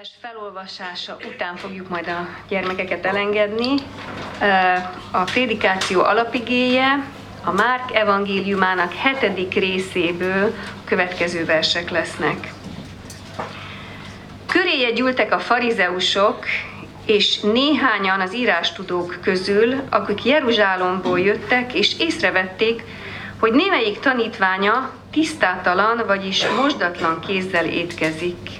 vers 0.00 0.12
felolvasása 0.20 1.16
után 1.34 1.56
fogjuk 1.56 1.88
majd 1.88 2.08
a 2.08 2.28
gyermekeket 2.48 3.06
elengedni. 3.06 3.74
A 5.10 5.22
prédikáció 5.22 6.02
alapigéje 6.02 7.06
a 7.44 7.52
Márk 7.52 7.94
evangéliumának 7.94 8.94
hetedik 8.94 9.54
részéből 9.54 10.54
következő 10.84 11.44
versek 11.44 11.90
lesznek. 11.90 12.52
Köréje 14.46 14.90
gyűltek 14.90 15.32
a 15.32 15.38
farizeusok, 15.38 16.44
és 17.06 17.40
néhányan 17.40 18.20
az 18.20 18.34
írástudók 18.34 19.18
közül, 19.22 19.82
akik 19.90 20.24
Jeruzsálemból 20.24 21.20
jöttek, 21.20 21.74
és 21.74 21.98
észrevették, 21.98 22.82
hogy 23.38 23.52
némelyik 23.52 23.98
tanítványa 23.98 24.90
tisztátalan, 25.10 26.02
vagyis 26.06 26.46
mosdatlan 26.46 27.20
kézzel 27.20 27.64
étkezik. 27.64 28.59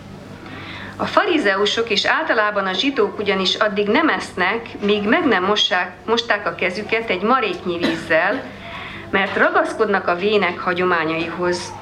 A 1.00 1.06
farizeusok 1.06 1.90
és 1.90 2.04
általában 2.04 2.66
a 2.66 2.72
zsidók 2.72 3.18
ugyanis 3.18 3.54
addig 3.54 3.88
nem 3.88 4.08
esznek, 4.08 4.68
míg 4.80 5.08
meg 5.08 5.24
nem 5.24 5.44
mossák, 5.44 5.92
mosták 6.06 6.46
a 6.46 6.54
kezüket 6.54 7.10
egy 7.10 7.22
maréknyi 7.22 7.78
vízzel, 7.78 8.42
mert 9.10 9.36
ragaszkodnak 9.36 10.06
a 10.06 10.14
vének 10.14 10.58
hagyományaihoz. 10.58 11.72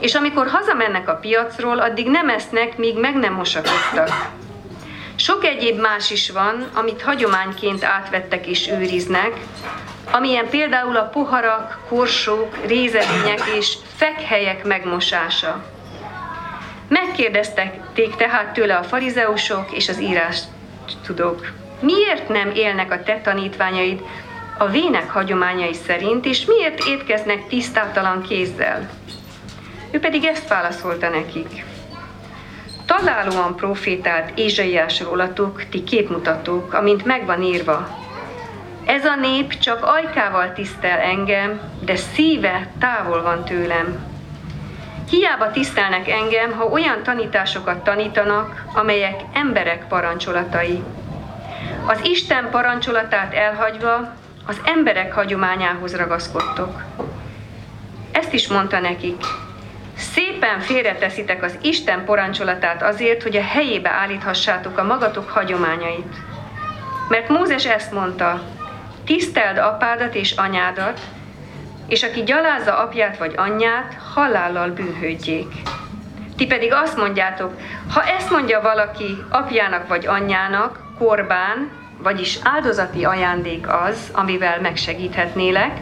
És 0.00 0.14
amikor 0.14 0.46
hazamennek 0.46 1.08
a 1.08 1.14
piacról, 1.14 1.78
addig 1.78 2.08
nem 2.08 2.28
esznek, 2.28 2.76
míg 2.76 2.98
meg 2.98 3.14
nem 3.16 3.34
mosakodtak. 3.34 4.08
Sok 5.16 5.44
egyéb 5.44 5.80
más 5.80 6.10
is 6.10 6.30
van, 6.30 6.68
amit 6.74 7.02
hagyományként 7.02 7.84
átvettek 7.84 8.46
és 8.46 8.68
őriznek, 8.68 9.32
amilyen 10.10 10.48
például 10.48 10.96
a 10.96 11.08
poharak, 11.08 11.78
korsók, 11.88 12.66
rézedények 12.66 13.40
és 13.56 13.76
fekhelyek 13.96 14.64
megmosása. 14.64 15.73
Megkérdeztek 16.88 17.80
tehát 18.16 18.52
tőle 18.52 18.76
a 18.76 18.82
farizeusok 18.82 19.72
és 19.72 19.88
az 19.88 20.00
írás 20.00 20.38
tudók, 21.06 21.52
miért 21.80 22.28
nem 22.28 22.50
élnek 22.54 22.92
a 22.92 23.02
te 23.02 23.20
tanítványaid 23.20 24.02
a 24.58 24.68
vének 24.68 25.10
hagyományai 25.10 25.74
szerint, 25.74 26.24
és 26.26 26.44
miért 26.44 26.84
étkeznek 26.84 27.48
tisztátalan 27.48 28.22
kézzel? 28.22 28.90
Ő 29.90 29.98
pedig 29.98 30.24
ezt 30.24 30.48
válaszolta 30.48 31.08
nekik. 31.08 31.64
Találóan 32.86 33.56
profétált 33.56 34.38
Ézsaiás 34.38 35.00
rólatok, 35.00 35.64
ti 35.70 35.84
képmutatók, 35.84 36.72
amint 36.72 37.04
megvan 37.04 37.42
írva. 37.42 37.98
Ez 38.84 39.04
a 39.04 39.16
nép 39.16 39.58
csak 39.58 39.84
ajkával 39.84 40.52
tisztel 40.52 40.98
engem, 40.98 41.60
de 41.84 41.96
szíve 41.96 42.72
távol 42.78 43.22
van 43.22 43.44
tőlem 43.44 44.13
Hiába 45.14 45.50
tisztelnek 45.50 46.08
engem, 46.08 46.52
ha 46.52 46.64
olyan 46.64 47.02
tanításokat 47.02 47.84
tanítanak, 47.84 48.64
amelyek 48.74 49.20
emberek 49.32 49.86
parancsolatai. 49.88 50.82
Az 51.86 52.00
Isten 52.04 52.50
parancsolatát 52.50 53.34
elhagyva 53.34 54.14
az 54.46 54.60
emberek 54.64 55.12
hagyományához 55.12 55.96
ragaszkodtok. 55.96 56.82
Ezt 58.12 58.32
is 58.32 58.48
mondta 58.48 58.80
nekik. 58.80 59.24
Szépen 59.96 60.60
félreteszitek 60.60 61.42
az 61.42 61.58
Isten 61.62 62.04
parancsolatát 62.04 62.82
azért, 62.82 63.22
hogy 63.22 63.36
a 63.36 63.42
helyébe 63.42 63.90
állíthassátok 63.90 64.78
a 64.78 64.84
magatok 64.84 65.30
hagyományait. 65.30 66.16
Mert 67.08 67.28
Mózes 67.28 67.66
ezt 67.66 67.92
mondta, 67.92 68.42
tiszteld 69.04 69.58
apádat 69.58 70.14
és 70.14 70.32
anyádat, 70.32 71.00
és 71.88 72.02
aki 72.02 72.22
gyalázza 72.22 72.78
apját 72.78 73.18
vagy 73.18 73.34
anyját, 73.36 73.96
halállal 74.14 74.70
bűnhődjék. 74.70 75.52
Ti 76.36 76.46
pedig 76.46 76.72
azt 76.72 76.96
mondjátok, 76.96 77.52
ha 77.92 78.02
ezt 78.02 78.30
mondja 78.30 78.60
valaki 78.60 79.16
apjának 79.28 79.88
vagy 79.88 80.06
anyjának, 80.06 80.80
korbán, 80.98 81.70
vagyis 81.98 82.38
áldozati 82.42 83.04
ajándék 83.04 83.66
az, 83.68 84.10
amivel 84.12 84.60
megsegíthetnélek, 84.60 85.80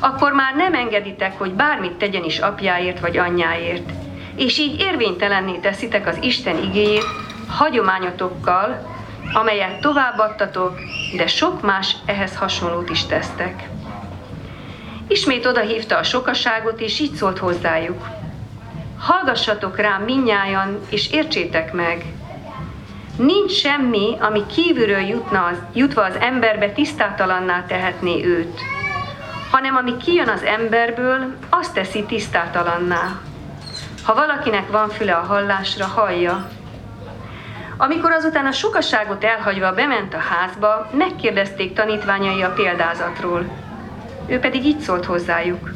akkor 0.00 0.32
már 0.32 0.54
nem 0.54 0.74
engeditek, 0.74 1.38
hogy 1.38 1.52
bármit 1.52 1.92
tegyen 1.92 2.24
is 2.24 2.38
apjáért 2.38 3.00
vagy 3.00 3.16
anyjáért. 3.16 3.90
És 4.36 4.58
így 4.58 4.80
érvénytelenné 4.80 5.56
teszitek 5.56 6.06
az 6.06 6.18
Isten 6.20 6.62
igéjét 6.62 7.06
hagyományotokkal, 7.48 8.96
amelyet 9.32 9.80
továbbadtatok, 9.80 10.78
de 11.16 11.26
sok 11.26 11.62
más 11.62 11.96
ehhez 12.06 12.36
hasonlót 12.36 12.90
is 12.90 13.06
tesztek. 13.06 13.68
Ismét 15.08 15.46
odahívta 15.46 15.96
a 15.96 16.02
sokaságot, 16.02 16.80
és 16.80 17.00
így 17.00 17.14
szólt 17.14 17.38
hozzájuk. 17.38 18.06
Hallgassatok 18.98 19.76
rám 19.76 20.02
minnyájan, 20.02 20.80
és 20.88 21.10
értsétek 21.10 21.72
meg. 21.72 22.04
Nincs 23.16 23.52
semmi, 23.52 24.16
ami 24.20 24.46
kívülről 24.46 25.00
jutna 25.00 25.50
jutva 25.72 26.04
az 26.04 26.14
emberbe 26.20 26.70
tisztátalanná 26.70 27.64
tehetné 27.66 28.24
őt, 28.24 28.60
hanem 29.50 29.76
ami 29.76 29.96
kijön 29.96 30.28
az 30.28 30.42
emberből, 30.42 31.36
azt 31.48 31.74
teszi 31.74 32.04
tisztátalanná. 32.04 33.20
Ha 34.02 34.14
valakinek 34.14 34.70
van 34.70 34.88
füle 34.88 35.14
a 35.14 35.24
hallásra, 35.26 35.86
hallja. 35.86 36.48
Amikor 37.76 38.10
azután 38.10 38.46
a 38.46 38.52
sokaságot 38.52 39.24
elhagyva 39.24 39.72
bement 39.72 40.14
a 40.14 40.18
házba, 40.18 40.90
megkérdezték 40.92 41.74
tanítványai 41.74 42.42
a 42.42 42.52
példázatról– 42.52 43.44
ő 44.28 44.38
pedig 44.38 44.64
így 44.64 44.78
szólt 44.78 45.04
hozzájuk. 45.04 45.70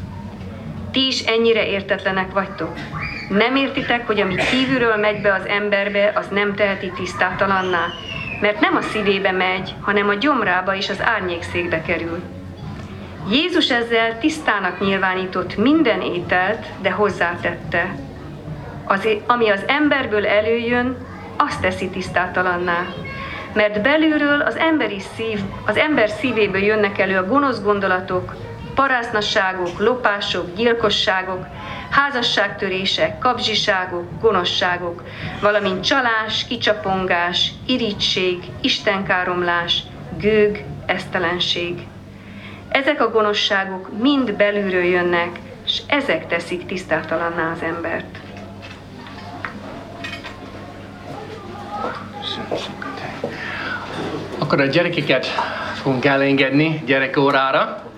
Ti 0.91 1.07
is 1.07 1.21
ennyire 1.21 1.67
értetlenek 1.67 2.31
vagytok. 2.31 2.75
Nem 3.29 3.55
értitek, 3.55 4.07
hogy 4.07 4.19
ami 4.19 4.35
kívülről 4.35 4.95
megy 4.95 5.21
be 5.21 5.33
az 5.33 5.47
emberbe, 5.47 6.11
az 6.15 6.27
nem 6.31 6.55
teheti 6.55 6.91
tisztátalanná, 6.95 7.85
mert 8.41 8.59
nem 8.59 8.75
a 8.75 8.81
szívébe 8.81 9.31
megy, 9.31 9.73
hanem 9.81 10.07
a 10.07 10.13
gyomrába 10.13 10.75
és 10.75 10.89
az 10.89 11.01
árnyékszékbe 11.01 11.81
kerül. 11.81 12.21
Jézus 13.29 13.69
ezzel 13.69 14.19
tisztának 14.19 14.79
nyilvánított 14.79 15.57
minden 15.57 16.01
ételt, 16.01 16.65
de 16.81 16.91
hozzátette. 16.91 17.95
Az, 18.83 19.07
ami 19.27 19.49
az 19.49 19.63
emberből 19.67 20.27
előjön, 20.27 20.97
azt 21.37 21.61
teszi 21.61 21.89
tisztátalanná, 21.89 22.85
mert 23.53 23.81
belülről 23.81 24.41
az, 24.41 24.55
emberi 24.55 24.99
szív, 25.15 25.39
az 25.65 25.77
ember 25.77 26.09
szívéből 26.09 26.61
jönnek 26.61 26.99
elő 26.99 27.17
a 27.17 27.27
gonosz 27.27 27.61
gondolatok, 27.61 28.35
parásznasságok, 28.75 29.79
lopások, 29.79 30.55
gyilkosságok, 30.55 31.45
házasságtörések, 31.89 33.19
kapzsiságok, 33.19 34.19
gonoszságok, 34.21 35.03
valamint 35.41 35.83
csalás, 35.83 36.45
kicsapongás, 36.47 37.51
irítség, 37.65 38.43
istenkáromlás, 38.61 39.83
gőg, 40.17 40.63
esztelenség. 40.85 41.87
Ezek 42.69 43.01
a 43.01 43.09
gonoszságok 43.09 43.89
mind 44.01 44.33
belülről 44.33 44.83
jönnek, 44.83 45.39
és 45.65 45.81
ezek 45.87 46.27
teszik 46.27 46.65
tisztátalanná 46.65 47.51
az 47.51 47.61
embert. 47.61 48.17
Akkor 54.37 54.61
a 54.61 54.65
gyerekeket 54.65 55.25
fogunk 55.73 56.05
elengedni 56.05 56.83
gyerekórára, 56.85 57.92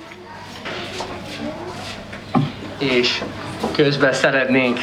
és 2.77 3.23
közben 3.75 4.13
szeretnénk 4.13 4.79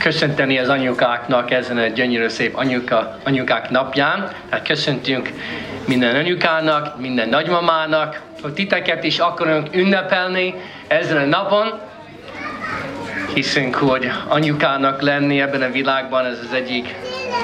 köszönteni 0.00 0.58
az 0.58 0.68
anyukáknak 0.68 1.50
ezen 1.50 1.78
a 1.78 1.86
gyönyörű 1.86 2.28
szép 2.28 2.56
anyuka, 2.56 3.18
anyukák 3.24 3.70
napján. 3.70 4.32
Hát 4.50 4.66
köszöntünk 4.66 5.30
minden 5.86 6.16
anyukának, 6.16 7.00
minden 7.00 7.28
nagymamának, 7.28 8.20
hogy 8.42 8.52
titeket 8.52 9.04
is 9.04 9.18
akarunk 9.18 9.76
ünnepelni 9.76 10.54
ezen 10.86 11.16
a 11.16 11.24
napon. 11.24 11.80
Hiszünk, 13.34 13.74
hogy 13.74 14.10
anyukának 14.28 15.02
lenni 15.02 15.40
ebben 15.40 15.62
a 15.62 15.70
világban 15.70 16.24
ez 16.24 16.38
az 16.48 16.52
egyik 16.54 16.94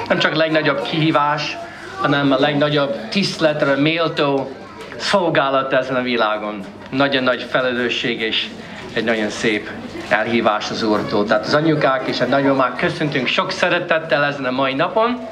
nem 0.07 0.19
csak 0.19 0.35
legnagyobb 0.35 0.81
kihívás, 0.81 1.57
hanem 2.01 2.31
a 2.31 2.39
legnagyobb 2.39 3.09
tiszteletre 3.09 3.75
méltó 3.75 4.51
szolgálat 4.97 5.73
ezen 5.73 5.95
a 5.95 6.01
világon. 6.01 6.59
Nagyon 6.89 7.23
nagy 7.23 7.43
felelősség 7.49 8.21
és 8.21 8.47
egy 8.95 9.03
nagyon 9.03 9.29
szép 9.29 9.69
elhívás 10.09 10.69
az 10.69 10.83
Úrtól. 10.83 11.25
Tehát 11.25 11.45
az 11.45 11.53
anyukák 11.53 12.07
és 12.07 12.21
a 12.21 12.25
nagymamák 12.25 12.75
köszöntünk 12.75 13.27
sok 13.27 13.51
szeretettel 13.51 14.23
ezen 14.23 14.45
a 14.45 14.51
mai 14.51 14.73
napon, 14.73 15.27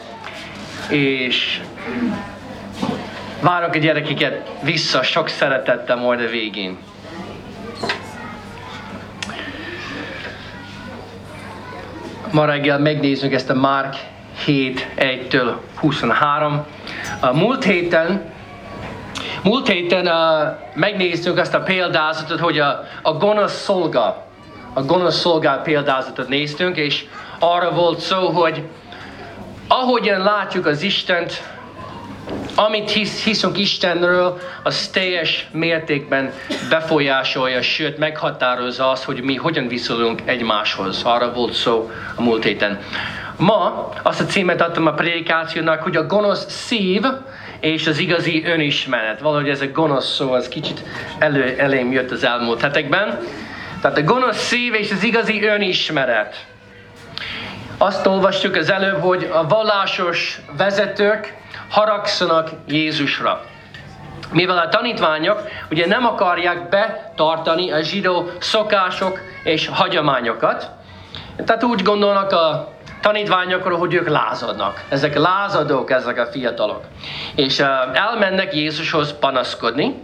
és 0.89 1.61
várok 3.41 3.73
a 3.73 3.77
gyerekeket 3.77 4.49
vissza 4.61 5.03
sok 5.03 5.27
szeretettel 5.27 5.95
majd 5.95 6.21
a 6.21 6.27
végén. 6.27 6.77
Ma 12.31 12.45
reggel 12.45 12.79
megnézzük 12.79 13.33
ezt 13.33 13.49
a 13.49 13.53
Márk 13.53 13.95
7, 14.45 14.87
1-től 14.97 15.53
23. 15.79 16.65
A 17.19 17.33
múlt 17.33 17.63
héten 17.63 18.32
Múlt 19.43 19.67
héten 19.67 20.07
uh, 20.07 20.13
megnéztük 20.73 21.37
azt 21.37 21.53
a 21.53 21.61
példázatot, 21.61 22.39
hogy 22.39 22.59
a, 22.59 22.83
a 23.01 23.13
gonosz 23.13 23.61
szolga, 23.61 24.25
a 24.73 24.83
gonosz 24.83 25.19
szolgál 25.19 25.61
példázatot 25.61 26.27
néztünk, 26.27 26.77
és 26.77 27.05
arra 27.39 27.71
volt 27.71 27.99
szó, 27.99 28.29
hogy 28.29 28.63
ahogyan 29.67 30.21
látjuk 30.21 30.65
az 30.65 30.81
Istent, 30.81 31.43
amit 32.55 32.91
hisz, 32.91 33.23
hiszünk 33.23 33.57
Istenről, 33.57 34.39
az 34.63 34.87
teljes 34.87 35.47
mértékben 35.51 36.33
befolyásolja, 36.69 37.61
sőt 37.61 37.97
meghatározza 37.97 38.89
azt, 38.89 39.03
hogy 39.03 39.21
mi 39.21 39.35
hogyan 39.35 39.67
viszonyulunk 39.67 40.21
egymáshoz. 40.25 41.01
Arra 41.03 41.33
volt 41.33 41.53
szó 41.53 41.91
a 42.15 42.21
múlt 42.21 42.43
héten. 42.43 42.79
Ma 43.37 43.89
azt 44.03 44.21
a 44.21 44.25
címet 44.25 44.61
adtam 44.61 44.87
a 44.87 44.93
prédikációnak, 44.93 45.81
hogy 45.81 45.95
a 45.95 46.05
gonosz 46.05 46.45
szív 46.49 47.03
és 47.63 47.87
az 47.87 47.97
igazi 47.97 48.43
önismeret. 48.45 49.19
Valahogy 49.19 49.49
ez 49.49 49.61
a 49.61 49.67
gonosz 49.67 50.13
szó, 50.13 50.31
az 50.31 50.47
kicsit 50.47 50.83
elő, 51.19 51.55
elém 51.57 51.91
jött 51.91 52.11
az 52.11 52.23
elmúlt 52.23 52.61
hetekben. 52.61 53.19
Tehát 53.81 53.97
a 53.97 54.03
gonosz 54.03 54.37
szív 54.37 54.73
és 54.73 54.91
az 54.91 55.03
igazi 55.03 55.43
önismeret. 55.43 56.45
Azt 57.77 58.05
olvastuk 58.05 58.55
az 58.55 58.71
előbb, 58.71 59.01
hogy 59.01 59.29
a 59.33 59.47
vallásos 59.47 60.41
vezetők 60.57 61.37
haragszanak 61.69 62.49
Jézusra. 62.67 63.45
Mivel 64.31 64.57
a 64.57 64.69
tanítványok 64.69 65.41
ugye 65.71 65.87
nem 65.87 66.05
akarják 66.05 66.69
betartani 66.69 67.71
a 67.71 67.81
zsidó 67.81 68.29
szokások 68.39 69.19
és 69.43 69.67
hagyományokat, 69.67 70.69
tehát 71.45 71.63
úgy 71.63 71.81
gondolnak 71.81 72.31
a 72.31 72.72
tanítványokról, 73.03 73.77
hogy 73.77 73.93
ők 73.93 74.07
lázadnak. 74.07 74.83
Ezek 74.89 75.17
lázadók, 75.17 75.91
ezek 75.91 76.17
a 76.19 76.25
fiatalok. 76.25 76.81
És 77.35 77.59
uh, 77.59 77.67
elmennek 77.93 78.55
Jézushoz 78.55 79.15
panaszkodni, 79.19 79.95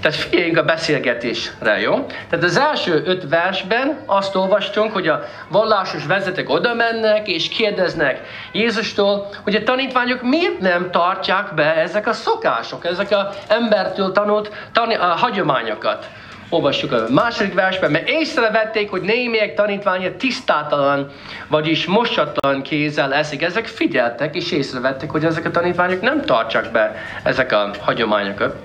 tehát 0.00 0.16
figyeljünk 0.16 0.56
a 0.56 0.62
beszélgetésre, 0.62 1.80
jó? 1.80 2.06
Tehát 2.30 2.44
az 2.44 2.58
első 2.58 3.02
öt 3.04 3.28
versben 3.28 3.98
azt 4.06 4.34
olvastunk, 4.34 4.92
hogy 4.92 5.08
a 5.08 5.22
vallásos 5.48 6.06
vezetek 6.06 6.50
oda 6.50 6.74
mennek 6.74 7.28
és 7.28 7.48
kérdeznek 7.48 8.20
Jézustól, 8.52 9.28
hogy 9.42 9.54
a 9.54 9.62
tanítványok 9.62 10.22
miért 10.22 10.60
nem 10.60 10.90
tartják 10.90 11.54
be 11.54 11.74
ezek 11.74 12.06
a 12.06 12.12
szokások, 12.12 12.84
ezek 12.84 13.10
a 13.10 13.30
embertől 13.48 14.12
tanult 14.12 14.50
tani- 14.72 14.94
a 14.94 15.06
hagyományokat. 15.06 16.08
Olvassuk 16.50 16.92
a 16.92 17.04
második 17.10 17.54
versben, 17.54 17.90
mert 17.90 18.08
észrevették, 18.08 18.90
hogy 18.90 19.02
némelyek 19.02 19.54
tanítványa 19.54 20.16
tisztátalan, 20.16 21.10
vagyis 21.48 21.86
mosatlan 21.86 22.62
kézzel 22.62 23.14
eszik. 23.14 23.42
Ezek 23.42 23.66
figyeltek 23.66 24.34
és 24.34 24.52
észrevették, 24.52 25.10
hogy 25.10 25.24
ezek 25.24 25.44
a 25.44 25.50
tanítványok 25.50 26.00
nem 26.00 26.20
tartják 26.24 26.72
be 26.72 26.94
ezek 27.22 27.52
a 27.52 27.70
hagyományokat. 27.80 28.56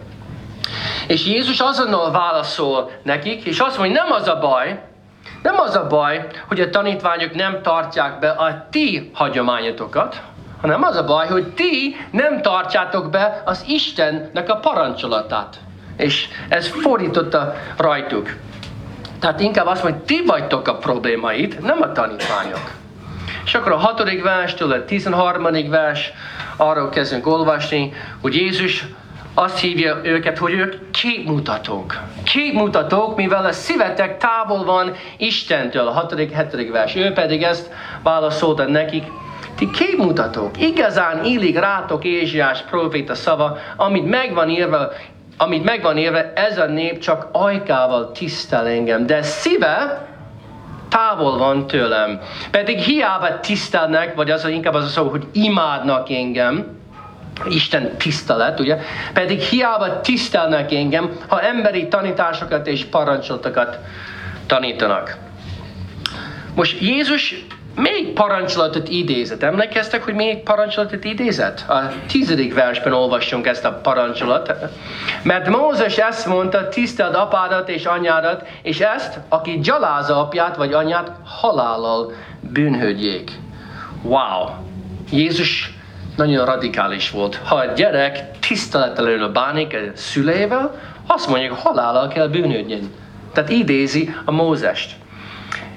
És 1.08 1.26
Jézus 1.26 1.60
azonnal 1.60 2.12
válaszol 2.12 2.92
nekik, 3.04 3.44
és 3.44 3.60
azt 3.60 3.78
mondja, 3.78 4.04
nem 4.04 4.12
az 4.12 4.28
a 4.28 4.40
baj, 4.40 4.84
nem 5.42 5.60
az 5.60 5.76
a 5.76 5.88
baj, 5.88 6.28
hogy 6.48 6.60
a 6.60 6.70
tanítványok 6.70 7.34
nem 7.34 7.62
tartják 7.62 8.20
be 8.20 8.30
a 8.30 8.68
ti 8.72 9.12
hagyományotokat, 9.14 10.22
hanem 10.62 10.84
az 10.84 10.96
a 10.96 11.06
baj, 11.06 11.28
hogy 11.28 11.48
ti 11.48 11.96
nem 12.12 12.42
tartjátok 12.42 13.10
be 13.10 13.42
az 13.46 13.64
Istennek 13.68 14.50
a 14.50 14.56
parancsolatát. 14.56 15.58
És 16.04 16.28
ez 16.50 16.68
fordította 16.68 17.56
rajtuk. 17.78 18.30
Tehát 19.20 19.40
inkább 19.40 19.66
azt 19.66 19.84
mondja, 19.84 20.02
ti 20.06 20.24
vagytok 20.26 20.68
a 20.68 20.76
problémait, 20.76 21.62
nem 21.62 21.82
a 21.82 21.92
tanítványok. 21.92 22.72
És 23.46 23.54
akkor 23.54 23.72
a 23.72 23.78
hatodik 23.78 24.24
verstől 24.24 24.72
a 24.72 24.86
tizenharmadik 24.86 25.70
vers, 25.70 26.12
arról 26.58 26.90
kezdünk 26.90 27.28
olvasni, 27.28 27.94
hogy 28.22 28.36
Jézus 28.36 28.86
azt 29.34 29.60
hívja 29.60 30.00
őket, 30.04 30.38
hogy 30.38 30.54
ők 30.54 30.92
képmutatók. 30.92 32.00
Képmutatók, 32.24 33.16
mivel 33.16 33.46
a 33.46 33.52
szívetek 33.52 34.18
távol 34.18 34.64
van 34.64 34.96
Istentől, 35.18 35.88
a 35.88 35.92
hatodik, 35.92 36.32
hetedik 36.32 36.72
vers. 36.72 36.96
Ő 36.96 37.12
pedig 37.12 37.44
ezt 37.44 37.70
válaszolta 38.04 38.68
nekik, 38.68 39.04
ti 39.56 39.70
képmutatók, 39.70 40.62
igazán 40.62 41.26
illik 41.26 41.60
rátok 41.60 42.04
Ézsiás 42.04 42.62
proféta 42.62 43.16
szava, 43.16 43.58
amit 43.76 44.06
megvan 44.06 44.50
írva, 44.50 44.92
amit 45.38 45.64
megvan 45.64 45.98
írva, 45.98 46.34
ez 46.34 46.58
a 46.58 46.66
nép 46.66 47.00
csak 47.00 47.28
ajkával 47.32 48.12
tisztel 48.12 48.68
engem, 48.68 49.06
de 49.06 49.22
szíve 49.22 50.08
távol 50.90 51.38
van 51.38 51.68
tőlem. 51.68 52.20
Pedig 52.52 52.80
hiába 52.80 53.40
tisztelnek, 53.40 54.16
vagy 54.16 54.32
az 54.32 54.48
inkább 54.48 54.74
az 54.74 54.84
a 54.84 54.88
szó, 54.88 55.08
hogy 55.10 55.28
imádnak 55.32 56.10
engem, 56.10 56.82
Isten 57.46 57.98
tisztelet, 57.98 58.60
ugye? 58.60 58.78
Pedig 59.14 59.40
hiába 59.40 60.02
tisztelnek 60.02 60.72
engem, 60.72 61.10
ha 61.28 61.42
emberi 61.42 61.88
tanításokat 61.88 62.68
és 62.68 62.86
parancsolatokat 62.86 63.80
tanítanak. 64.46 65.18
Most 66.56 66.82
Jézus 66.82 67.46
még 67.76 68.14
parancsolatot 68.14 68.90
idézett. 68.90 69.44
Emlékeztek, 69.44 70.04
hogy 70.04 70.14
még 70.14 70.44
parancsolatot 70.44 71.04
idézett? 71.04 71.70
A 71.70 71.92
tizedik 72.08 72.54
versben 72.54 72.94
olvassunk 72.94 73.48
ezt 73.48 73.66
a 73.66 73.72
parancsolatot. 73.72 74.58
Mert 75.24 75.50
Mózes 75.50 75.98
ezt 75.98 76.28
mondta, 76.28 76.68
tiszteld 76.68 77.16
apádat 77.16 77.70
és 77.70 77.86
anyádat, 77.86 78.48
és 78.62 78.80
ezt, 78.80 79.20
aki 79.30 79.60
gyalázza 79.60 80.20
apját 80.20 80.56
vagy 80.56 80.74
anyát, 80.74 81.12
halállal 81.26 82.12
bűnhődjék. 82.40 83.32
Wow! 84.02 84.50
Jézus 85.12 85.74
nagyon 86.16 86.46
radikális 86.46 87.12
volt. 87.12 87.40
Ha 87.46 87.56
a 87.56 87.66
gyerek 87.66 88.40
tisztelettelenül 88.40 89.28
bánik 89.28 89.74
a 89.74 89.98
szüleivel, 89.98 90.80
azt 91.08 91.28
mondja, 91.28 91.50
hogy 91.50 91.60
halállal 91.64 92.08
kell 92.08 92.28
bűnődjön. 92.28 92.92
Tehát 93.34 93.50
idézi 93.50 94.16
a 94.26 94.32
Mózest. 94.32 94.96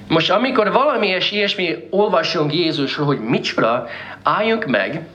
Most 0.09 0.31
amikor 0.31 0.73
valami 0.73 1.07
és 1.07 1.31
ilyesmi 1.31 1.77
olvasunk 1.91 2.55
Jézusról, 2.55 3.07
hogy 3.07 3.21
micsoda, 3.21 3.87
álljunk 4.23 4.67
meg, 4.67 5.07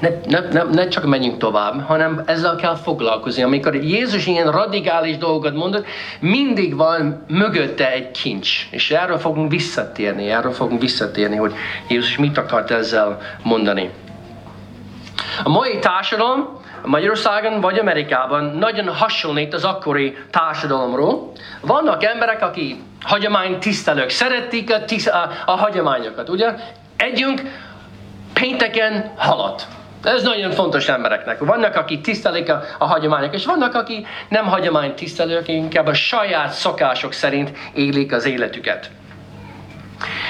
ne, 0.00 0.08
ne, 0.26 0.40
ne, 0.52 0.62
ne 0.62 0.88
csak 0.88 1.04
menjünk 1.04 1.38
tovább, 1.38 1.86
hanem 1.86 2.22
ezzel 2.26 2.56
kell 2.56 2.74
foglalkozni. 2.74 3.42
Amikor 3.42 3.74
Jézus 3.74 4.26
ilyen 4.26 4.50
radikális 4.50 5.18
dolgokat 5.18 5.54
mondott, 5.54 5.86
mindig 6.20 6.76
van 6.76 7.24
mögötte 7.28 7.92
egy 7.92 8.10
kincs. 8.10 8.68
És 8.70 8.90
erről 8.90 9.18
fogunk 9.18 9.50
visszatérni, 9.50 10.30
erről 10.30 10.52
fogunk 10.52 10.80
visszatérni, 10.80 11.36
hogy 11.36 11.54
Jézus 11.88 12.16
mit 12.16 12.38
akart 12.38 12.70
ezzel 12.70 13.18
mondani. 13.42 13.90
A 15.44 15.48
mai 15.48 15.78
társadalom 15.78 16.58
Magyarországon 16.84 17.60
vagy 17.60 17.78
Amerikában 17.78 18.44
nagyon 18.44 18.88
hasonlít 18.88 19.54
az 19.54 19.64
akkori 19.64 20.16
társadalomról. 20.30 21.32
Vannak 21.60 22.04
emberek, 22.04 22.42
akik 22.42 22.76
hagyomány 23.00 23.58
tisztelők, 23.58 24.10
szeretik 24.10 24.72
a, 24.72 24.84
tisz, 24.84 25.06
a, 25.06 25.30
a 25.44 25.56
hagyományokat, 25.56 26.28
ugye? 26.28 26.54
Együnk 26.96 27.42
pénteken 28.32 29.12
halat. 29.16 29.66
Ez 30.02 30.22
nagyon 30.22 30.50
fontos 30.50 30.88
embereknek. 30.88 31.38
Vannak, 31.38 31.76
akik 31.76 32.00
tisztelik 32.00 32.50
a, 32.50 32.62
a 32.78 32.86
hagyományok, 32.86 33.34
és 33.34 33.44
vannak, 33.44 33.74
akik 33.74 34.06
nem 34.28 34.46
hagyomány 34.46 34.94
tisztelők, 34.94 35.48
inkább 35.48 35.86
a 35.86 35.94
saját 35.94 36.52
szokások 36.52 37.12
szerint 37.12 37.52
élik 37.74 38.12
az 38.12 38.24
életüket. 38.24 38.90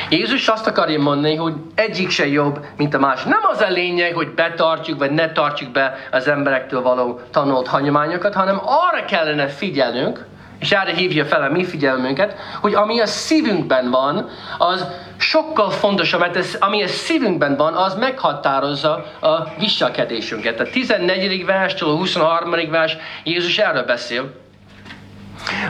Jézus 0.09 0.49
azt 0.49 0.67
akarja 0.67 1.01
mondani, 1.01 1.35
hogy 1.35 1.55
egyik 1.75 2.11
se 2.11 2.27
jobb, 2.27 2.65
mint 2.77 2.95
a 2.95 2.99
másik. 2.99 3.27
Nem 3.27 3.41
az 3.43 3.61
a 3.61 3.69
lényeg, 3.69 4.15
hogy 4.15 4.29
betartjuk, 4.29 4.99
vagy 4.99 5.11
ne 5.11 5.33
tartjuk 5.33 5.71
be 5.71 5.95
az 6.11 6.29
emberektől 6.29 6.83
való 6.83 7.21
tanult 7.31 7.69
hagyományokat, 7.69 8.35
hanem 8.35 8.61
arra 8.65 9.05
kellene 9.05 9.47
figyelnünk, 9.49 10.27
és 10.61 10.73
erre 10.73 10.93
hívja 10.93 11.25
fel 11.25 11.43
a 11.43 11.51
mi 11.51 11.65
figyelmünket, 11.65 12.37
hogy 12.61 12.75
ami 12.75 13.01
a 13.01 13.07
szívünkben 13.07 13.91
van, 13.91 14.29
az 14.59 14.87
sokkal 15.17 15.71
fontosabb, 15.71 16.21
mert 16.21 16.37
ez, 16.37 16.57
ami 16.59 16.83
a 16.83 16.89
szívünkben 16.89 17.57
van, 17.57 17.75
az 17.75 17.95
meghatározza 17.95 18.91
a 19.21 19.45
viselkedésünket. 19.59 20.61
A 20.61 20.65
14. 20.65 21.45
verstől 21.45 21.89
a 21.89 21.97
23. 21.97 22.71
vers 22.71 22.97
Jézus 23.25 23.59
erről 23.59 23.85
beszél. 23.85 24.33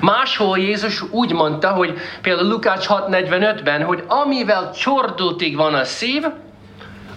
Máshol 0.01 0.59
Jézus 0.59 1.03
úgy 1.11 1.33
mondta, 1.33 1.71
hogy 1.71 1.99
például 2.23 2.49
Lukács 2.49 2.87
6.45-ben, 2.89 3.83
hogy 3.83 4.05
amivel 4.07 4.71
csordultig 4.73 5.57
van 5.57 5.75
a 5.75 5.85
szív, 5.85 6.25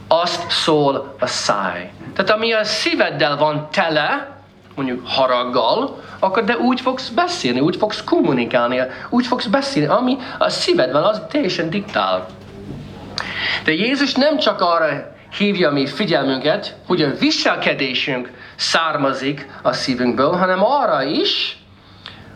azt 0.07 0.51
szól 0.51 1.15
a 1.19 1.27
száj. 1.27 1.91
Tehát 2.15 2.31
ami 2.31 2.53
a 2.53 2.63
szíveddel 2.63 3.37
van 3.37 3.67
tele, 3.71 4.32
mondjuk 4.75 5.07
haraggal, 5.07 6.03
akkor 6.19 6.43
de 6.43 6.57
úgy 6.57 6.81
fogsz 6.81 7.09
beszélni, 7.09 7.59
úgy 7.59 7.75
fogsz 7.75 8.03
kommunikálni, 8.03 8.81
úgy 9.09 9.27
fogsz 9.27 9.45
beszélni, 9.45 9.89
ami 9.89 10.17
a 10.37 10.49
szívedben 10.49 11.03
az 11.03 11.21
teljesen 11.29 11.69
diktál. 11.69 12.25
De 13.63 13.71
Jézus 13.71 14.13
nem 14.13 14.37
csak 14.37 14.61
arra 14.61 15.11
hívja 15.37 15.71
mi 15.71 15.87
figyelmünket, 15.87 16.75
hogy 16.87 17.01
a 17.01 17.15
viselkedésünk 17.19 18.31
származik 18.55 19.47
a 19.61 19.73
szívünkből, 19.73 20.31
hanem 20.31 20.63
arra 20.63 21.03
is, 21.03 21.57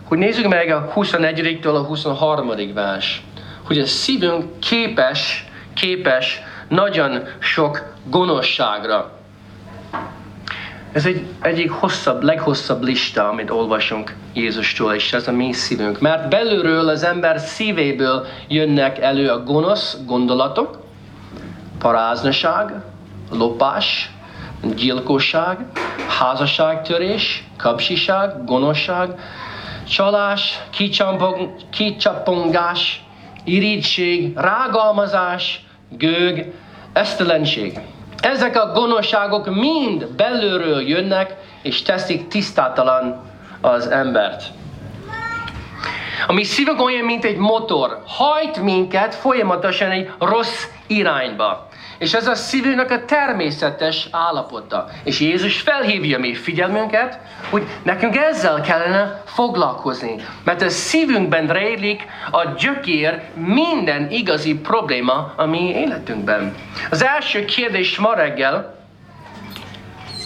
hogy 0.07 0.17
nézzük 0.17 0.47
meg 0.47 0.69
a 0.69 0.91
21-től 0.95 1.75
a 1.75 1.83
23. 1.83 2.51
vers, 2.73 3.21
hogy 3.63 3.79
a 3.79 3.85
szívünk 3.85 4.59
képes, 4.59 5.45
képes 5.73 6.41
nagyon 6.67 7.23
sok 7.39 7.93
gonoszságra. 8.03 9.16
Ez 10.91 11.05
egy 11.05 11.25
egyik 11.41 11.71
hosszabb, 11.71 12.23
leghosszabb 12.23 12.83
lista, 12.83 13.29
amit 13.29 13.49
olvasunk 13.49 14.15
Jézustól, 14.33 14.93
és 14.93 15.13
ez 15.13 15.27
a 15.27 15.31
mi 15.31 15.53
szívünk. 15.53 15.99
Mert 15.99 16.29
belülről 16.29 16.87
az 16.89 17.03
ember 17.03 17.39
szívéből 17.39 18.25
jönnek 18.47 18.99
elő 18.99 19.29
a 19.29 19.43
gonosz 19.43 19.97
gondolatok, 20.05 20.79
paráznaság, 21.79 22.73
lopás, 23.31 24.11
gyilkosság, 24.75 25.57
házasságtörés, 26.19 27.43
kapcsiság, 27.57 28.45
gonoszság, 28.45 29.19
csalás, 29.89 30.59
kicsampong, 30.69 31.49
kicsapongás, 31.69 33.03
irítség, 33.43 34.37
rágalmazás, 34.37 35.65
gőg, 35.89 36.53
esztelenség. 36.93 37.79
Ezek 38.21 38.55
a 38.55 38.71
gonoszságok 38.71 39.55
mind 39.55 40.07
belülről 40.07 40.81
jönnek, 40.81 41.35
és 41.61 41.81
teszik 41.81 42.27
tisztátalan 42.27 43.21
az 43.61 43.87
embert. 43.87 44.43
A 46.27 46.33
mi 46.33 46.43
szívünk 46.43 46.81
olyan, 46.81 47.05
mint 47.05 47.23
egy 47.23 47.37
motor. 47.37 48.01
Hajt 48.05 48.61
minket 48.61 49.15
folyamatosan 49.15 49.91
egy 49.91 50.11
rossz 50.19 50.63
irányba. 50.87 51.66
És 51.97 52.13
ez 52.13 52.27
a 52.27 52.35
szívünknek 52.35 52.91
a 52.91 53.05
természetes 53.05 54.07
állapota. 54.11 54.87
És 55.03 55.19
Jézus 55.19 55.61
felhívja 55.61 56.19
mi 56.19 56.35
figyelmünket, 56.35 57.19
hogy 57.49 57.67
nekünk 57.83 58.15
ezzel 58.15 58.61
kellene 58.61 59.21
foglalkozni. 59.25 60.15
Mert 60.43 60.61
a 60.61 60.69
szívünkben 60.69 61.47
rejlik 61.47 62.05
a 62.31 62.49
gyökér 62.57 63.21
minden 63.33 64.11
igazi 64.11 64.55
probléma 64.55 65.33
a 65.35 65.45
mi 65.45 65.69
életünkben. 65.69 66.55
Az 66.89 67.03
első 67.03 67.45
kérdés 67.45 67.97
ma 67.97 68.13
reggel 68.13 68.75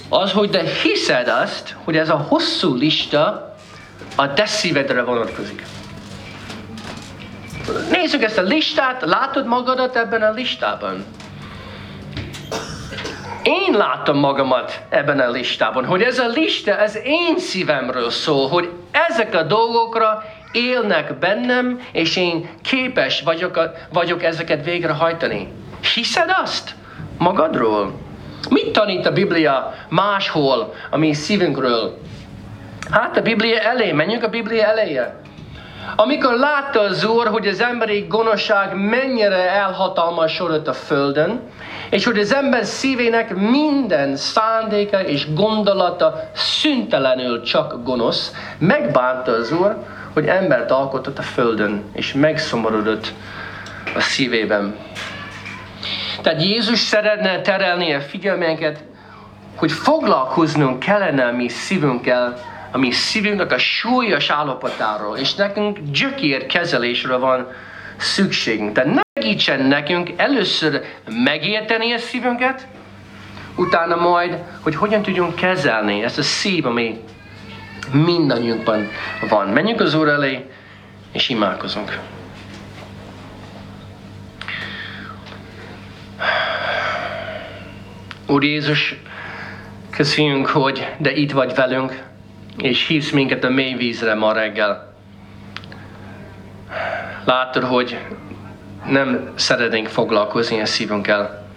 az, 0.09 0.31
hogy 0.31 0.49
de 0.49 0.63
hiszed 0.83 1.27
azt, 1.27 1.75
hogy 1.83 1.97
ez 1.97 2.09
a 2.09 2.17
hosszú 2.17 2.75
lista 2.75 3.55
a 4.15 4.33
te 4.33 4.45
szívedre 4.45 5.03
vonatkozik. 5.03 5.65
Nézzük 7.91 8.23
ezt 8.23 8.37
a 8.37 8.41
listát, 8.41 9.01
látod 9.01 9.45
magadat 9.45 9.95
ebben 9.95 10.21
a 10.21 10.31
listában? 10.31 11.05
Én 13.43 13.77
látom 13.77 14.17
magamat 14.17 14.81
ebben 14.89 15.19
a 15.19 15.29
listában, 15.29 15.85
hogy 15.85 16.01
ez 16.01 16.19
a 16.19 16.27
lista 16.27 16.75
az 16.75 16.99
én 17.03 17.37
szívemről 17.37 18.09
szól, 18.09 18.47
hogy 18.47 18.69
ezek 18.91 19.35
a 19.35 19.43
dolgokra 19.43 20.23
élnek 20.51 21.17
bennem, 21.19 21.79
és 21.91 22.15
én 22.15 22.49
képes 22.61 23.21
vagyok, 23.21 23.59
vagyok 23.93 24.23
ezeket 24.23 24.65
végrehajtani. 24.65 25.47
Hiszed 25.93 26.29
azt 26.43 26.75
magadról? 27.17 27.91
Mit 28.49 28.71
tanít 28.71 29.05
a 29.05 29.11
Biblia 29.11 29.73
máshol 29.89 30.73
a 30.89 30.97
mi 30.97 31.13
szívünkről? 31.13 31.97
Hát 32.91 33.17
a 33.17 33.21
Biblia 33.21 33.59
elé, 33.59 33.91
menjünk 33.91 34.23
a 34.23 34.29
Biblia 34.29 34.65
eléje. 34.65 35.20
Amikor 35.95 36.33
látta 36.33 36.79
az 36.79 37.05
Úr, 37.05 37.27
hogy 37.27 37.47
az 37.47 37.61
emberi 37.61 38.05
gonoszság 38.09 38.75
mennyire 38.75 39.49
elhatalmasodott 39.49 40.67
a 40.67 40.73
földön, 40.73 41.39
és 41.89 42.05
hogy 42.05 42.19
az 42.19 42.33
ember 42.33 42.65
szívének 42.65 43.35
minden 43.35 44.15
szándéka 44.15 45.03
és 45.03 45.33
gondolata 45.33 46.29
szüntelenül 46.33 47.41
csak 47.41 47.83
gonosz, 47.83 48.31
megbánta 48.57 49.31
az 49.31 49.51
Úr, 49.51 49.75
hogy 50.13 50.25
embert 50.25 50.71
alkotott 50.71 51.17
a 51.17 51.21
földön, 51.21 51.83
és 51.93 52.13
megszomorodott 52.13 53.13
a 53.95 53.99
szívében. 53.99 54.75
Tehát 56.21 56.43
Jézus 56.43 56.79
szeretne 56.79 57.41
terelni 57.41 57.93
a 57.93 58.01
figyelmünket, 58.01 58.83
hogy 59.55 59.71
foglalkoznunk 59.71 60.79
kellene 60.79 61.25
a 61.25 61.31
mi 61.31 61.47
szívünkkel, 61.47 62.37
a 62.71 62.77
mi 62.77 62.91
szívünknek 62.91 63.51
a 63.51 63.57
súlyos 63.57 64.29
állapotáról, 64.29 65.17
és 65.17 65.35
nekünk 65.35 65.79
gyökér 65.91 66.45
kezelésre 66.45 67.15
van 67.15 67.47
szükségünk. 67.97 68.73
Tehát 68.73 68.99
segítsen 69.19 69.65
nekünk 69.65 70.09
először 70.15 70.81
megérteni 71.23 71.93
a 71.93 71.97
szívünket, 71.97 72.67
utána 73.55 73.95
majd, 73.95 74.37
hogy 74.61 74.75
hogyan 74.75 75.01
tudjunk 75.01 75.35
kezelni 75.35 76.03
ezt 76.03 76.17
a 76.17 76.23
szív, 76.23 76.65
ami 76.65 76.99
mindannyiunkban 77.91 78.87
van. 79.29 79.47
Menjünk 79.47 79.79
az 79.79 79.93
Úr 79.93 80.07
elé, 80.07 80.45
és 81.11 81.29
imádkozunk. 81.29 81.99
Úr 88.27 88.43
Jézus, 88.43 88.95
köszönjük, 89.89 90.47
hogy 90.47 90.87
de 90.97 91.11
itt 91.11 91.31
vagy 91.31 91.55
velünk, 91.55 92.03
és 92.57 92.87
hívsz 92.87 93.11
minket 93.11 93.43
a 93.43 93.49
mély 93.49 93.73
vízre 93.73 94.13
ma 94.13 94.33
reggel. 94.33 94.93
Látod, 97.25 97.63
hogy 97.63 97.97
nem 98.85 99.31
szeretnénk 99.35 99.87
foglalkozni 99.87 100.61
a 100.61 100.65
szívünkkel. 100.65 101.47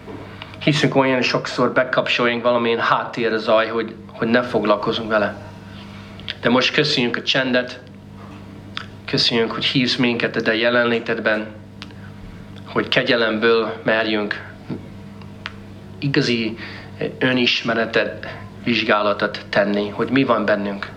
Hiszünk 0.63 0.97
olyan 0.97 1.23
sokszor 1.23 1.73
bekapcsoljunk 1.73 2.43
valamilyen 2.43 2.81
zaj, 3.37 3.69
hogy, 3.69 3.95
hogy 4.07 4.29
ne 4.29 4.43
foglalkozunk 4.43 5.11
vele. 5.11 5.37
De 6.41 6.49
most 6.49 6.75
köszönjük 6.75 7.17
a 7.17 7.23
csendet, 7.23 7.81
köszönjük, 9.05 9.51
hogy 9.51 9.65
hívsz 9.65 9.97
minket 9.97 10.37
a 10.37 10.43
te 10.43 10.55
jelenlétedben, 10.55 11.47
hogy 12.65 12.89
kegyelemből 12.89 13.81
merjünk 13.83 14.53
igazi 15.99 16.57
önismeretet, 17.19 18.37
vizsgálatot 18.65 19.41
tenni, 19.49 19.89
hogy 19.89 20.11
mi 20.11 20.25
van 20.25 20.45
bennünk. 20.45 20.89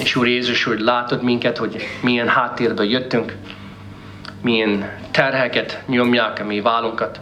És 0.00 0.16
Úr 0.16 0.26
Jézus, 0.26 0.64
hogy 0.64 0.80
látod 0.80 1.22
minket, 1.22 1.56
hogy 1.56 1.86
milyen 2.02 2.28
háttérből 2.28 2.86
jöttünk, 2.86 3.36
milyen 4.42 4.98
terheket 5.10 5.82
nyomják 5.86 6.38
a 6.40 6.44
mi 6.44 6.60
vállunkat, 6.60 7.20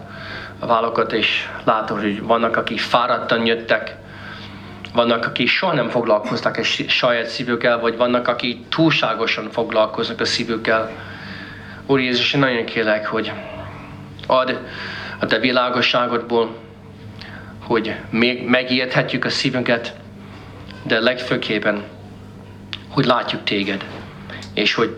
a 0.59 0.67
vállokat, 0.67 1.13
és 1.13 1.49
látod, 1.65 2.01
hogy 2.01 2.23
vannak, 2.23 2.57
akik 2.57 2.81
fáradtan 2.81 3.47
jöttek, 3.47 3.97
vannak, 4.95 5.27
akik 5.27 5.49
soha 5.49 5.75
nem 5.75 5.89
foglalkoztak 5.89 6.57
a 6.57 6.63
saját 6.89 7.27
szívükkel, 7.27 7.81
vagy 7.81 7.97
vannak, 7.97 8.29
akik 8.29 8.69
túlságosan 8.69 9.51
foglalkoznak 9.51 10.21
a 10.21 10.25
szívükkel. 10.25 10.91
Úr 11.87 12.01
Jézus, 12.01 12.33
én 12.33 12.41
nagyon 12.41 12.65
kérlek, 12.65 13.07
hogy 13.07 13.33
ad 14.27 14.61
a 15.19 15.27
te 15.27 15.39
világosságodból, 15.39 16.57
hogy 17.69 17.95
még 18.11 18.47
megérthetjük 18.47 19.25
a 19.25 19.29
szívünket, 19.29 19.95
de 20.83 21.01
legfőképpen, 21.01 21.85
hogy 22.89 23.05
látjuk 23.05 23.45
téged, 23.45 23.85
és 24.55 24.75
hogy 24.75 24.97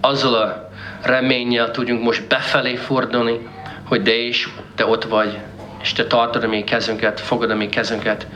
azzal 0.00 0.34
a 0.34 0.70
reménnyel 1.02 1.70
tudjunk 1.70 2.02
most 2.02 2.26
befelé 2.26 2.76
fordulni, 2.76 3.48
hogy 3.84 4.02
de 4.02 4.14
is, 4.14 4.48
te 4.74 4.86
ott 4.86 5.04
vagy, 5.04 5.38
és 5.82 5.92
te 5.92 6.06
tartod 6.06 6.44
a 6.44 6.48
mi 6.48 6.64
kezünket, 6.64 7.20
fogod 7.20 7.50
a 7.50 7.54
mi 7.54 7.68
kezünket, 7.68 8.26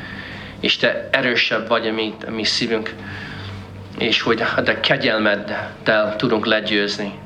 és 0.60 0.76
te 0.76 1.08
erősebb 1.12 1.68
vagy 1.68 1.86
a 1.86 1.92
mi, 1.92 2.14
a 2.26 2.30
mi 2.30 2.44
szívünk, 2.44 2.94
és 3.98 4.20
hogy 4.20 4.42
a 4.56 4.62
te 4.62 4.80
kegyelmeddel 4.80 6.16
tudunk 6.16 6.46
legyőzni. 6.46 7.18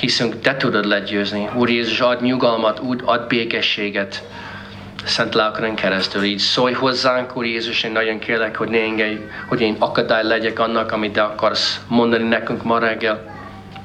Hiszünk, 0.00 0.40
te 0.40 0.56
tudod 0.56 0.84
legyőzni. 0.84 1.48
Úr 1.54 1.70
Jézus, 1.70 2.00
ad 2.00 2.22
nyugalmat, 2.22 2.80
úgy 2.80 3.00
ad 3.04 3.26
békességet, 3.26 4.22
Szent 5.04 5.34
Lelkön 5.34 5.74
keresztül 5.74 6.22
így 6.22 6.38
szólj 6.38 6.72
hozzánk, 6.72 7.36
Úr 7.36 7.44
Jézus, 7.44 7.82
én 7.82 7.92
nagyon 7.92 8.18
kérlek, 8.18 8.56
hogy 8.56 8.68
ne 8.68 8.80
engedj, 8.80 9.20
hogy 9.48 9.60
én 9.60 9.76
akadály 9.78 10.24
legyek 10.24 10.58
annak, 10.58 10.92
amit 10.92 11.12
te 11.12 11.22
akarsz 11.22 11.80
mondani 11.88 12.28
nekünk 12.28 12.62
ma 12.62 12.78
reggel. 12.78 13.30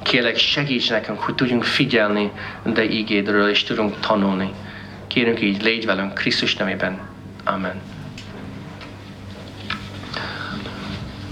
Kérlek, 0.02 0.36
segíts 0.36 0.90
nekünk, 0.90 1.20
hogy 1.20 1.34
tudjunk 1.34 1.64
figyelni 1.64 2.30
de 2.64 2.84
ígédről, 2.84 3.48
és 3.48 3.62
tudunk 3.62 4.00
tanulni. 4.00 4.50
Kérünk 5.06 5.40
így, 5.40 5.62
légy 5.62 5.86
velünk 5.86 6.14
Krisztus 6.14 6.56
nevében. 6.56 7.00
Amen. 7.44 7.80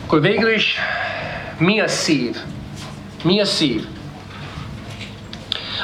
Akkor 0.05 0.21
végül 0.21 0.53
is, 0.53 0.79
mi 1.59 1.81
a 1.81 1.89
szív? 1.89 2.37
Mi 3.25 3.41
a 3.41 3.45
szív? 3.45 3.85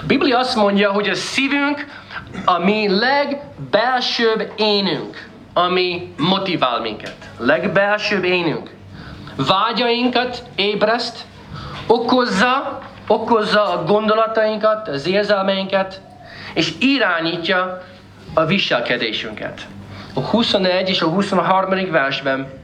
A 0.00 0.06
Biblia 0.06 0.38
azt 0.38 0.56
mondja, 0.56 0.90
hogy 0.90 1.08
a 1.08 1.14
szívünk 1.14 1.86
a 2.44 2.58
mi 2.58 2.88
legbelsőbb 2.88 4.52
énünk, 4.56 5.28
ami 5.52 6.14
motivál 6.16 6.80
minket. 6.80 7.16
Legbelsőbb 7.38 8.24
énünk. 8.24 8.70
Vágyainkat 9.36 10.42
ébreszt, 10.54 11.24
okozza, 11.86 12.82
okozza 13.06 13.64
a 13.64 13.84
gondolatainkat, 13.84 14.88
az 14.88 15.06
érzelmeinket, 15.06 16.00
és 16.54 16.72
irányítja 16.78 17.82
a 18.34 18.44
viselkedésünket. 18.44 19.60
A 20.14 20.20
21 20.20 20.88
és 20.88 21.00
a 21.00 21.06
23. 21.06 21.90
versben 21.90 22.61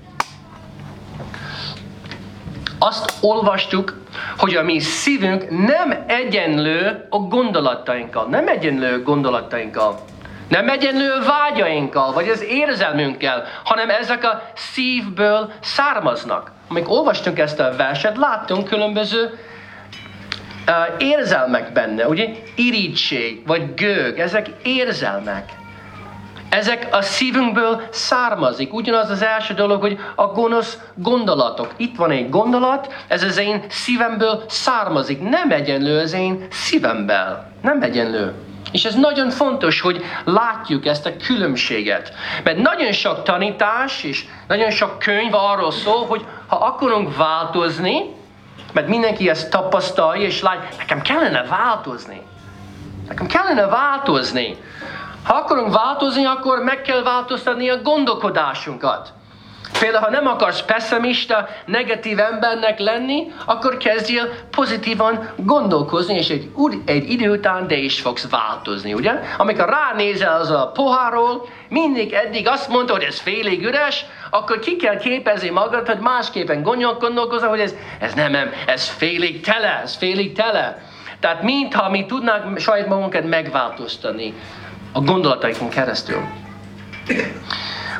azt 2.78 3.12
olvastuk, 3.20 3.94
hogy 4.36 4.54
a 4.54 4.62
mi 4.62 4.78
szívünk 4.78 5.66
nem 5.66 6.04
egyenlő 6.06 7.06
a 7.10 7.18
gondolatainkkal, 7.18 8.26
nem 8.26 8.48
egyenlő 8.48 9.02
gondolatainkkal, 9.02 9.98
nem 10.48 10.68
egyenlő 10.68 11.12
vágyainkkal, 11.26 12.12
vagy 12.12 12.28
az 12.28 12.44
érzelmünkkel, 12.44 13.44
hanem 13.64 13.90
ezek 13.90 14.24
a 14.24 14.42
szívből 14.54 15.52
származnak. 15.60 16.52
Amikor 16.68 16.96
olvastunk 16.96 17.38
ezt 17.38 17.60
a 17.60 17.76
verset, 17.76 18.16
láttunk 18.16 18.68
különböző 18.68 19.38
uh, 20.66 20.74
érzelmek 20.98 21.72
benne, 21.72 22.06
ugye? 22.06 22.28
Irítség, 22.56 23.46
vagy 23.46 23.74
gőg, 23.74 24.18
ezek 24.18 24.48
érzelmek. 24.62 25.57
Ezek 26.48 26.88
a 26.90 27.02
szívünkből 27.02 27.82
származik. 27.90 28.74
Ugyanaz 28.74 29.10
az 29.10 29.22
első 29.22 29.54
dolog, 29.54 29.80
hogy 29.80 29.98
a 30.14 30.26
gonosz 30.26 30.78
gondolatok. 30.94 31.72
Itt 31.76 31.96
van 31.96 32.10
egy 32.10 32.30
gondolat, 32.30 32.94
ez 33.08 33.22
az 33.22 33.36
én 33.36 33.64
szívemből 33.68 34.42
származik. 34.48 35.20
Nem 35.20 35.50
egyenlő 35.50 35.98
az 35.98 36.12
én 36.12 36.46
szívemből. 36.50 37.44
Nem 37.62 37.82
egyenlő. 37.82 38.34
És 38.72 38.84
ez 38.84 38.94
nagyon 38.94 39.30
fontos, 39.30 39.80
hogy 39.80 40.04
látjuk 40.24 40.86
ezt 40.86 41.06
a 41.06 41.16
különbséget. 41.16 42.12
Mert 42.44 42.58
nagyon 42.58 42.92
sok 42.92 43.22
tanítás 43.22 44.02
és 44.02 44.24
nagyon 44.48 44.70
sok 44.70 44.98
könyv 44.98 45.34
arról 45.34 45.72
szól, 45.72 46.06
hogy 46.06 46.24
ha 46.46 46.56
akarunk 46.56 47.16
változni, 47.16 48.16
mert 48.72 48.88
mindenki 48.88 49.28
ezt 49.28 49.50
tapasztalja 49.50 50.26
és 50.26 50.42
lát, 50.42 50.74
nekem 50.78 51.00
kellene 51.00 51.42
változni. 51.42 52.20
Nekem 53.08 53.26
kellene 53.26 53.66
változni. 53.66 54.56
Ha 55.28 55.34
akarunk 55.34 55.74
változni, 55.74 56.24
akkor 56.24 56.58
meg 56.62 56.82
kell 56.82 57.02
változtatni 57.02 57.68
a 57.68 57.82
gondolkodásunkat. 57.82 59.12
Például, 59.80 60.04
ha 60.04 60.10
nem 60.10 60.26
akarsz 60.26 60.62
pessimista, 60.62 61.48
negatív 61.66 62.18
embernek 62.18 62.78
lenni, 62.78 63.32
akkor 63.44 63.76
kezdjél 63.76 64.28
pozitívan 64.50 65.30
gondolkozni, 65.36 66.14
és 66.14 66.28
egy, 66.28 66.50
egy 66.84 67.10
idő 67.10 67.30
után 67.30 67.66
de 67.66 67.76
is 67.76 68.00
fogsz 68.00 68.30
változni, 68.30 68.94
ugye? 68.94 69.12
Amikor 69.36 69.68
ránézel 69.68 70.40
az 70.40 70.50
a 70.50 70.70
poháról, 70.74 71.48
mindig 71.68 72.12
eddig 72.12 72.48
azt 72.48 72.68
mondta, 72.68 72.92
hogy 72.92 73.02
ez 73.02 73.20
félig 73.20 73.64
üres, 73.64 74.04
akkor 74.30 74.58
ki 74.58 74.76
kell 74.76 74.96
képezni 74.96 75.50
magad, 75.50 75.86
hogy 75.86 75.98
másképpen 75.98 76.62
gondolkozol, 76.98 77.48
hogy 77.48 77.60
ez, 77.60 77.74
ez 78.00 78.14
nem, 78.14 78.30
nem, 78.30 78.52
ez 78.66 78.88
félig 78.88 79.40
tele, 79.40 79.80
ez 79.82 79.96
félig 79.96 80.32
tele. 80.32 80.82
Tehát 81.20 81.42
mintha 81.42 81.90
mi 81.90 82.06
tudnánk 82.06 82.58
saját 82.58 82.88
magunkat 82.88 83.28
megváltoztatni 83.28 84.34
a 84.98 85.00
gondolataikon 85.00 85.68
keresztül. 85.68 86.22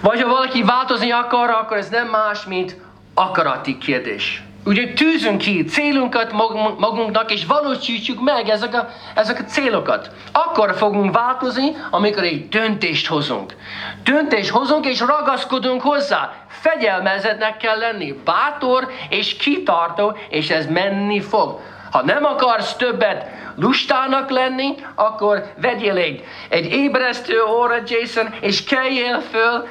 Vagy 0.00 0.21
ha 0.21 0.28
valaki 0.28 0.62
változni 0.62 1.11
akar, 1.11 1.50
akkor 1.50 1.76
ez 1.76 1.88
nem 1.88 2.09
más, 2.09 2.45
mint 2.45 2.76
akarati 3.14 3.78
kérdés. 3.78 4.43
Ugye 4.64 4.93
tűzünk 4.93 5.38
ki 5.38 5.64
célunkat 5.64 6.33
magunknak, 6.78 7.33
és 7.33 7.47
valósítsuk 7.47 8.21
meg 8.21 8.49
ezek 8.49 8.75
a, 8.75 8.88
ezek 9.14 9.38
a 9.38 9.45
célokat. 9.45 10.11
Akkor 10.33 10.75
fogunk 10.75 11.14
változni, 11.14 11.76
amikor 11.90 12.23
egy 12.23 12.49
döntést 12.49 13.07
hozunk. 13.07 13.55
Döntést 14.02 14.50
hozunk, 14.50 14.87
és 14.87 15.00
ragaszkodunk 15.00 15.83
hozzá. 15.83 16.33
Fegyelmezetnek 16.49 17.57
kell 17.57 17.78
lenni, 17.78 18.21
bátor 18.25 18.88
és 19.09 19.37
kitartó, 19.37 20.17
és 20.28 20.50
ez 20.50 20.67
menni 20.67 21.21
fog. 21.21 21.61
Ha 21.90 22.04
nem 22.04 22.25
akarsz 22.25 22.75
többet 22.75 23.26
lustának 23.57 24.30
lenni, 24.30 24.75
akkor 24.95 25.52
vegyél 25.61 25.97
egy, 25.97 26.25
egy 26.49 26.73
ébresztő 26.73 27.42
óra, 27.42 27.75
Jason, 27.87 28.35
és 28.40 28.64
keljél 28.64 29.21
föl, 29.30 29.66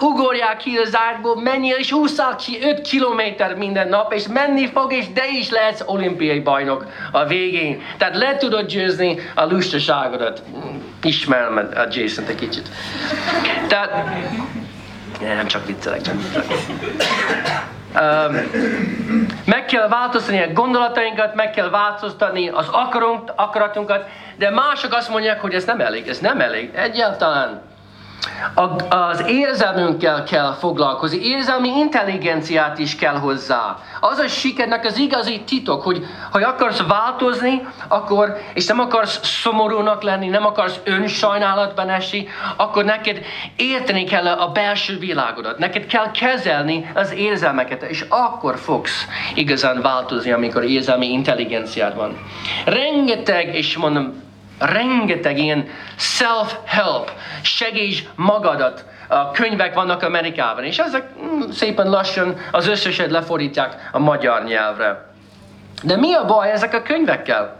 ugorjál 0.00 0.56
ki 0.56 0.76
az 0.76 0.96
ágyból, 0.96 1.40
menjél 1.42 1.76
és 1.76 1.92
úszál 1.92 2.36
ki 2.36 2.58
5 2.62 2.80
kilométer 2.80 3.56
minden 3.56 3.88
nap, 3.88 4.12
és 4.12 4.26
menni 4.26 4.66
fog, 4.66 4.92
és 4.92 5.12
de 5.12 5.28
is 5.28 5.50
lehetsz 5.50 5.82
olimpiai 5.86 6.40
bajnok 6.40 6.86
a 7.12 7.24
végén. 7.24 7.82
Tehát 7.96 8.16
le 8.16 8.36
tudod 8.36 8.66
győzni 8.66 9.18
a 9.34 9.44
lustaságodat. 9.44 10.42
Ismerem 11.02 11.70
a 11.74 11.86
jason 11.90 12.24
egy 12.24 12.34
kicsit. 12.34 12.68
Tehát, 13.68 14.04
nem 15.20 15.46
csak 15.46 15.66
viccelek, 15.66 16.00
csak 16.00 16.14
viccelek. 16.14 16.46
Meg 19.44 19.64
kell 19.64 19.88
változtatni 19.88 20.42
a 20.42 20.52
gondolatainkat, 20.52 21.34
meg 21.34 21.50
kell 21.50 21.70
változtatni 21.70 22.48
az 22.48 22.68
akarunk, 22.68 23.32
akaratunkat, 23.36 24.08
de 24.36 24.50
mások 24.50 24.92
azt 24.92 25.08
mondják, 25.08 25.40
hogy 25.40 25.54
ez 25.54 25.64
nem 25.64 25.80
elég, 25.80 26.08
ez 26.08 26.18
nem 26.18 26.40
elég, 26.40 26.74
egyáltalán 26.74 27.60
az 28.88 29.22
érzelmünkkel 29.26 30.22
kell 30.22 30.52
foglalkozni, 30.58 31.18
érzelmi 31.22 31.68
intelligenciát 31.68 32.78
is 32.78 32.96
kell 32.96 33.14
hozzá. 33.18 33.78
Az 34.00 34.18
a 34.18 34.28
sikernek 34.28 34.84
az 34.84 34.98
igazi 34.98 35.40
titok, 35.46 35.82
hogy 35.82 36.06
ha 36.30 36.38
akarsz 36.38 36.82
változni, 36.88 37.66
akkor, 37.88 38.36
és 38.54 38.66
nem 38.66 38.80
akarsz 38.80 39.20
szomorúnak 39.22 40.02
lenni, 40.02 40.28
nem 40.28 40.46
akarsz 40.46 40.80
önsajnálatban 40.84 41.88
esni, 41.88 42.28
akkor 42.56 42.84
neked 42.84 43.20
érteni 43.56 44.04
kell 44.04 44.26
a 44.26 44.48
belső 44.48 44.98
világodat, 44.98 45.58
neked 45.58 45.86
kell 45.86 46.10
kezelni 46.10 46.90
az 46.94 47.12
érzelmeket, 47.12 47.82
és 47.82 48.04
akkor 48.08 48.56
fogsz 48.56 49.06
igazán 49.34 49.80
változni, 49.80 50.30
amikor 50.30 50.64
érzelmi 50.64 51.12
intelligenciád 51.12 51.96
van. 51.96 52.18
Rengeteg, 52.64 53.54
és 53.54 53.76
mondom, 53.76 54.25
rengeteg 54.58 55.38
ilyen 55.38 55.68
self-help, 55.96 57.10
segíts 57.42 58.02
magadat 58.14 58.84
a 59.08 59.30
könyvek 59.30 59.74
vannak 59.74 60.02
Amerikában, 60.02 60.64
és 60.64 60.78
ezek 60.78 61.08
mm, 61.22 61.50
szépen 61.50 61.90
lassan 61.90 62.36
az 62.50 62.68
összeset 62.68 63.10
lefordítják 63.10 63.88
a 63.92 63.98
magyar 63.98 64.44
nyelvre. 64.44 65.06
De 65.82 65.96
mi 65.96 66.14
a 66.14 66.24
baj 66.24 66.50
ezek 66.50 66.74
a 66.74 66.82
könyvekkel? 66.82 67.56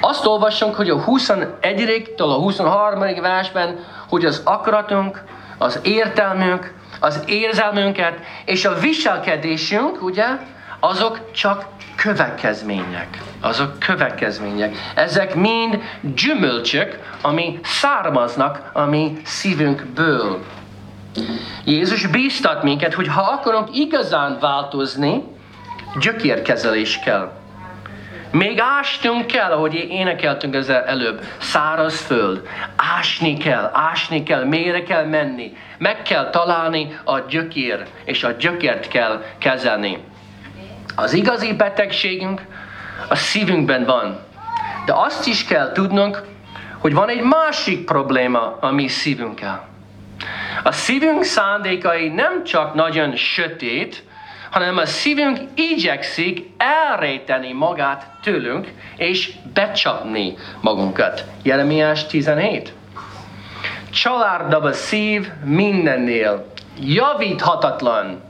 Azt 0.00 0.26
olvassunk, 0.26 0.74
hogy 0.74 0.90
a 0.90 1.04
21-től 1.04 2.16
a 2.18 2.38
23. 2.38 3.00
versben, 3.20 3.84
hogy 4.08 4.24
az 4.24 4.40
akaratunk, 4.44 5.22
az 5.58 5.80
értelmünk, 5.82 6.74
az 7.00 7.22
érzelmünket 7.26 8.18
és 8.44 8.64
a 8.64 8.74
viselkedésünk, 8.74 10.02
ugye, 10.02 10.26
azok 10.80 11.30
csak 11.32 11.64
következmények. 11.98 13.18
Azok 13.40 13.78
következmények. 13.78 14.76
Ezek 14.94 15.34
mind 15.34 15.78
gyümölcsök, 16.00 16.98
ami 17.22 17.58
származnak 17.62 18.70
a 18.72 18.84
mi 18.84 19.16
szívünkből. 19.24 20.44
Jézus 21.64 22.06
bíztat 22.06 22.62
minket, 22.62 22.94
hogy 22.94 23.08
ha 23.08 23.22
akarunk 23.22 23.68
igazán 23.76 24.38
változni, 24.40 25.22
gyökérkezelés 26.00 26.98
kell. 26.98 27.32
Még 28.30 28.60
ástunk 28.60 29.26
kell, 29.26 29.50
ahogy 29.50 29.74
énekeltünk 29.74 30.54
ezzel 30.54 30.84
előbb. 30.84 31.20
Száraz 31.38 32.00
föld. 32.00 32.46
Ásni 32.98 33.36
kell, 33.36 33.70
ásni 33.72 34.22
kell, 34.22 34.44
mélyre 34.44 34.82
kell 34.82 35.04
menni. 35.04 35.52
Meg 35.78 36.02
kell 36.02 36.30
találni 36.30 36.98
a 37.04 37.18
gyökér, 37.18 37.86
és 38.04 38.24
a 38.24 38.32
gyökért 38.32 38.88
kell 38.88 39.22
kezelni. 39.38 39.98
Az 41.00 41.12
igazi 41.12 41.52
betegségünk 41.52 42.42
a 43.08 43.14
szívünkben 43.14 43.84
van. 43.84 44.18
De 44.86 44.92
azt 44.92 45.26
is 45.26 45.44
kell 45.44 45.72
tudnunk, 45.72 46.22
hogy 46.78 46.94
van 46.94 47.08
egy 47.08 47.22
másik 47.22 47.84
probléma 47.84 48.56
a 48.60 48.70
mi 48.70 48.88
szívünkkel. 48.88 49.68
A 50.62 50.72
szívünk 50.72 51.22
szándékai 51.22 52.08
nem 52.08 52.44
csak 52.44 52.74
nagyon 52.74 53.16
sötét, 53.16 54.04
hanem 54.50 54.76
a 54.76 54.86
szívünk 54.86 55.38
igyekszik 55.54 56.50
elrejteni 56.56 57.52
magát 57.52 58.10
tőlünk, 58.22 58.72
és 58.96 59.32
becsapni 59.54 60.34
magunkat. 60.60 61.24
Jeremiás 61.42 62.06
17. 62.06 62.72
Csalárdabb 63.90 64.62
a 64.62 64.72
szív 64.72 65.28
mindennél, 65.44 66.46
javíthatatlan, 66.80 68.27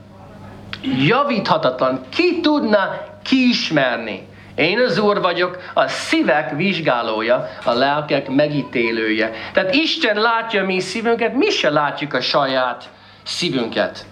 javíthatatlan. 0.81 2.01
Ki 2.09 2.39
tudna 2.39 3.01
kiismerni? 3.23 4.27
Én 4.55 4.79
az 4.79 4.99
Úr 4.99 5.21
vagyok, 5.21 5.57
a 5.73 5.87
szívek 5.87 6.55
vizsgálója, 6.55 7.49
a 7.63 7.71
lelkek 7.71 8.29
megítélője. 8.29 9.31
Tehát 9.53 9.73
Isten 9.73 10.15
látja 10.21 10.65
mi 10.65 10.79
szívünket, 10.79 11.33
mi 11.33 11.49
se 11.49 11.69
látjuk 11.69 12.13
a 12.13 12.21
saját 12.21 12.89
szívünket. 13.23 14.05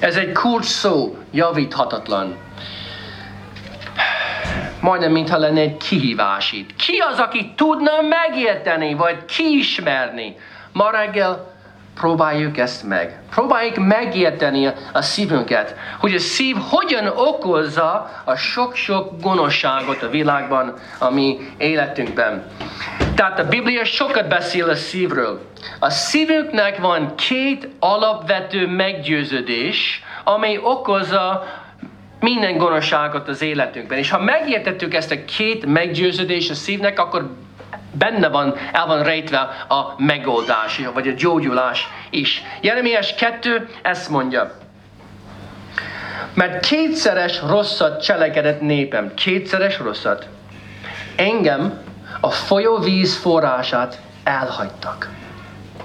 Ez 0.00 0.16
egy 0.16 0.32
kulcs 0.32 0.64
szó, 0.64 1.16
javíthatatlan. 1.30 2.36
Majdnem, 4.80 5.12
mintha 5.12 5.38
lenne 5.38 5.60
egy 5.60 5.76
kihívás 5.76 6.52
itt. 6.52 6.76
Ki 6.76 6.96
az, 6.98 7.18
aki 7.18 7.52
tudna 7.56 7.92
megérteni, 8.00 8.94
vagy 8.94 9.24
kiismerni? 9.24 10.36
Ma 10.72 10.90
reggel 10.90 11.53
Próbáljuk 11.94 12.58
ezt 12.58 12.82
meg. 12.82 13.20
Próbáljuk 13.30 13.76
megérteni 13.76 14.70
a 14.92 15.02
szívünket, 15.02 15.76
hogy 15.98 16.14
a 16.14 16.18
szív 16.18 16.56
hogyan 16.70 17.06
okozza 17.06 18.10
a 18.24 18.36
sok-sok 18.36 19.20
gonoszságot 19.20 20.02
a 20.02 20.08
világban, 20.08 20.74
a 20.98 21.10
mi 21.10 21.38
életünkben. 21.56 22.44
Tehát 23.14 23.38
a 23.38 23.48
Biblia 23.48 23.84
sokat 23.84 24.28
beszél 24.28 24.68
a 24.68 24.74
szívről. 24.74 25.40
A 25.78 25.90
szívünknek 25.90 26.78
van 26.78 27.14
két 27.14 27.68
alapvető 27.78 28.66
meggyőződés, 28.66 30.02
amely 30.24 30.60
okozza 30.62 31.44
minden 32.20 32.56
gonoszságot 32.56 33.28
az 33.28 33.42
életünkben. 33.42 33.98
És 33.98 34.10
ha 34.10 34.18
megértettük 34.18 34.94
ezt 34.94 35.10
a 35.10 35.24
két 35.24 35.66
meggyőződés 35.66 36.50
a 36.50 36.54
szívnek, 36.54 36.98
akkor 36.98 37.30
benne 37.98 38.28
van, 38.28 38.54
el 38.72 38.86
van 38.86 39.02
rejtve 39.02 39.38
a 39.68 39.94
megoldás, 39.96 40.80
vagy 40.94 41.08
a 41.08 41.12
gyógyulás 41.12 41.88
is. 42.10 42.42
Jeremias 42.60 43.14
2 43.14 43.68
ezt 43.82 44.10
mondja. 44.10 44.52
Mert 46.34 46.66
kétszeres 46.66 47.40
rosszat 47.40 48.02
cselekedett 48.02 48.60
népem, 48.60 49.14
kétszeres 49.14 49.78
rosszat. 49.78 50.28
Engem 51.16 51.78
a 52.20 52.30
folyóvíz 52.30 53.16
forrását 53.16 53.98
elhagytak. 54.24 55.08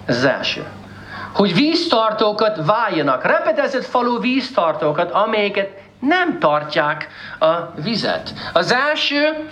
Ez 0.06 0.16
az 0.16 0.26
első. 0.26 0.66
Hogy 1.34 1.54
víztartókat 1.54 2.66
váljanak, 2.66 3.24
repedezett 3.24 3.86
falu 3.86 4.20
víztartókat, 4.20 5.12
amelyeket 5.12 5.70
nem 6.00 6.40
tartják 6.40 7.08
a 7.40 7.82
vizet. 7.82 8.34
Az 8.54 8.72
első 8.72 9.50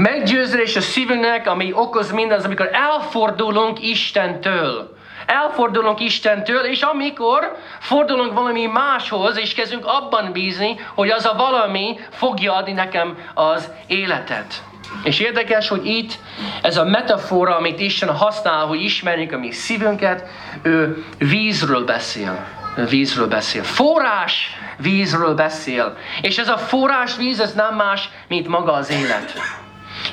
meggyőződés 0.00 0.76
a 0.76 0.80
szívünknek, 0.80 1.46
ami 1.46 1.72
okoz 1.72 2.12
mindaz, 2.12 2.44
amikor 2.44 2.68
elfordulunk 2.72 3.82
Istentől. 3.82 4.96
Elfordulunk 5.26 6.00
Istentől, 6.00 6.64
és 6.64 6.82
amikor 6.82 7.56
fordulunk 7.78 8.32
valami 8.32 8.66
máshoz, 8.66 9.38
és 9.38 9.54
kezdünk 9.54 9.86
abban 9.86 10.32
bízni, 10.32 10.80
hogy 10.94 11.10
az 11.10 11.26
a 11.26 11.34
valami 11.34 11.98
fogja 12.10 12.54
adni 12.54 12.72
nekem 12.72 13.16
az 13.34 13.68
életet. 13.86 14.62
És 15.04 15.18
érdekes, 15.18 15.68
hogy 15.68 15.86
itt 15.86 16.12
ez 16.62 16.76
a 16.76 16.84
metafora, 16.84 17.56
amit 17.56 17.80
Isten 17.80 18.16
használ, 18.16 18.66
hogy 18.66 18.82
ismerjük 18.82 19.32
a 19.32 19.38
mi 19.38 19.50
szívünket, 19.50 20.28
ő 20.62 21.04
vízről 21.18 21.84
beszél. 21.84 22.46
Vízről 22.88 23.28
beszél. 23.28 23.62
Forrás 23.62 24.56
vízről 24.76 25.34
beszél. 25.34 25.96
És 26.22 26.38
ez 26.38 26.48
a 26.48 26.58
forrás 26.58 27.16
víz, 27.16 27.40
ez 27.40 27.52
nem 27.52 27.74
más, 27.74 28.08
mint 28.28 28.48
maga 28.48 28.72
az 28.72 28.90
élet. 28.90 29.59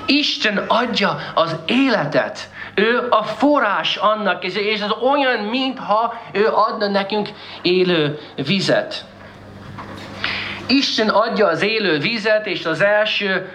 Isten 0.05 0.57
adja 0.67 1.17
az 1.33 1.55
életet. 1.65 2.49
Ő 2.75 3.07
a 3.09 3.23
forrás 3.23 3.95
annak, 3.95 4.43
és 4.43 4.81
ez 4.81 4.91
olyan, 5.11 5.39
mintha 5.39 6.13
ő 6.31 6.47
adna 6.47 6.87
nekünk 6.87 7.29
élő 7.61 8.19
vizet. 8.35 9.05
Isten 10.67 11.09
adja 11.09 11.47
az 11.47 11.61
élő 11.61 11.97
vizet, 11.97 12.45
és 12.45 12.65
az 12.65 12.81
első 12.81 13.51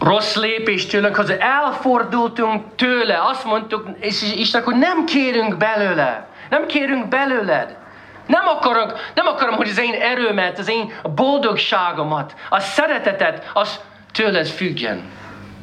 rossz 0.00 0.36
lépés 0.36 0.86
tőlünk, 0.86 1.16
hogy 1.16 1.36
elfordultunk 1.38 2.74
tőle, 2.76 3.20
azt 3.22 3.44
mondtuk, 3.44 3.86
és 4.00 4.22
Isten, 4.36 4.62
hogy 4.62 4.76
nem 4.76 5.04
kérünk 5.04 5.56
belőle, 5.56 6.26
nem 6.50 6.66
kérünk 6.66 7.08
belőled. 7.08 7.76
Nem, 8.26 8.46
akarok, 8.46 8.98
nem 9.14 9.26
akarom, 9.26 9.54
hogy 9.54 9.68
az 9.68 9.78
én 9.78 9.94
erőmet, 9.94 10.58
az 10.58 10.68
én 10.68 10.92
boldogságomat, 11.14 12.34
a 12.48 12.60
szeretetet, 12.60 13.50
az 13.52 13.80
tőled 14.12 14.46
függjen. 14.46 15.02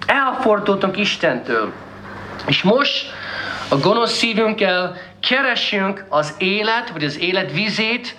Elfordultunk 0.06 0.98
Istentől. 0.98 1.74
És 2.48 2.62
most 2.62 3.12
a 3.70 3.78
gonosz 3.78 4.18
szívünkkel 4.18 4.98
keresünk 5.20 6.06
az 6.10 6.36
élet, 6.38 6.90
vagy 6.90 7.04
az 7.04 7.20
élet 7.20 7.52
vizét 7.52 8.16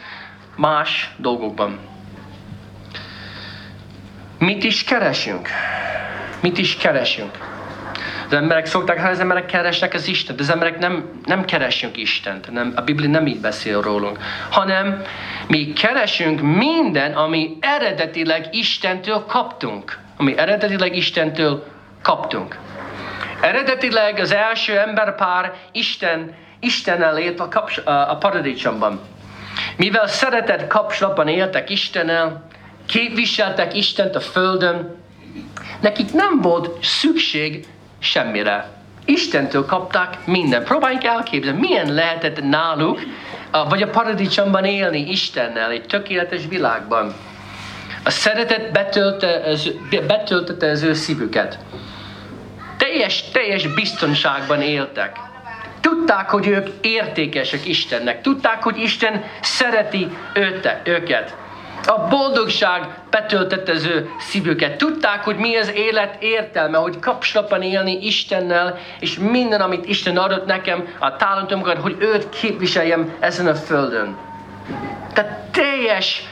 más 0.57 1.11
dolgokban. 1.16 1.79
Mit 4.38 4.64
is 4.64 4.85
keresünk? 4.85 5.49
Mit 6.40 6.59
is 6.59 6.77
keresünk? 6.77 7.49
Az 8.27 8.37
emberek 8.37 8.66
szokták, 8.66 8.99
hát 8.99 9.11
az 9.11 9.21
emberek 9.21 9.47
keresnek 9.47 9.95
az 9.95 10.09
Istent, 10.09 10.40
az 10.40 10.51
emberek 10.51 10.79
nem, 10.79 11.21
nem 11.25 11.45
keresünk 11.45 11.97
Istent. 11.97 12.51
Nem, 12.51 12.73
a 12.77 12.81
Biblia 12.81 13.09
nem 13.09 13.27
így 13.27 13.40
beszél 13.40 13.81
rólunk. 13.81 14.19
Hanem 14.51 15.03
mi 15.47 15.73
keresünk 15.73 16.40
minden, 16.40 17.12
ami 17.12 17.57
eredetileg 17.61 18.49
Istentől 18.51 19.25
kaptunk. 19.27 19.99
Ami 20.21 20.39
eredetileg 20.39 20.97
Istentől 20.97 21.65
kaptunk. 22.03 22.59
Eredetileg 23.41 24.19
az 24.19 24.33
első 24.33 24.79
emberpár 24.79 25.53
Isten, 25.73 26.35
Istennel 26.59 27.19
élt 27.19 27.41
a, 27.41 27.49
kaps, 27.49 27.79
a, 27.79 28.17
paradicsomban. 28.17 29.01
Mivel 29.77 30.07
szeretett 30.07 30.67
kapcsolatban 30.67 31.29
éltek 31.29 31.71
Istennel, 31.71 32.47
képviseltek 32.87 33.75
Istent 33.75 34.15
a 34.15 34.21
földön, 34.21 34.97
nekik 35.81 36.13
nem 36.13 36.41
volt 36.41 36.85
szükség 36.85 37.67
semmire. 37.99 38.71
Istentől 39.05 39.67
kapták 39.67 40.27
minden. 40.27 40.65
Próbáljunk 40.65 41.05
elképzelni, 41.05 41.61
milyen 41.61 41.93
lehetett 41.95 42.43
náluk, 42.43 43.01
vagy 43.69 43.83
a 43.83 43.91
paradicsomban 43.91 44.65
élni 44.65 45.11
Istennel, 45.11 45.71
egy 45.71 45.87
tökéletes 45.87 46.43
világban. 46.49 47.15
A 48.05 48.11
szeretet 48.11 48.73
betöltette 48.73 49.51
az, 49.51 49.71
betöltette 50.07 50.71
az 50.71 50.83
ő 50.83 50.93
szívüket. 50.93 51.59
Teljes, 52.77 53.25
teljes 53.33 53.67
biztonságban 53.67 54.63
éltek. 54.63 55.17
Tudták, 55.81 56.31
hogy 56.31 56.47
ők 56.47 56.69
értékesek 56.81 57.67
Istennek. 57.67 58.21
Tudták, 58.21 58.63
hogy 58.63 58.79
Isten 58.79 59.25
szereti 59.41 60.09
őte, 60.35 60.81
őket. 60.85 61.37
A 61.87 62.09
boldogság 62.09 62.89
betöltette 63.11 63.73
az 63.73 63.85
ő 63.85 64.11
szívüket. 64.19 64.77
Tudták, 64.77 65.25
hogy 65.25 65.37
mi 65.37 65.57
az 65.57 65.73
élet 65.75 66.23
értelme, 66.23 66.79
hogy 66.79 66.99
kapcsolatban 66.99 67.63
élni 67.63 68.07
Istennel, 68.07 68.79
és 69.01 69.19
minden, 69.19 69.61
amit 69.61 69.87
Isten 69.87 70.17
adott 70.17 70.47
nekem, 70.47 70.89
a 70.99 71.17
talentomokat, 71.17 71.79
hogy 71.79 71.97
őt 71.99 72.29
képviseljem 72.29 73.15
ezen 73.21 73.47
a 73.47 73.55
földön. 73.55 74.17
Tehát 75.13 75.39
teljes 75.51 76.23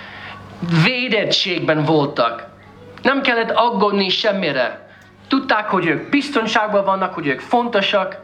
védettségben 0.85 1.85
voltak. 1.85 2.47
Nem 3.03 3.21
kellett 3.23 3.51
aggódni 3.51 4.09
semmire. 4.09 4.89
Tudták, 5.29 5.69
hogy 5.69 5.87
ők 5.87 6.09
biztonságban 6.09 6.85
vannak, 6.85 7.15
hogy 7.15 7.27
ők 7.27 7.41
fontosak. 7.41 8.17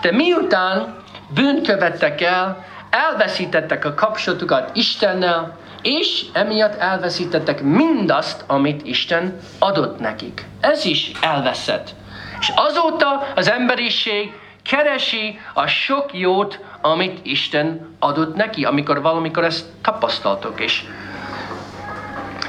De 0.00 0.12
miután 0.12 0.94
bűnt 1.34 1.66
követtek 1.66 2.20
el, 2.20 2.64
elveszítettek 2.90 3.84
a 3.84 3.94
kapcsolatukat 3.94 4.76
Istennel, 4.76 5.56
és 5.82 6.24
emiatt 6.32 6.74
elveszítettek 6.74 7.62
mindazt, 7.62 8.44
amit 8.46 8.86
Isten 8.86 9.38
adott 9.58 9.98
nekik. 9.98 10.44
Ez 10.60 10.84
is 10.84 11.10
elveszett. 11.20 11.90
És 12.40 12.52
azóta 12.54 13.26
az 13.34 13.50
emberiség 13.50 14.32
keresi 14.62 15.38
a 15.54 15.66
sok 15.66 16.18
jót, 16.18 16.60
amit 16.80 17.26
Isten 17.26 17.96
adott 17.98 18.34
neki, 18.34 18.64
amikor 18.64 19.02
valamikor 19.02 19.44
ezt 19.44 19.66
tapasztaltok. 19.82 20.60
És 20.60 20.84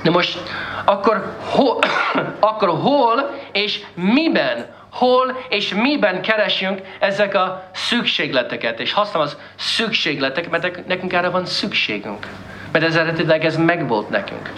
de 0.06 0.12
most 0.12 0.40
akkor 0.86 1.36
hol, 1.40 1.80
akkor 2.50 2.70
hol 2.70 3.36
és 3.52 3.80
miben 3.94 4.74
hol 4.92 5.38
és 5.50 5.74
miben 5.74 6.22
keresünk 6.22 6.82
ezek 7.00 7.34
a 7.34 7.70
szükségleteket. 7.74 8.80
És 8.80 8.94
használom 8.94 9.28
az 9.28 9.38
szükségletek, 9.56 10.50
mert 10.50 10.88
nekünk 10.88 11.14
erre 11.14 11.30
van 11.30 11.46
szükségünk 11.46 12.28
mert 12.76 12.88
ez 12.88 12.96
eredetileg 12.96 13.46
ez 13.46 13.58
megvolt 13.58 14.10
nekünk. 14.10 14.52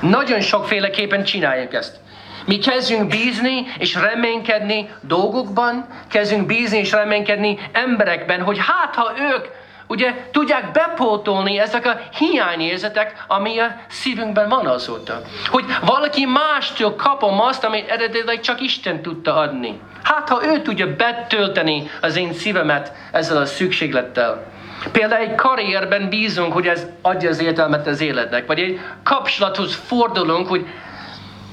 Nagyon 0.00 0.40
sokféleképpen 0.40 1.24
csináljuk 1.24 1.74
ezt. 1.74 1.96
Mi 2.44 2.58
kezdünk 2.58 3.08
bízni 3.08 3.66
és 3.78 3.94
reménykedni 3.94 4.90
dolgokban, 5.00 5.86
kezdünk 6.08 6.46
bízni 6.46 6.78
és 6.78 6.92
reménykedni 6.92 7.58
emberekben, 7.72 8.42
hogy 8.42 8.58
hát 8.58 8.94
ha 8.94 9.12
ők 9.18 9.46
ugye 9.90 10.14
tudják 10.32 10.70
bepótolni 10.72 11.58
ezek 11.58 11.86
a 11.86 12.00
hiányérzetek, 12.18 13.24
ami 13.26 13.58
a 13.58 13.76
szívünkben 13.88 14.48
van 14.48 14.66
azóta. 14.66 15.20
Hogy 15.46 15.64
valaki 15.84 16.24
mástól 16.24 16.94
kapom 16.94 17.40
azt, 17.40 17.64
amit 17.64 17.88
eredetileg 17.88 18.40
csak 18.40 18.60
Isten 18.60 19.02
tudta 19.02 19.34
adni. 19.34 19.80
Hát 20.02 20.28
ha 20.28 20.44
ő 20.44 20.62
tudja 20.62 20.96
betölteni 20.96 21.90
az 22.00 22.16
én 22.16 22.32
szívemet 22.32 22.92
ezzel 23.12 23.36
a 23.36 23.46
szükséglettel. 23.46 24.46
Például 24.92 25.22
egy 25.22 25.34
karrierben 25.34 26.08
bízunk, 26.08 26.52
hogy 26.52 26.66
ez 26.66 26.86
adja 27.02 27.28
az 27.28 27.40
értelmet 27.40 27.86
az 27.86 28.00
életnek, 28.00 28.46
vagy 28.46 28.58
egy 28.58 28.80
kapcsolathoz 29.02 29.74
fordulunk, 29.74 30.48
hogy 30.48 30.66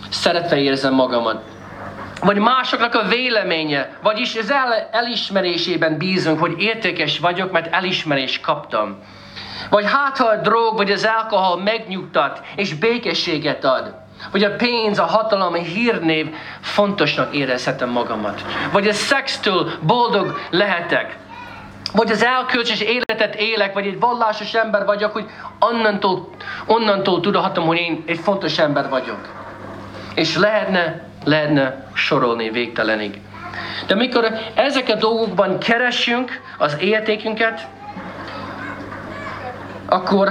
szeretve 0.09 0.57
érzem 0.57 0.93
magamat. 0.93 1.56
Vagy 2.21 2.37
másoknak 2.37 2.93
a 2.95 3.07
véleménye, 3.07 3.97
vagyis 4.03 4.35
az 4.35 4.51
el, 4.51 4.89
elismerésében 4.91 5.97
bízunk, 5.97 6.39
hogy 6.39 6.61
értékes 6.61 7.19
vagyok, 7.19 7.51
mert 7.51 7.73
elismerést 7.73 8.41
kaptam. 8.41 8.97
Vagy 9.69 9.85
hát, 9.85 10.17
ha 10.17 10.25
a 10.25 10.35
drog 10.35 10.75
vagy 10.75 10.91
az 10.91 11.09
alkohol 11.17 11.61
megnyugtat 11.61 12.41
és 12.55 12.73
békességet 12.73 13.63
ad. 13.63 13.93
Vagy 14.31 14.43
a 14.43 14.55
pénz, 14.55 14.99
a 14.99 15.05
hatalom, 15.05 15.53
a 15.53 15.57
hírnév 15.57 16.27
fontosnak 16.61 17.35
érezhetem 17.35 17.89
magamat. 17.89 18.41
Vagy 18.71 18.87
a 18.87 18.93
szextől 18.93 19.71
boldog 19.81 20.39
lehetek 20.49 21.17
vagy 21.93 22.11
az 22.11 22.23
elkölcses 22.23 22.81
életet 22.81 23.35
élek, 23.35 23.73
vagy 23.73 23.85
egy 23.85 23.99
vallásos 23.99 24.53
ember 24.53 24.85
vagyok, 24.85 25.11
hogy 25.11 25.25
onnantól, 25.59 26.29
onnantól 26.65 27.19
tudhatom, 27.19 27.65
hogy 27.65 27.77
én 27.77 28.03
egy 28.07 28.19
fontos 28.19 28.57
ember 28.59 28.89
vagyok. 28.89 29.19
És 30.15 30.37
lehetne, 30.37 31.06
lehetne 31.27 31.87
sorolni 31.93 32.49
végtelenig. 32.49 33.21
De 33.87 33.93
amikor 33.93 34.31
ezek 34.55 34.89
a 34.89 34.95
dolgokban 34.95 35.59
keresünk 35.59 36.41
az 36.57 36.77
értékünket, 36.79 37.67
akkor, 39.85 40.29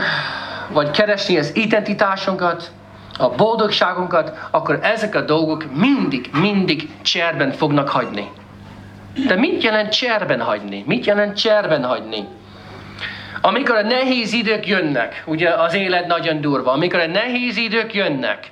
vagy 0.68 0.90
keresni 0.90 1.38
az 1.38 1.56
identitásunkat, 1.56 2.70
a 3.18 3.28
boldogságunkat, 3.28 4.48
akkor 4.50 4.78
ezek 4.82 5.14
a 5.14 5.20
dolgok 5.20 5.64
mindig, 5.74 6.30
mindig 6.32 6.88
cserben 7.02 7.52
fognak 7.52 7.88
hagyni. 7.88 8.30
De 9.26 9.34
mit 9.34 9.62
jelent 9.62 9.92
cserben 9.92 10.40
hagyni? 10.40 10.84
Mit 10.86 11.06
jelent 11.06 11.36
cserben 11.36 11.84
hagyni? 11.84 12.24
Amikor 13.40 13.76
a 13.76 13.82
nehéz 13.82 14.32
idők 14.32 14.66
jönnek, 14.66 15.22
ugye 15.26 15.50
az 15.50 15.74
élet 15.74 16.06
nagyon 16.06 16.40
durva, 16.40 16.72
amikor 16.72 17.00
a 17.00 17.06
nehéz 17.06 17.56
idők 17.56 17.94
jönnek, 17.94 18.50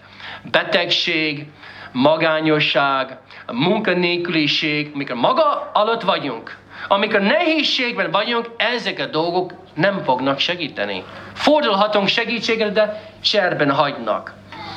betegség, 0.51 1.47
magányosság, 1.95 3.19
munkanélküliség, 3.53 4.91
amikor 4.95 5.17
maga 5.17 5.71
alatt 5.73 6.03
vagyunk, 6.03 6.57
amikor 6.89 7.21
nehézségben 7.21 8.11
vagyunk, 8.11 8.51
ezek 8.57 8.99
a 8.99 9.07
dolgok 9.07 9.53
nem 9.75 10.03
fognak 10.05 10.39
segíteni. 10.39 11.05
Fordulhatunk 11.33 12.09
segítségre, 12.09 12.71
de 12.71 13.13
cserben 13.21 13.71
hagynak. 13.71 14.35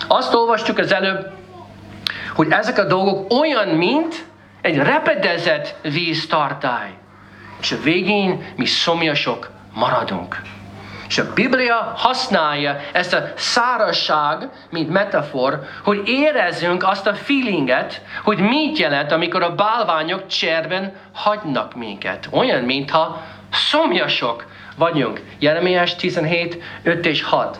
Azt 0.07 0.33
olvastuk 0.33 0.77
az 0.77 0.93
előbb, 0.93 1.31
hogy 2.35 2.47
ezek 2.49 2.77
a 2.77 2.87
dolgok 2.87 3.33
olyan, 3.33 3.67
mint 3.67 4.25
egy 4.61 4.77
repedezett 4.77 5.75
víztartály. 5.81 6.91
És 7.61 7.71
a 7.71 7.81
végén 7.83 8.45
mi 8.55 8.65
szomjasok 8.65 9.49
maradunk. 9.73 10.41
És 11.07 11.17
a 11.17 11.33
Biblia 11.33 11.93
használja 11.95 12.79
ezt 12.91 13.13
a 13.13 13.23
szárazság, 13.35 14.49
mint 14.69 14.89
metafor, 14.89 15.59
hogy 15.83 16.01
érezzünk 16.05 16.83
azt 16.83 17.07
a 17.07 17.15
feelinget, 17.15 18.01
hogy 18.23 18.39
mit 18.39 18.77
jelent, 18.77 19.11
amikor 19.11 19.43
a 19.43 19.55
bálványok 19.55 20.27
cserben 20.27 20.95
hagynak 21.13 21.75
minket. 21.75 22.27
Olyan, 22.31 22.63
mintha 22.63 23.21
szomjasok 23.51 24.45
vagyunk. 24.77 25.21
Jeremiás 25.39 25.95
17, 25.95 26.63
5 26.83 27.05
és 27.05 27.23
6. 27.23 27.59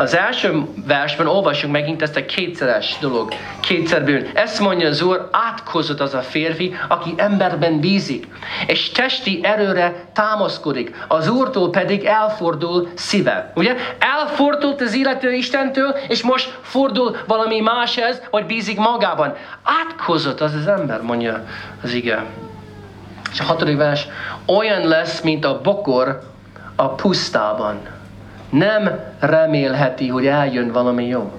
Az 0.00 0.16
első 0.16 0.66
versben 0.86 1.26
olvasunk 1.26 1.72
megint 1.72 2.02
ezt 2.02 2.16
a 2.16 2.24
kétszeres 2.24 2.96
dolog, 3.00 3.32
kétszer 3.60 4.04
bűn. 4.04 4.30
Ezt 4.34 4.60
mondja 4.60 4.88
az 4.88 5.02
Úr, 5.02 5.28
átkozott 5.30 6.00
az 6.00 6.14
a 6.14 6.20
férfi, 6.20 6.74
aki 6.88 7.14
emberben 7.16 7.80
bízik, 7.80 8.28
és 8.66 8.90
testi 8.90 9.40
erőre 9.42 10.04
támaszkodik. 10.12 11.04
Az 11.08 11.28
Úrtól 11.28 11.70
pedig 11.70 12.04
elfordul 12.04 12.88
szíve. 12.94 13.52
Ugye? 13.54 13.76
Elfordult 13.98 14.80
az 14.80 14.94
illető 14.94 15.32
Istentől, 15.32 15.96
és 16.08 16.22
most 16.22 16.58
fordul 16.60 17.16
valami 17.26 17.60
máshez, 17.60 18.22
vagy 18.30 18.46
bízik 18.46 18.78
magában. 18.78 19.34
Átkozott 19.62 20.40
az 20.40 20.54
az 20.54 20.66
ember, 20.66 21.02
mondja 21.02 21.44
az 21.82 21.92
ige. 21.92 22.24
És 23.32 23.40
a 23.40 23.44
hatodik 23.44 23.76
vers, 23.76 24.06
olyan 24.46 24.88
lesz, 24.88 25.20
mint 25.20 25.44
a 25.44 25.60
bokor 25.60 26.20
a 26.76 26.88
pusztában 26.88 27.98
nem 28.50 29.00
remélheti, 29.20 30.08
hogy 30.08 30.26
eljön 30.26 30.72
valami 30.72 31.06
jó. 31.06 31.32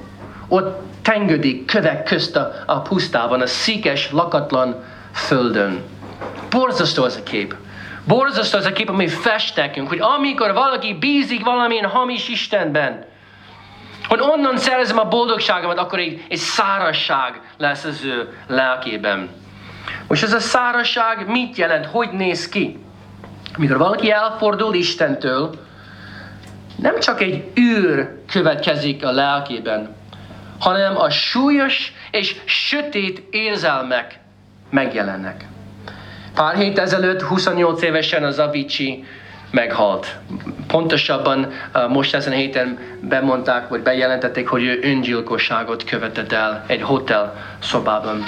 Ott 0.48 0.82
tengődik 1.02 1.66
kövek 1.66 2.04
közt 2.04 2.36
a, 2.36 2.54
a 2.66 2.80
pusztában, 2.80 3.42
a 3.42 3.48
szíkes, 3.48 4.12
lakatlan 4.12 4.84
földön. 5.14 5.84
Borzasztó 6.50 7.04
az 7.04 7.16
a 7.16 7.24
kép. 7.24 7.56
Borzasztó 8.08 8.58
az 8.58 8.66
a 8.66 8.72
kép, 8.72 8.90
ami 8.90 9.08
fest 9.08 9.56
nekünk, 9.56 9.88
hogy 9.88 10.00
amikor 10.00 10.54
valaki 10.54 10.94
bízik 11.00 11.44
valamilyen 11.44 11.90
hamis 11.90 12.30
Istenben, 12.30 13.06
hogy 14.08 14.20
onnan 14.20 14.58
szerezem 14.58 14.98
a 14.98 15.08
boldogságomat, 15.08 15.78
akkor 15.78 16.00
egy, 16.00 16.26
egy 16.30 16.38
szárasság 16.38 17.42
lesz 17.58 17.84
az 17.84 18.04
ő 18.04 18.38
lelkében. 18.48 19.30
Most 20.08 20.24
ez 20.24 20.34
a 20.34 20.40
szárasság 20.40 21.28
mit 21.28 21.58
jelent? 21.58 21.86
Hogy 21.86 22.10
néz 22.12 22.50
ki? 22.50 22.80
Amikor 23.58 23.78
valaki 23.78 24.12
elfordul 24.12 24.74
Istentől, 24.74 25.50
nem 26.82 27.00
csak 27.00 27.22
egy 27.22 27.44
űr 27.60 28.10
következik 28.32 29.06
a 29.06 29.12
lelkében, 29.12 29.96
hanem 30.60 30.98
a 30.98 31.10
súlyos 31.10 31.94
és 32.12 32.36
sötét 32.46 33.24
érzelmek 33.30 34.20
megjelennek. 34.70 35.46
Pár 36.36 36.56
hét 36.56 36.80
ezelőtt 36.80 37.22
28 37.22 37.82
évesen 37.82 38.24
az 38.24 38.40
Avicii 38.40 39.06
meghalt. 39.52 40.18
Pontosabban 40.68 41.52
most 41.88 42.14
ezen 42.14 42.34
a 42.34 42.36
héten 42.36 42.80
bemondták, 43.02 43.70
vagy 43.70 43.82
bejelentették, 43.82 44.48
hogy 44.48 44.64
ő 44.64 44.80
öngyilkosságot 44.84 45.84
követett 45.84 46.32
el 46.32 46.64
egy 46.68 46.82
hotel 46.82 47.56
szobában. 47.60 48.24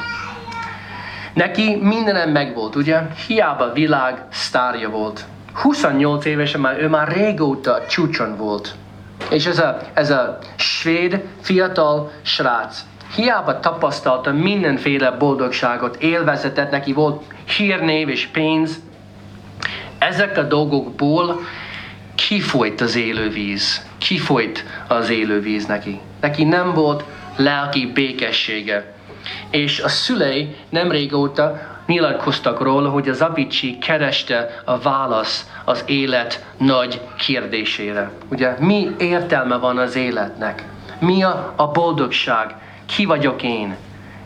Neki 1.33 1.75
mindenem 1.75 2.29
megvolt, 2.29 2.75
ugye? 2.75 3.01
Hiába 3.27 3.71
világ 3.71 4.21
sztárja 4.31 4.89
volt. 4.89 5.25
28 5.53 6.25
évesen 6.25 6.61
már, 6.61 6.79
ő 6.79 6.87
már 6.87 7.07
régóta 7.07 7.81
csúcson 7.89 8.37
volt. 8.37 8.75
És 9.29 9.45
ez 9.45 9.59
a, 9.59 9.77
ez 9.93 10.11
a 10.11 10.37
svéd 10.55 11.23
fiatal 11.41 12.11
srác 12.21 12.85
hiába 13.15 13.59
tapasztalta 13.59 14.31
mindenféle 14.31 15.11
boldogságot, 15.11 15.95
élvezetet, 15.95 16.71
neki 16.71 16.93
volt 16.93 17.23
hírnév 17.57 18.09
és 18.09 18.25
pénz. 18.25 18.79
Ezek 19.97 20.37
a 20.37 20.41
dolgokból 20.41 21.39
kifolyt 22.15 22.81
az 22.81 22.95
élővíz. 22.95 23.85
Kifolyt 23.97 24.65
az 24.87 25.09
élővíz 25.09 25.65
neki. 25.65 25.99
Neki 26.21 26.43
nem 26.43 26.73
volt 26.73 27.03
lelki 27.35 27.91
békessége. 27.93 28.93
És 29.49 29.79
a 29.79 29.87
szülei 29.87 30.55
nem 30.69 30.91
régóta 30.91 31.72
nyilatkoztak 31.85 32.61
róla, 32.61 32.89
hogy 32.89 33.09
az 33.09 33.21
Avicii 33.21 33.77
kereste 33.77 34.61
a 34.65 34.77
válasz 34.77 35.49
az 35.65 35.83
élet 35.85 36.45
nagy 36.57 37.01
kérdésére. 37.17 38.11
Ugye 38.29 38.55
mi 38.59 38.89
értelme 38.97 39.57
van 39.57 39.77
az 39.77 39.95
életnek? 39.95 40.63
Mi 40.99 41.23
a, 41.23 41.53
a 41.55 41.67
boldogság? 41.67 42.55
Ki 42.85 43.05
vagyok 43.05 43.43
én? 43.43 43.75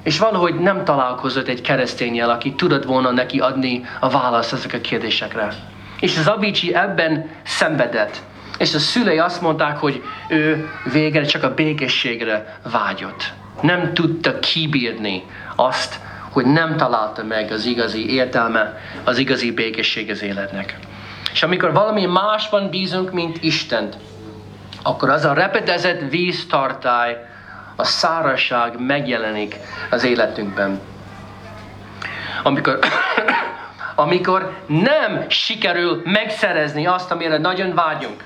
És 0.03 0.19
valahogy 0.19 0.59
nem 0.59 0.83
találkozott 0.83 1.47
egy 1.47 1.61
keresztényel, 1.61 2.29
aki 2.29 2.53
tudott 2.53 2.83
volna 2.83 3.11
neki 3.11 3.39
adni 3.39 3.85
a 3.99 4.09
választ 4.09 4.53
ezek 4.53 4.73
a 4.73 4.81
kérdésekre. 4.81 5.53
És 5.99 6.17
az 6.17 6.27
Avicii 6.27 6.75
ebben 6.75 7.29
szenvedett. 7.43 8.21
És 8.57 8.73
a 8.73 8.79
szülei 8.79 9.17
azt 9.17 9.41
mondták, 9.41 9.77
hogy 9.77 10.03
ő 10.29 10.69
végre 10.91 11.23
csak 11.23 11.43
a 11.43 11.53
békességre 11.53 12.59
vágyott. 12.71 13.33
Nem 13.61 13.93
tudta 13.93 14.39
kibírni 14.39 15.23
azt, 15.55 15.99
hogy 16.37 16.45
nem 16.45 16.77
találta 16.77 17.23
meg 17.23 17.51
az 17.51 17.65
igazi 17.65 18.13
értelme, 18.13 18.77
az 19.03 19.17
igazi 19.17 19.51
békesség 19.51 20.09
az 20.09 20.21
életnek. 20.21 20.77
És 21.31 21.43
amikor 21.43 21.73
valami 21.73 22.05
másban 22.05 22.69
bízunk, 22.69 23.11
mint 23.11 23.43
Istent, 23.43 23.97
akkor 24.83 25.09
az 25.09 25.25
a 25.25 25.33
repedezett 25.33 26.09
víztartály, 26.09 27.25
a 27.75 27.83
szárazság 27.83 28.79
megjelenik 28.79 29.55
az 29.89 30.03
életünkben. 30.03 30.79
Amikor, 32.43 32.79
amikor 34.05 34.57
nem 34.67 35.25
sikerül 35.29 36.01
megszerezni 36.05 36.85
azt, 36.85 37.11
amire 37.11 37.37
nagyon 37.37 37.73
vágyunk, 37.73 38.23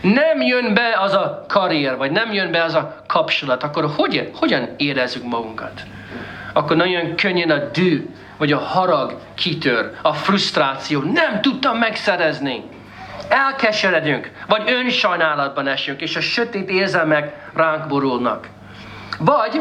nem 0.00 0.40
jön 0.40 0.74
be 0.74 0.96
az 1.00 1.12
a 1.12 1.44
karrier, 1.48 1.96
vagy 1.96 2.10
nem 2.10 2.32
jön 2.32 2.50
be 2.50 2.62
az 2.62 2.74
a 2.74 3.02
kapcsolat, 3.06 3.62
akkor 3.62 3.90
hogyan, 3.96 4.26
hogyan 4.34 4.68
érezzük 4.76 5.24
magunkat? 5.24 5.82
Akkor 6.58 6.76
nagyon 6.76 7.16
könnyen 7.16 7.50
a 7.50 7.58
dű, 7.72 8.06
vagy 8.36 8.52
a 8.52 8.58
harag 8.58 9.16
kitör, 9.34 9.90
a 10.02 10.12
frusztráció. 10.12 11.00
Nem 11.00 11.40
tudtam 11.40 11.78
megszerezni. 11.78 12.62
Elkeseredünk, 13.28 14.30
vagy 14.46 14.62
önsajnálatban 14.66 15.68
esünk, 15.68 16.00
és 16.00 16.16
a 16.16 16.20
sötét 16.20 16.70
érzelmek 16.70 17.50
ránk 17.54 17.86
borulnak. 17.86 18.48
Vagy, 19.18 19.60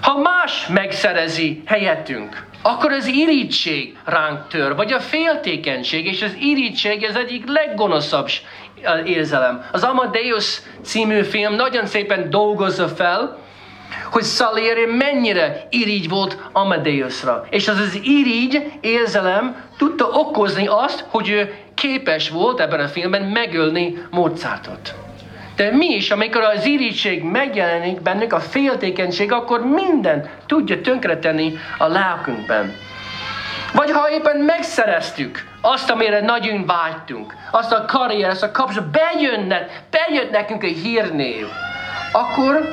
ha 0.00 0.18
más 0.18 0.66
megszerezi 0.66 1.62
helyettünk, 1.66 2.46
akkor 2.62 2.92
az 2.92 3.06
irítség 3.06 3.96
ránk 4.04 4.48
tör, 4.48 4.74
vagy 4.74 4.92
a 4.92 5.00
féltékenység, 5.00 6.06
és 6.06 6.22
az 6.22 6.36
irítség 6.40 7.04
az 7.08 7.16
egyik 7.16 7.46
leggonoszabb 7.46 8.28
érzelem. 9.04 9.64
Az 9.72 9.82
Amadeus 9.82 10.60
című 10.82 11.22
film 11.22 11.54
nagyon 11.54 11.86
szépen 11.86 12.30
dolgozza 12.30 12.88
fel, 12.88 13.46
hogy 14.10 14.24
Salieri 14.24 14.84
mennyire 14.84 15.66
irigy 15.70 16.08
volt 16.08 16.38
Amadeusra. 16.52 17.46
És 17.50 17.68
az 17.68 17.78
az 17.78 17.98
irigy 18.02 18.72
érzelem 18.80 19.56
tudta 19.78 20.04
okozni 20.04 20.66
azt, 20.66 21.04
hogy 21.08 21.28
ő 21.28 21.54
képes 21.74 22.30
volt 22.30 22.60
ebben 22.60 22.80
a 22.80 22.88
filmben 22.88 23.22
megölni 23.22 24.06
Mozartot. 24.10 24.94
De 25.56 25.70
mi 25.70 25.86
is, 25.86 26.10
amikor 26.10 26.42
az 26.42 26.64
irigység 26.64 27.22
megjelenik 27.22 28.00
bennünk, 28.00 28.32
a 28.32 28.40
féltékenység, 28.40 29.32
akkor 29.32 29.60
minden 29.60 30.30
tudja 30.46 30.80
tönkretenni 30.80 31.52
a 31.78 31.86
lelkünkben. 31.86 32.74
Vagy 33.72 33.90
ha 33.90 34.10
éppen 34.10 34.36
megszereztük 34.36 35.44
azt, 35.60 35.90
amire 35.90 36.20
nagyon 36.20 36.66
vágytunk, 36.66 37.34
azt 37.50 37.72
a 37.72 37.84
karrier, 37.84 38.30
azt 38.30 38.42
a 38.42 38.50
kapcsolat, 38.50 38.90
bejönne, 38.90 39.66
bejön 39.90 40.28
nekünk 40.30 40.64
egy 40.64 40.76
hírnév, 40.76 41.46
akkor 42.12 42.68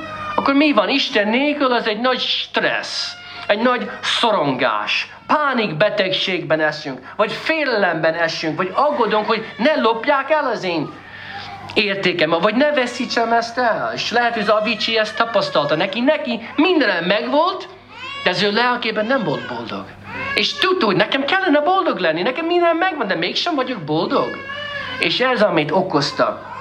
akkor 0.46 0.58
mi 0.58 0.72
van? 0.72 0.90
Isten 0.90 1.28
nélkül 1.28 1.72
az 1.72 1.88
egy 1.88 2.00
nagy 2.00 2.20
stressz, 2.20 3.14
egy 3.48 3.60
nagy 3.60 3.90
szorongás, 4.02 5.08
pánikbetegségben 5.28 6.60
esünk, 6.60 7.00
vagy 7.16 7.32
félelemben 7.32 8.14
esünk, 8.14 8.58
vagy 8.58 8.72
aggódunk, 8.74 9.26
hogy 9.26 9.46
ne 9.58 9.76
lopják 9.76 10.30
el 10.30 10.46
az 10.46 10.64
én 10.64 10.90
értékem, 11.74 12.30
vagy 12.30 12.56
ne 12.56 12.72
veszítsem 12.72 13.34
ezt 13.34 13.58
el. 13.58 13.92
És 13.96 14.12
lehet, 14.12 14.34
hogy 14.34 14.42
az 14.42 14.50
Avicii 14.50 14.98
ezt 14.98 15.16
tapasztalta. 15.16 15.76
Neki, 15.76 16.02
neki 16.02 16.50
minden 16.56 17.04
megvolt, 17.04 17.68
de 18.24 18.30
az 18.30 18.44
ő 18.44 18.52
lelkében 18.52 19.06
nem 19.06 19.24
volt 19.24 19.48
boldog. 19.48 19.86
És 20.36 20.54
tudta, 20.54 20.86
hogy 20.86 20.96
nekem 20.96 21.26
kellene 21.26 21.60
boldog 21.60 21.98
lenni, 21.98 22.22
nekem 22.22 22.46
minden 22.46 22.76
megvan, 22.76 23.08
de 23.08 23.16
mégsem 23.16 23.56
vagyok 23.56 23.80
boldog. 23.82 24.38
És 25.00 25.20
ez, 25.20 25.42
amit 25.42 25.72
okozta 25.72 26.55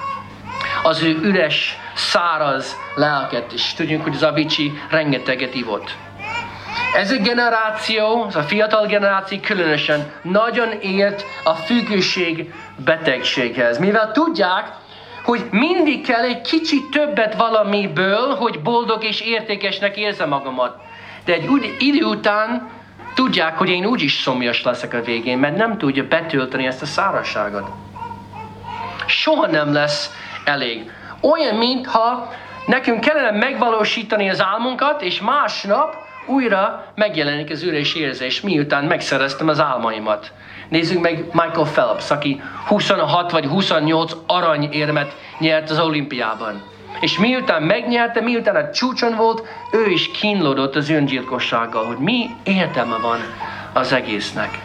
az 0.82 1.02
ő 1.02 1.18
üres, 1.22 1.78
száraz 1.94 2.76
lelket, 2.94 3.52
és 3.52 3.74
tudjunk, 3.74 4.02
hogy 4.02 4.16
az 4.20 4.26
rengeteget 4.90 5.54
ivott. 5.54 5.94
Ez 6.94 7.10
a 7.10 7.16
generáció, 7.16 8.24
ez 8.28 8.36
a 8.36 8.42
fiatal 8.42 8.86
generáció 8.86 9.38
különösen 9.38 10.12
nagyon 10.22 10.72
ért 10.80 11.24
a 11.44 11.54
függőség 11.54 12.52
betegséghez. 12.84 13.78
Mivel 13.78 14.12
tudják, 14.12 14.68
hogy 15.24 15.44
mindig 15.50 16.06
kell 16.06 16.22
egy 16.22 16.40
kicsit 16.40 16.90
többet 16.90 17.34
valamiből, 17.34 18.34
hogy 18.34 18.60
boldog 18.62 19.04
és 19.04 19.20
értékesnek 19.20 19.96
érzem 19.96 20.28
magamat. 20.28 20.82
De 21.24 21.32
egy 21.32 21.74
idő 21.78 22.04
után 22.04 22.70
tudják, 23.14 23.58
hogy 23.58 23.68
én 23.68 23.86
úgyis 23.86 24.12
szomjas 24.12 24.62
leszek 24.62 24.94
a 24.94 25.02
végén, 25.02 25.38
mert 25.38 25.56
nem 25.56 25.78
tudja 25.78 26.06
betölteni 26.08 26.66
ezt 26.66 26.82
a 26.82 26.86
szárazságot. 26.86 27.70
Soha 29.06 29.46
nem 29.46 29.72
lesz 29.72 30.10
elég. 30.44 30.90
Olyan, 31.20 31.54
mintha 31.54 32.32
nekünk 32.66 33.00
kellene 33.00 33.30
megvalósítani 33.30 34.30
az 34.30 34.42
álmunkat, 34.42 35.02
és 35.02 35.20
másnap 35.20 35.96
újra 36.26 36.84
megjelenik 36.94 37.50
az 37.50 37.62
üres 37.62 37.94
érzés, 37.94 38.40
miután 38.40 38.84
megszereztem 38.84 39.48
az 39.48 39.60
álmaimat. 39.60 40.32
Nézzük 40.68 41.00
meg 41.00 41.24
Michael 41.32 41.70
Phelps, 41.72 42.10
aki 42.10 42.42
26 42.66 43.30
vagy 43.30 43.46
28 43.46 44.12
aranyérmet 44.26 45.16
nyert 45.38 45.70
az 45.70 45.78
olimpiában. 45.78 46.62
És 47.00 47.18
miután 47.18 47.62
megnyerte, 47.62 48.20
miután 48.20 48.56
a 48.56 48.70
csúcson 48.70 49.16
volt, 49.16 49.46
ő 49.72 49.90
is 49.90 50.10
kínlódott 50.10 50.76
az 50.76 50.90
öngyilkossággal, 50.90 51.84
hogy 51.84 51.98
mi 51.98 52.30
értelme 52.42 52.96
van 52.96 53.18
az 53.72 53.92
egésznek. 53.92 54.58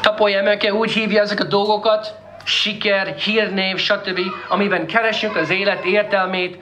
Tapolja 0.00 0.38
Emelke 0.38 0.74
úgy 0.74 0.92
hívja 0.92 1.20
ezek 1.20 1.40
a 1.40 1.44
dolgokat, 1.44 2.21
siker, 2.44 3.06
hírnév, 3.06 3.76
stb., 3.76 4.20
amiben 4.48 4.86
keresünk 4.86 5.36
az 5.36 5.50
élet 5.50 5.84
értelmét, 5.84 6.58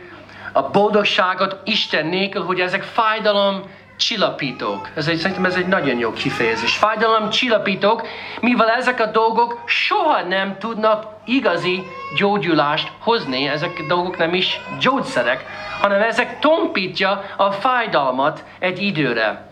a 0.53 0.62
boldogságot 0.62 1.57
Isten 1.64 2.07
nélkül, 2.07 2.43
hogy 2.43 2.61
ezek 2.61 2.83
fájdalom 2.83 3.62
csillapítók. 3.97 4.88
Ez 4.95 5.09
egy, 5.09 5.16
szerintem 5.16 5.45
ez 5.45 5.55
egy 5.55 5.66
nagyon 5.66 5.99
jó 5.99 6.12
kifejezés. 6.12 6.77
Fájdalom 6.77 7.31
csillapítók, 7.31 8.07
mivel 8.40 8.69
ezek 8.69 9.01
a 9.01 9.07
dolgok 9.07 9.62
soha 9.66 10.23
nem 10.23 10.59
tudnak 10.59 11.07
igazi 11.25 11.83
gyógyulást 12.16 12.93
hozni. 12.99 13.49
Ezek 13.49 13.71
a 13.79 13.87
dolgok 13.88 14.16
nem 14.16 14.35
is 14.35 14.61
gyógyszerek, 14.79 15.45
hanem 15.81 16.03
ezek 16.03 16.38
tompítja 16.38 17.25
a 17.37 17.51
fájdalmat 17.51 18.45
egy 18.59 18.83
időre. 18.83 19.50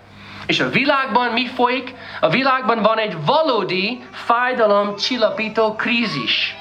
És 0.49 0.61
a 0.61 0.69
világban 0.69 1.33
mi 1.33 1.47
folyik? 1.47 1.95
A 2.21 2.29
világban 2.29 2.83
van 2.83 2.99
egy 2.99 3.17
valódi 3.27 4.03
fájdalom 4.13 4.97
csillapító 4.97 5.75
krízis. 5.75 6.57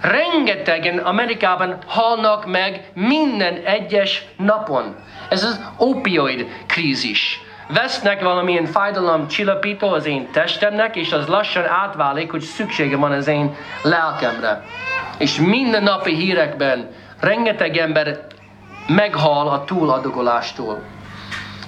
Rengetegen 0.00 0.98
Amerikában 0.98 1.78
halnak 1.86 2.46
meg 2.46 2.90
minden 2.94 3.54
egyes 3.64 4.24
napon. 4.36 4.96
Ez 5.28 5.44
az 5.44 5.60
opioid 5.76 6.46
krízis. 6.66 7.40
Vesznek 7.68 8.22
valamilyen 8.22 8.66
fájdalom 8.66 9.28
csillapító 9.28 9.88
az 9.88 10.06
én 10.06 10.30
testemnek, 10.30 10.96
és 10.96 11.12
az 11.12 11.26
lassan 11.26 11.64
átválik, 11.66 12.30
hogy 12.30 12.42
szüksége 12.42 12.96
van 12.96 13.12
az 13.12 13.26
én 13.26 13.54
lelkemre. 13.82 14.64
És 15.18 15.40
minden 15.40 15.82
napi 15.82 16.14
hírekben 16.14 16.90
rengeteg 17.20 17.76
ember 17.76 18.26
meghal 18.86 19.48
a 19.48 19.64
túladogolástól. 19.64 20.94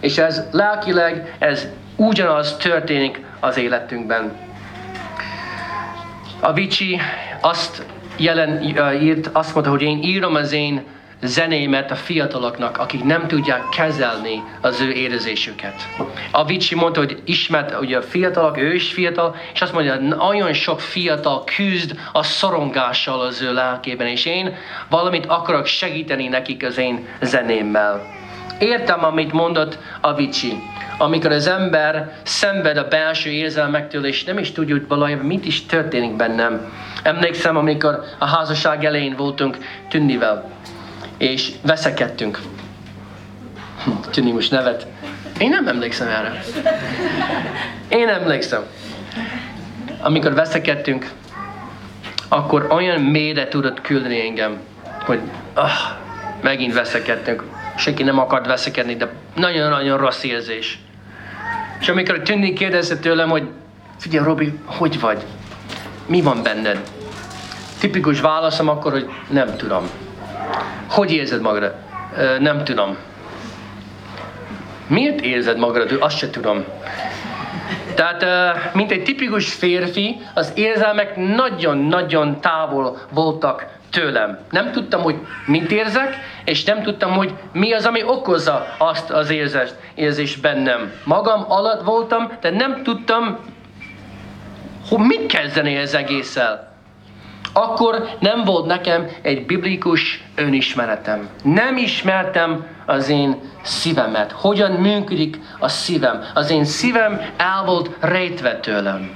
És 0.00 0.18
ez 0.18 0.42
lelkileg, 0.50 1.37
ez 1.38 1.66
ugyanaz 1.96 2.56
történik 2.56 3.20
az 3.40 3.56
életünkben. 3.56 4.37
A 6.40 6.52
Vicsi 6.52 7.00
azt 7.40 7.87
jelen 8.16 8.62
írt, 9.02 9.30
azt 9.32 9.54
mondta, 9.54 9.72
hogy 9.72 9.82
én 9.82 10.02
írom 10.02 10.34
az 10.34 10.52
én 10.52 10.82
zenémet 11.22 11.90
a 11.90 11.94
fiataloknak, 11.94 12.78
akik 12.78 13.04
nem 13.04 13.26
tudják 13.26 13.68
kezelni 13.68 14.42
az 14.61 14.80
ő 14.80 14.90
érzésüket. 14.90 15.74
A 16.30 16.44
Vicsi 16.44 16.74
mondta, 16.74 17.00
hogy 17.00 17.22
ismert 17.24 17.80
ugye 17.80 17.96
a 17.96 18.02
fiatalok, 18.02 18.58
ő 18.58 18.74
is 18.74 18.92
fiatal, 18.92 19.37
és 19.54 19.61
azt 19.61 19.72
mondja, 19.72 19.94
hogy 19.94 20.08
nagyon 20.08 20.52
sok 20.52 20.80
fiatal 20.80 21.44
küzd 21.44 21.98
a 22.12 22.22
szorongással 22.22 23.20
az 23.20 23.42
ő 23.42 23.52
lelkében, 23.52 24.06
és 24.06 24.24
én 24.24 24.56
valamit 24.88 25.26
akarok 25.26 25.66
segíteni 25.66 26.28
nekik 26.28 26.64
az 26.64 26.78
én 26.78 27.06
zenémmel. 27.20 28.16
Értem, 28.58 29.04
amit 29.04 29.32
mondott 29.32 29.78
a 30.00 30.14
Vicsi. 30.14 30.62
Amikor 30.98 31.32
az 31.32 31.46
ember 31.46 32.12
szenved 32.22 32.76
a 32.76 32.88
belső 32.88 33.30
érzelmektől, 33.30 34.06
és 34.06 34.24
nem 34.24 34.38
is 34.38 34.52
tudja, 34.52 34.74
hogy 34.74 34.86
valójában 34.86 35.26
mit 35.26 35.44
is 35.44 35.66
történik 35.66 36.16
bennem. 36.16 36.72
Emlékszem, 37.02 37.56
amikor 37.56 38.04
a 38.18 38.26
házasság 38.26 38.84
elején 38.84 39.16
voltunk 39.16 39.56
Tündivel 39.88 40.50
és 41.16 41.50
veszekedtünk. 41.62 42.40
Tűnik 44.12 44.32
most 44.32 44.50
nevet. 44.50 44.86
Én 45.38 45.48
nem 45.48 45.68
emlékszem 45.68 46.08
erre. 46.08 46.42
Én 47.88 48.08
emlékszem. 48.08 48.62
Amikor 50.00 50.34
veszekedtünk, 50.34 51.10
akkor 52.28 52.66
olyan 52.70 53.00
mélyre 53.00 53.48
tudott 53.48 53.80
küldeni 53.80 54.20
engem, 54.20 54.58
hogy 55.04 55.20
ah, 55.54 55.70
megint 56.40 56.74
veszekedtünk. 56.74 57.44
Senki 57.78 58.02
nem 58.02 58.18
akart 58.18 58.46
veszekedni, 58.46 58.96
de 58.96 59.08
nagyon-nagyon 59.34 59.98
rossz 59.98 60.22
érzés. 60.22 60.78
És 61.80 61.88
amikor 61.88 62.18
Tündi 62.18 62.52
kérdezte 62.52 62.96
tőlem, 62.96 63.28
hogy 63.28 63.48
figyelj 63.98 64.24
Robi, 64.24 64.58
hogy 64.64 65.00
vagy? 65.00 65.22
Mi 66.06 66.22
van 66.22 66.42
benned? 66.42 66.80
Tipikus 67.80 68.20
válaszom 68.20 68.68
akkor, 68.68 68.92
hogy 68.92 69.10
nem 69.28 69.56
tudom. 69.56 69.90
Hogy 70.88 71.12
érzed 71.12 71.40
magad? 71.40 71.74
Nem 72.38 72.64
tudom. 72.64 72.96
Miért 74.86 75.20
érzed 75.20 75.58
magad? 75.58 75.96
Azt 76.00 76.16
se 76.16 76.30
tudom. 76.30 76.64
Tehát, 77.94 78.24
mint 78.74 78.90
egy 78.90 79.02
tipikus 79.02 79.52
férfi, 79.52 80.20
az 80.34 80.52
érzelmek 80.54 81.16
nagyon-nagyon 81.16 82.40
távol 82.40 82.98
voltak 83.10 83.66
tőlem. 83.98 84.38
Nem 84.50 84.72
tudtam, 84.72 85.02
hogy 85.02 85.16
mit 85.46 85.70
érzek, 85.70 86.16
és 86.44 86.64
nem 86.64 86.82
tudtam, 86.82 87.12
hogy 87.12 87.34
mi 87.52 87.72
az, 87.72 87.87
ami 87.87 88.02
okozza 88.02 88.66
azt 88.78 89.11
az 89.11 89.30
érzést, 89.30 89.74
érzést 89.94 90.40
bennem. 90.40 90.92
Magam 91.04 91.44
alatt 91.48 91.84
voltam, 91.84 92.32
de 92.40 92.50
nem 92.50 92.82
tudtam, 92.82 93.38
hogy 94.88 94.98
mit 94.98 95.26
kezdeni 95.26 95.76
ez 95.76 95.94
egésszel 95.94 96.66
akkor 97.52 98.08
nem 98.18 98.44
volt 98.44 98.66
nekem 98.66 99.08
egy 99.22 99.46
biblikus 99.46 100.24
önismeretem. 100.34 101.28
Nem 101.42 101.76
ismertem 101.76 102.66
az 102.87 103.08
én 103.08 103.40
szívemet. 103.62 104.32
Hogyan 104.32 104.72
működik 104.72 105.38
a 105.58 105.68
szívem. 105.68 106.24
Az 106.34 106.50
én 106.50 106.64
szívem 106.64 107.20
el 107.37 107.62
volt 107.66 107.90
rejtve 108.00 108.56
tőlem. 108.56 109.11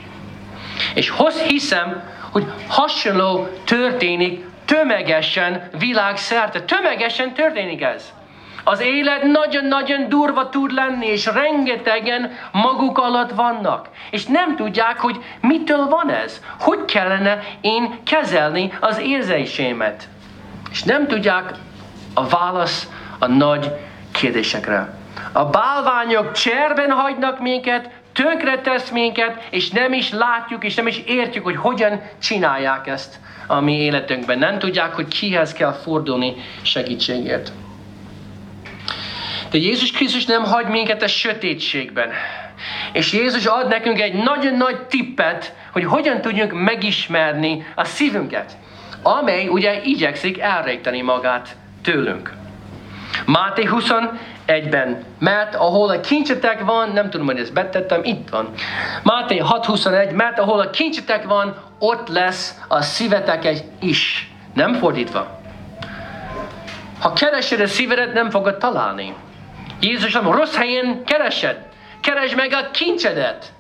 És 0.95 1.11
hoz 1.11 1.41
hiszem, 1.41 2.03
hogy 2.31 2.45
hasonló 2.69 3.49
történik 3.65 4.45
tömegesen 4.65 5.69
világszerte. 5.79 6.63
Tömegesen 6.63 7.33
történik 7.33 7.83
ez. 7.83 8.13
Az 8.65 8.81
élet 8.81 9.23
nagyon-nagyon 9.23 10.09
durva 10.09 10.49
tud 10.49 10.73
lenni, 10.73 11.07
és 11.07 11.27
rengetegen 11.27 12.33
maguk 12.53 12.99
alatt 12.99 13.31
vannak. 13.31 13.89
És 14.11 14.25
nem 14.25 14.57
tudják, 14.57 14.99
hogy 15.01 15.25
mitől 15.41 15.89
van 15.89 16.11
ez. 16.11 16.43
Hogy 16.61 16.85
kellene 16.85 17.43
én 17.61 17.99
kezelni 18.05 18.73
az 18.81 18.99
érzésémet. 18.99 20.09
És 20.71 20.83
nem 20.83 21.07
tudják 21.07 21.53
a 22.15 22.27
válasz 22.27 22.89
a 23.19 23.27
nagy 23.27 23.73
kérdésekre. 24.13 24.95
A 25.33 25.45
bálványok 25.45 26.33
cserben 26.33 26.91
hagynak 26.91 27.41
minket, 27.41 27.91
tönkre 28.13 28.59
tesz 28.59 28.91
minket, 28.91 29.47
és 29.51 29.71
nem 29.71 29.93
is 29.93 30.11
látjuk, 30.11 30.65
és 30.65 30.75
nem 30.75 30.87
is 30.87 30.99
értjük, 30.99 31.45
hogy 31.45 31.57
hogyan 31.57 32.03
csinálják 32.21 32.87
ezt 32.87 33.21
a 33.47 33.61
mi 33.61 33.73
életünkben. 33.73 34.39
Nem 34.39 34.59
tudják, 34.59 34.95
hogy 34.95 35.09
kihez 35.09 35.53
kell 35.53 35.73
fordulni 35.73 36.35
segítségért. 36.63 37.53
De 39.51 39.59
Jézus 39.59 39.91
Krisztus 39.91 40.25
nem 40.25 40.45
hagy 40.45 40.67
minket 40.67 41.03
a 41.03 41.09
sötétségben. 41.09 42.11
És 42.93 43.13
Jézus 43.13 43.47
ad 43.47 43.69
nekünk 43.69 44.01
egy 44.01 44.15
nagyon 44.15 44.55
nagy 44.57 44.81
tippet, 44.81 45.55
hogy 45.73 45.85
hogyan 45.85 46.21
tudjunk 46.21 46.53
megismerni 46.53 47.67
a 47.75 47.85
szívünket, 47.85 48.57
amely 49.03 49.49
ugye 49.49 49.83
igyekszik 49.83 50.39
elrejteni 50.39 51.01
magát 51.01 51.57
tőlünk. 51.83 52.33
Máté 53.27 53.65
21-ben, 54.47 55.05
mert 55.19 55.55
ahol 55.55 55.89
a 55.89 56.01
kincsetek 56.01 56.65
van, 56.65 56.91
nem 56.91 57.11
tudom, 57.11 57.27
hogy 57.27 57.39
ezt 57.39 57.53
betettem, 57.53 58.01
itt 58.05 58.29
van. 58.29 58.49
Máté 59.03 59.39
6.21, 59.39 60.15
mert 60.15 60.39
ahol 60.39 60.61
a 60.61 60.71
kincsetek 60.71 61.25
van, 61.25 61.57
ott 61.79 62.09
lesz 62.09 62.55
a 62.69 62.83
szívetek 62.83 63.45
egy 63.45 63.65
is. 63.81 64.31
Nem 64.55 64.75
fordítva. 64.75 65.41
Ha 67.01 67.13
keresed 67.13 67.61
a 67.61 67.67
szívedet, 67.67 68.13
nem 68.13 68.31
fogod 68.31 68.57
találni. 68.57 69.15
Jézus 69.81 70.13
nem 70.13 70.31
rossz 70.31 70.57
helyen 70.57 71.05
keresed. 71.05 71.59
Keresd 72.01 72.37
meg 72.37 72.53
a 72.53 72.71
kincsedet. 72.71 73.53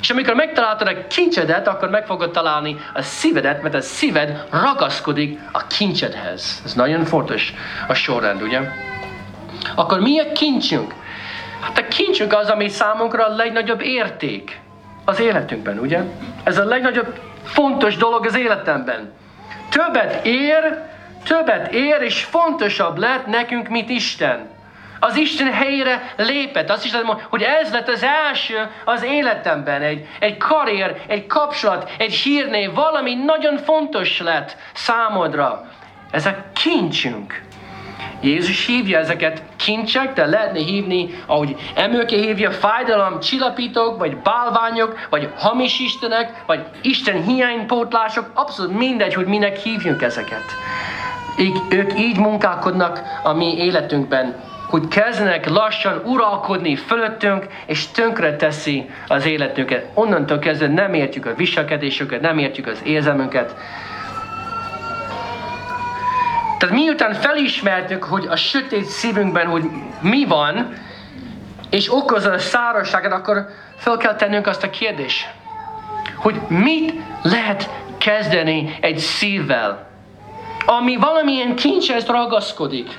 És 0.00 0.10
amikor 0.10 0.34
megtaláltad 0.34 0.88
a 0.88 1.06
kincsedet, 1.06 1.68
akkor 1.68 1.90
meg 1.90 2.06
fogod 2.06 2.30
találni 2.30 2.76
a 2.94 3.02
szívedet, 3.02 3.62
mert 3.62 3.74
a 3.74 3.80
szíved 3.80 4.46
ragaszkodik 4.50 5.38
a 5.52 5.66
kincsedhez. 5.66 6.62
Ez 6.64 6.74
nagyon 6.74 7.04
fontos 7.04 7.54
a 7.88 7.94
sorrend, 7.94 8.42
ugye? 8.42 8.60
Akkor 9.74 10.00
mi 10.00 10.18
a 10.18 10.32
kincsünk? 10.32 10.94
Hát 11.60 11.78
a 11.78 11.88
kincsünk 11.88 12.32
az, 12.32 12.48
ami 12.48 12.68
számunkra 12.68 13.26
a 13.26 13.34
legnagyobb 13.34 13.80
érték 13.80 14.60
az 15.04 15.20
életünkben, 15.20 15.78
ugye? 15.78 16.00
Ez 16.44 16.58
a 16.58 16.64
legnagyobb 16.64 17.18
fontos 17.44 17.96
dolog 17.96 18.26
az 18.26 18.36
életemben. 18.36 19.12
Többet 19.68 20.26
ér, 20.26 20.82
többet 21.24 21.72
ér, 21.72 22.00
és 22.00 22.24
fontosabb 22.24 22.98
lett 22.98 23.26
nekünk, 23.26 23.68
mint 23.68 23.90
Isten. 23.90 24.50
Az 25.00 25.16
Isten 25.16 25.52
helyére 25.52 26.14
lépett. 26.16 26.70
Azt 26.70 26.84
is 26.84 26.92
mondom, 26.92 27.22
hogy 27.28 27.42
ez 27.42 27.72
lett 27.72 27.88
az 27.88 28.02
első 28.02 28.68
az 28.84 29.02
életemben. 29.02 29.82
Egy, 29.82 30.06
egy 30.18 30.36
karrier, 30.36 30.96
egy 31.06 31.26
kapcsolat, 31.26 31.90
egy 31.98 32.12
hírnév, 32.12 32.72
valami 32.72 33.14
nagyon 33.14 33.56
fontos 33.56 34.20
lett 34.20 34.56
számodra. 34.72 35.70
Ez 36.10 36.26
a 36.26 36.34
kincsünk. 36.52 37.42
Jézus 38.22 38.66
hívja 38.66 38.98
ezeket 38.98 39.42
kincsek, 39.56 40.12
de 40.12 40.26
lehetne 40.26 40.58
hívni, 40.58 41.22
ahogy 41.26 41.56
emőke 41.74 42.16
hívja, 42.16 42.50
fájdalom, 42.50 43.20
csillapítók, 43.20 43.98
vagy 43.98 44.16
bálványok, 44.16 45.06
vagy 45.10 45.28
hamis 45.36 45.80
istenek, 45.80 46.42
vagy 46.46 46.64
Isten 46.82 47.22
hiánypótlások, 47.22 48.30
abszolút 48.34 48.78
mindegy, 48.78 49.14
hogy 49.14 49.26
minek 49.26 49.56
hívjunk 49.56 50.02
ezeket. 50.02 50.44
Így, 51.38 51.60
ők 51.70 51.98
így 51.98 52.18
munkálkodnak 52.18 53.02
a 53.22 53.32
mi 53.32 53.56
életünkben, 53.56 54.34
hogy 54.68 54.88
kezdenek 54.88 55.48
lassan 55.48 56.02
uralkodni 56.04 56.76
fölöttünk, 56.76 57.46
és 57.66 57.86
tönkre 57.86 58.36
teszi 58.36 58.90
az 59.08 59.26
életünket. 59.26 59.86
Onnantól 59.94 60.38
kezdve 60.38 60.66
nem 60.66 60.94
értjük 60.94 61.26
a 61.26 61.34
viselkedésüket, 61.34 62.20
nem 62.20 62.38
értjük 62.38 62.66
az 62.66 62.80
érzelmünket, 62.84 63.54
tehát 66.62 66.76
miután 66.76 67.14
felismertük, 67.14 68.04
hogy 68.04 68.26
a 68.26 68.36
sötét 68.36 68.84
szívünkben, 68.84 69.46
hogy 69.46 69.64
mi 70.00 70.24
van, 70.24 70.74
és 71.70 71.92
okozza 71.92 72.30
a 72.30 72.38
szárazságot, 72.38 73.12
akkor 73.12 73.46
fel 73.76 73.96
kell 73.96 74.14
tennünk 74.14 74.46
azt 74.46 74.62
a 74.62 74.70
kérdést, 74.70 75.28
hogy 76.16 76.40
mit 76.48 76.94
lehet 77.22 77.70
kezdeni 77.98 78.78
egy 78.80 78.98
szívvel, 78.98 79.86
ami 80.66 80.96
valamilyen 80.96 81.54
kincshez 81.54 82.06
ragaszkodik. 82.06 82.98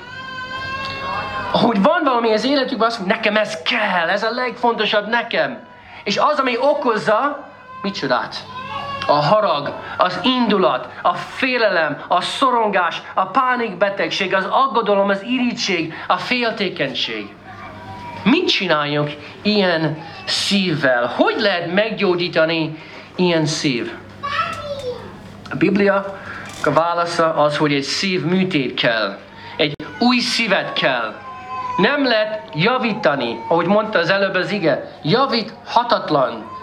Hogy 1.52 1.82
van 1.82 2.00
valami 2.04 2.32
az 2.32 2.44
életükben, 2.44 2.88
azt 2.88 2.98
mondja, 2.98 3.16
nekem 3.16 3.36
ez 3.36 3.62
kell, 3.62 4.08
ez 4.08 4.22
a 4.22 4.30
legfontosabb 4.30 5.08
nekem. 5.08 5.66
És 6.02 6.16
az, 6.16 6.38
ami 6.38 6.56
okozza, 6.58 7.48
mit 7.82 7.94
csodát? 7.94 8.44
A 9.06 9.12
harag, 9.12 9.74
az 9.96 10.20
indulat, 10.22 10.88
a 11.02 11.14
félelem, 11.14 12.02
a 12.08 12.20
szorongás, 12.20 13.02
a 13.14 13.26
pánikbetegség, 13.26 14.34
az 14.34 14.44
aggodalom, 14.50 15.08
az 15.08 15.22
irítség, 15.22 15.94
a 16.06 16.16
féltékenység. 16.16 17.34
Mit 18.24 18.48
csináljunk 18.48 19.10
ilyen 19.42 20.04
szívvel? 20.24 21.12
Hogy 21.16 21.34
lehet 21.38 21.74
meggyógyítani 21.74 22.82
ilyen 23.16 23.46
szív? 23.46 23.92
A 25.50 25.56
Biblia 25.56 26.18
a 26.64 26.72
válasza 26.72 27.34
az, 27.34 27.56
hogy 27.56 27.72
egy 27.72 27.82
szív 27.82 28.24
műtét 28.24 28.74
kell. 28.74 29.18
Egy 29.56 29.74
új 29.98 30.18
szívet 30.18 30.72
kell. 30.72 31.14
Nem 31.76 32.04
lehet 32.04 32.42
javítani, 32.54 33.38
ahogy 33.48 33.66
mondta 33.66 33.98
az 33.98 34.10
előbb 34.10 34.34
az 34.34 34.50
ige. 34.50 34.98
Javít 35.02 35.54
hatatlan. 35.64 36.53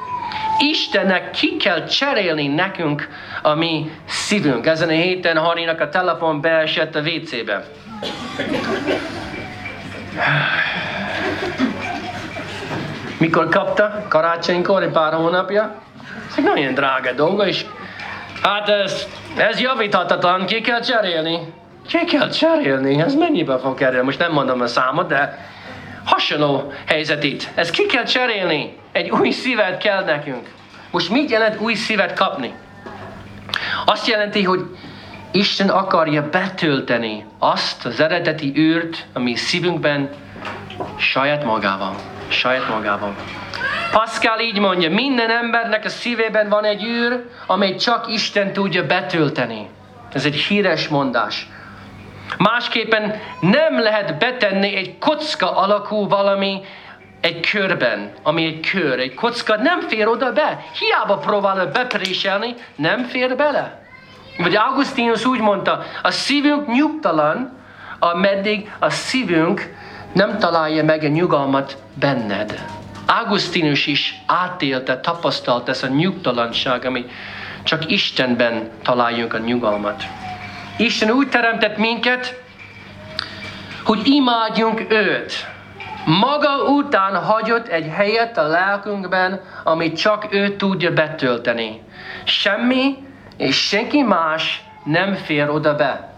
Istennek 0.62 1.32
ki 1.32 1.58
kell 1.58 1.86
cserélni 1.86 2.48
nekünk 2.48 3.08
a 3.42 3.54
mi 3.54 3.92
szívünk. 4.06 4.66
Ezen 4.66 4.88
a 4.88 4.92
héten 4.92 5.38
Harinak 5.38 5.80
a 5.80 5.90
telefon 5.90 6.42
beesett 6.42 6.96
a 6.96 7.00
WC-be. 7.00 7.64
Mikor 13.18 13.50
kapta? 13.50 14.06
Karácsonykor, 14.08 14.84
egy 14.84 14.92
pár 14.92 15.14
hónapja. 15.14 15.76
Ez 16.38 16.44
nagyon 16.44 16.74
drága 16.74 17.12
dolga, 17.12 17.48
és 17.48 17.66
hát 18.42 18.70
ez, 18.70 19.08
ez 19.38 19.60
javíthatatlan, 19.60 20.46
ki 20.46 20.62
kell 20.62 20.82
cserélni. 20.82 21.54
Ki 21.88 22.06
kell 22.06 22.30
cserélni? 22.30 23.02
Ez 23.02 23.16
mennyibe 23.16 23.58
fog 23.58 23.78
kerülni? 23.78 24.06
Most 24.06 24.20
nem 24.20 24.32
mondom 24.32 24.62
a 24.62 24.68
számot, 24.68 25.08
de 25.08 25.51
hasonló 26.06 26.74
helyzet 26.86 27.24
itt. 27.24 27.50
Ezt 27.56 27.72
ki 27.72 27.86
kell 27.86 28.04
cserélni. 28.04 28.78
Egy 28.92 29.10
új 29.10 29.30
szívet 29.30 29.78
kell 29.78 30.04
nekünk. 30.04 30.48
Most 30.92 31.10
mit 31.10 31.30
jelent 31.30 31.60
új 31.60 31.74
szívet 31.74 32.14
kapni? 32.14 32.54
Azt 33.86 34.08
jelenti, 34.08 34.44
hogy 34.44 34.66
Isten 35.32 35.70
akarja 35.70 36.30
betölteni 36.30 37.26
azt 37.40 37.86
az 37.86 38.00
eredeti 38.00 38.54
űrt, 38.58 39.06
ami 39.14 39.36
szívünkben 39.36 40.10
saját 40.98 41.44
magával. 41.44 41.96
Saját 42.28 42.70
magával. 42.70 43.16
Pascal 43.92 44.40
így 44.40 44.60
mondja, 44.60 44.90
minden 44.90 45.30
embernek 45.30 45.86
a 45.86 45.90
szívében 45.90 46.50
van 46.50 46.64
egy 46.64 46.84
űr, 46.84 47.26
amely 47.48 47.76
csak 47.76 48.08
Isten 48.08 48.54
tudja 48.54 48.86
betölteni. 48.86 49.70
Ez 50.14 50.26
egy 50.26 50.36
híres 50.36 50.88
mondás. 50.88 51.48
Másképpen 52.38 53.20
nem 53.40 53.82
lehet 53.82 54.18
betenni 54.18 54.76
egy 54.76 54.98
kocka 54.98 55.58
alakú 55.58 56.08
valami 56.08 56.62
egy 57.22 57.50
körben, 57.52 58.12
ami 58.24 58.46
egy 58.46 58.70
kör, 58.72 59.00
egy 59.00 59.14
kocka 59.14 59.56
nem 59.56 59.80
fér 59.80 60.08
oda 60.08 60.32
be. 60.32 60.66
Hiába 60.80 61.18
próbál 61.18 61.66
bepréselni, 61.66 62.56
nem 62.76 63.04
fér 63.04 63.36
bele. 63.36 63.82
Vagy 64.38 64.56
Augustinus 64.56 65.26
úgy 65.26 65.40
mondta, 65.40 65.84
a 66.02 66.12
szívünk 66.12 66.68
nyugtalan, 66.68 67.60
ameddig 68.00 68.72
a 68.80 68.90
szívünk 68.90 69.76
nem 70.14 70.38
találja 70.38 70.84
meg 70.84 71.04
a 71.04 71.08
nyugalmat 71.08 71.78
benned. 71.94 72.66
Augustinus 73.06 73.88
is 73.88 74.22
átélte, 74.26 75.00
tapasztalt 75.00 75.70
ezt 75.70 75.84
a 75.84 75.88
nyugtalanság, 75.88 76.86
ami 76.86 77.06
csak 77.64 77.92
Istenben 77.92 78.70
találjuk 78.84 79.34
a 79.34 79.38
nyugalmat. 79.38 80.04
Isten 80.82 81.12
úgy 81.12 81.30
teremtett 81.30 81.78
minket, 81.78 82.42
hogy 83.84 84.08
imádjunk 84.08 84.86
őt. 84.90 85.48
Maga 86.06 86.64
után 86.64 87.24
hagyott 87.24 87.68
egy 87.68 87.88
helyet 87.96 88.38
a 88.38 88.48
lelkünkben, 88.48 89.42
amit 89.64 89.98
csak 89.98 90.34
ő 90.34 90.56
tudja 90.56 90.94
betölteni. 90.94 91.82
Semmi 92.24 92.98
és 93.38 93.68
senki 93.68 94.02
más 94.02 94.64
nem 94.84 95.14
fér 95.14 95.50
oda 95.50 95.76
be. 95.76 96.14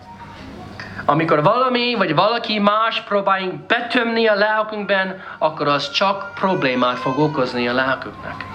Amikor 1.05 1.43
valami 1.43 1.95
vagy 1.97 2.15
valaki 2.15 2.59
más 2.59 3.01
próbáljunk 3.01 3.65
betömni 3.65 4.27
a 4.27 4.35
lelkünkben, 4.35 5.21
akkor 5.37 5.67
az 5.67 5.91
csak 5.91 6.33
problémát 6.33 6.97
fog 6.97 7.19
okozni 7.19 7.67
a 7.67 7.73
lelkünknek. 7.73 8.45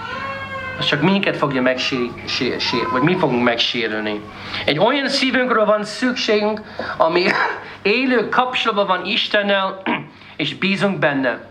Az 0.79 0.85
csak 0.85 1.01
minket 1.01 1.37
fogja 1.37 1.61
megsérülni, 1.61 2.91
vagy 2.91 3.01
mi 3.01 3.15
fogunk 3.15 3.43
megsérülni. 3.43 4.21
Egy 4.65 4.79
olyan 4.79 5.07
szívünkről 5.09 5.65
van 5.65 5.83
szükségünk, 5.83 6.61
ami 6.97 7.25
élő 7.81 8.29
kapcsolatban 8.29 8.87
van 8.87 9.05
Istennel, 9.05 9.81
és 10.35 10.55
bízunk 10.55 10.99
benne. 10.99 11.47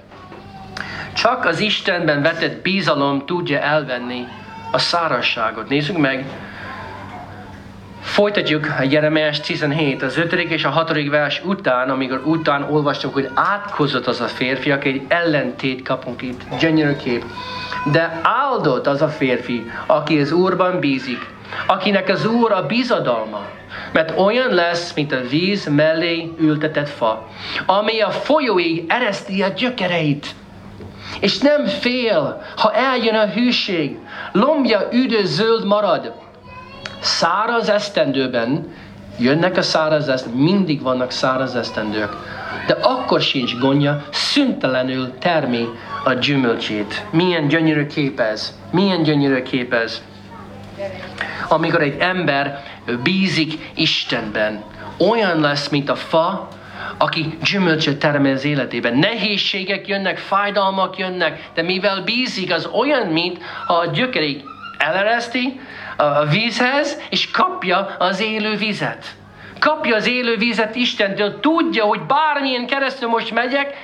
Csak 1.12 1.44
az 1.44 1.60
Istenben 1.60 2.22
vetett 2.22 2.62
bízalom 2.62 3.26
tudja 3.26 3.58
elvenni 3.58 4.26
a 4.72 4.78
szárazságot. 4.78 5.68
Nézzük 5.68 5.96
meg. 5.96 6.24
Folytatjuk 8.00 8.66
a 8.78 8.82
Jeremiás 8.82 9.40
17, 9.40 10.02
az 10.02 10.16
5. 10.16 10.32
és 10.32 10.64
a 10.64 10.70
6. 10.70 11.08
vers 11.10 11.42
után, 11.44 11.90
amikor 11.90 12.22
után 12.24 12.62
olvastuk, 12.62 13.12
hogy 13.12 13.28
átkozott 13.34 14.06
az 14.06 14.20
a 14.20 14.26
férfi, 14.26 14.70
aki 14.70 14.88
egy 14.88 15.02
ellentét 15.08 15.82
kapunk 15.82 16.22
itt, 16.22 16.40
gyönyörű 16.60 16.96
kép. 16.96 17.24
De 17.92 18.20
áldott 18.22 18.86
az 18.86 19.02
a 19.02 19.08
férfi, 19.08 19.70
aki 19.86 20.20
az 20.20 20.32
Úrban 20.32 20.80
bízik, 20.80 21.26
akinek 21.66 22.08
az 22.08 22.26
Úr 22.26 22.52
a 22.52 22.66
bizadalma 22.66 23.46
mert 23.92 24.18
olyan 24.18 24.54
lesz, 24.54 24.92
mint 24.94 25.12
a 25.12 25.20
víz 25.20 25.66
mellé 25.66 26.32
ültetett 26.38 26.88
fa, 26.88 27.28
ami 27.66 28.00
a 28.00 28.10
folyóig 28.10 28.84
ereszti 28.88 29.42
a 29.42 29.48
gyökereit. 29.48 30.26
És 31.20 31.38
nem 31.38 31.66
fél, 31.66 32.42
ha 32.56 32.72
eljön 32.72 33.14
a 33.14 33.26
hűség, 33.26 33.98
lombja 34.32 34.88
üdő 34.92 35.24
zöld 35.24 35.66
marad. 35.66 36.12
Száraz 37.00 37.68
esztendőben 37.68 38.74
jönnek 39.18 39.56
a 39.56 39.62
száraz 39.62 40.08
esztendők, 40.08 40.40
mindig 40.40 40.82
vannak 40.82 41.10
száraz 41.10 41.54
esztendők, 41.54 42.16
de 42.66 42.76
akkor 42.82 43.20
sincs 43.20 43.56
gondja, 43.56 44.04
szüntelenül 44.10 45.18
termi 45.18 45.68
a 46.04 46.12
gyümölcsét. 46.12 47.04
Milyen 47.10 47.48
gyönyörű 47.48 47.86
kép 47.86 48.20
ez, 48.20 48.58
milyen 48.70 49.02
gyönyörű 49.02 49.42
kép 49.42 49.72
ez. 49.72 50.02
Amikor 51.48 51.82
egy 51.82 51.96
ember 51.98 52.62
bízik 53.02 53.70
Istenben. 53.74 54.62
Olyan 55.10 55.40
lesz, 55.40 55.68
mint 55.68 55.88
a 55.88 55.94
fa, 55.94 56.48
aki 56.98 57.38
gyümölcsöt 57.50 57.98
termel 57.98 58.32
az 58.32 58.44
életében. 58.44 58.96
Nehézségek 58.96 59.88
jönnek, 59.88 60.18
fájdalmak 60.18 60.98
jönnek, 60.98 61.50
de 61.54 61.62
mivel 61.62 62.02
bízik, 62.02 62.52
az 62.52 62.66
olyan, 62.66 63.06
mint 63.06 63.38
ha 63.66 63.74
a 63.74 63.86
gyökerék 63.86 64.42
elereszti 64.78 65.60
a 65.98 66.24
vízhez, 66.24 67.00
és 67.10 67.30
kapja 67.30 67.96
az 67.98 68.20
élő 68.20 68.56
vizet. 68.56 69.06
Kapja 69.58 69.96
az 69.96 70.06
élő 70.06 70.36
vizet 70.36 70.74
Istentől, 70.74 71.40
tudja, 71.40 71.84
hogy 71.84 72.00
bármilyen 72.00 72.66
keresztül 72.66 73.08
most 73.08 73.34
megyek, 73.34 73.74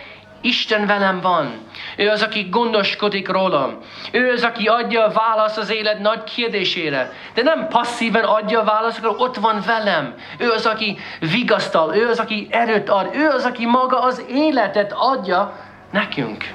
Isten 0.41 0.87
velem 0.87 1.21
van. 1.21 1.53
Ő 1.97 2.09
az, 2.09 2.23
aki 2.23 2.47
gondoskodik 2.51 3.29
rólam. 3.29 3.79
Ő 4.13 4.33
az, 4.33 4.43
aki 4.43 4.67
adja 4.67 5.05
a 5.05 5.13
választ 5.13 5.59
az 5.59 5.71
élet 5.71 5.99
nagy 5.99 6.25
kérdésére. 6.25 7.13
De 7.35 7.43
nem 7.43 7.69
passzíven 7.69 8.25
adja 8.25 8.61
a 8.61 8.65
választ, 8.65 9.05
akkor 9.05 9.29
ott 9.29 9.37
van 9.37 9.63
velem. 9.67 10.15
Ő 10.39 10.51
az, 10.51 10.67
aki 10.67 10.97
vigasztal, 11.21 11.97
ő 11.97 12.09
az, 12.09 12.19
aki 12.19 12.47
erőt 12.51 12.89
ad, 12.89 13.11
ő 13.15 13.29
az, 13.29 13.45
aki 13.45 13.67
maga 13.67 14.01
az 14.01 14.25
életet 14.29 14.93
adja 14.97 15.57
nekünk. 15.93 16.53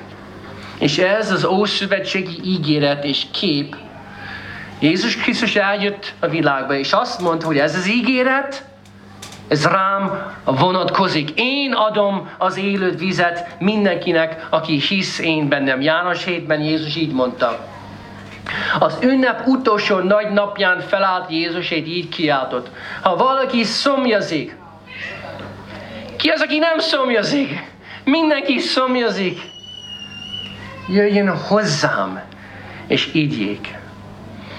És 0.80 0.97
ez 0.97 1.32
az 1.32 1.45
Ószövetségi 1.45 2.39
ígéret 2.43 3.03
és 3.03 3.26
kép. 3.34 3.76
Jézus 4.80 5.17
Krisztus 5.17 5.55
eljött 5.55 6.13
a 6.19 6.27
világba, 6.27 6.73
és 6.73 6.93
azt 6.93 7.21
mondta, 7.21 7.45
hogy 7.45 7.57
ez 7.57 7.75
az 7.75 7.88
ígéret, 7.88 8.65
ez 9.47 9.65
rám 9.65 10.34
vonatkozik. 10.43 11.30
Én 11.36 11.73
adom 11.73 12.30
az 12.38 12.57
élő 12.57 12.91
vizet 12.91 13.55
mindenkinek, 13.59 14.47
aki 14.49 14.80
hisz 14.80 15.19
én 15.19 15.47
bennem. 15.47 15.82
János 15.82 16.23
7-ben 16.25 16.61
Jézus 16.61 16.95
így 16.95 17.11
mondta. 17.11 17.67
Az 18.80 18.97
ünnep 19.01 19.47
utolsó 19.47 19.97
nagy 19.97 20.30
napján 20.30 20.80
felállt 20.80 21.32
Jézus, 21.32 21.71
és 21.71 21.88
így 21.88 22.09
kiáltott. 22.09 22.69
Ha 23.01 23.15
valaki 23.15 23.63
szomjazik, 23.63 24.55
ki 26.17 26.30
az, 26.30 26.41
aki 26.41 26.57
nem 26.57 26.80
szomjazik? 26.80 27.71
Mindenki 28.03 28.59
szomjazik. 28.59 29.39
Jöjjön 30.88 31.38
hozzám, 31.38 32.21
és 32.88 33.09
ígyék. 33.13 33.77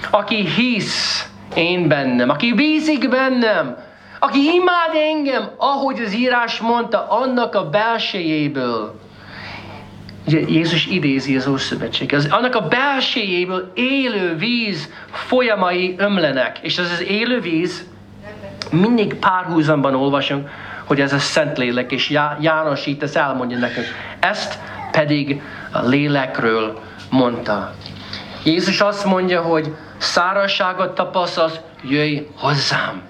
Aki 0.09 0.45
hisz 0.45 1.29
én 1.55 1.87
bennem, 1.87 2.29
aki 2.29 2.53
bízik 2.53 3.09
bennem, 3.09 3.77
aki 4.19 4.39
imád 4.39 4.95
engem, 5.11 5.49
ahogy 5.57 5.99
az 5.99 6.13
írás 6.13 6.59
mondta, 6.59 7.07
annak 7.09 7.55
a 7.55 7.69
belsejéből. 7.69 8.99
Ugye 10.27 10.39
Jézus 10.39 10.85
idézi 10.85 11.35
az 11.35 11.47
Ószövetség. 11.47 12.13
Az, 12.13 12.27
annak 12.29 12.55
a 12.55 12.67
belsejéből 12.67 13.71
élő 13.73 14.35
víz 14.35 14.89
folyamai 15.11 15.95
ömlenek. 15.97 16.59
És 16.61 16.77
ez 16.77 16.91
az 16.91 17.03
élő 17.03 17.39
víz, 17.39 17.89
mindig 18.71 19.13
párhuzamban 19.13 19.95
olvasunk, 19.95 20.49
hogy 20.85 21.01
ez 21.01 21.13
a 21.13 21.19
Szentlélek, 21.19 21.91
és 21.91 22.09
János 22.39 22.85
itt 22.85 23.03
ezt 23.03 23.15
elmondja 23.15 23.57
nekünk. 23.57 23.85
Ezt 24.19 24.59
pedig 24.91 25.41
a 25.71 25.87
lélekről 25.87 26.79
mondta. 27.09 27.73
Jézus 28.43 28.81
azt 28.81 29.05
mondja, 29.05 29.41
hogy 29.41 29.75
szárazságot 30.01 30.95
tapasztalsz, 30.95 31.59
jöjj 31.83 32.27
hozzám. 32.37 33.01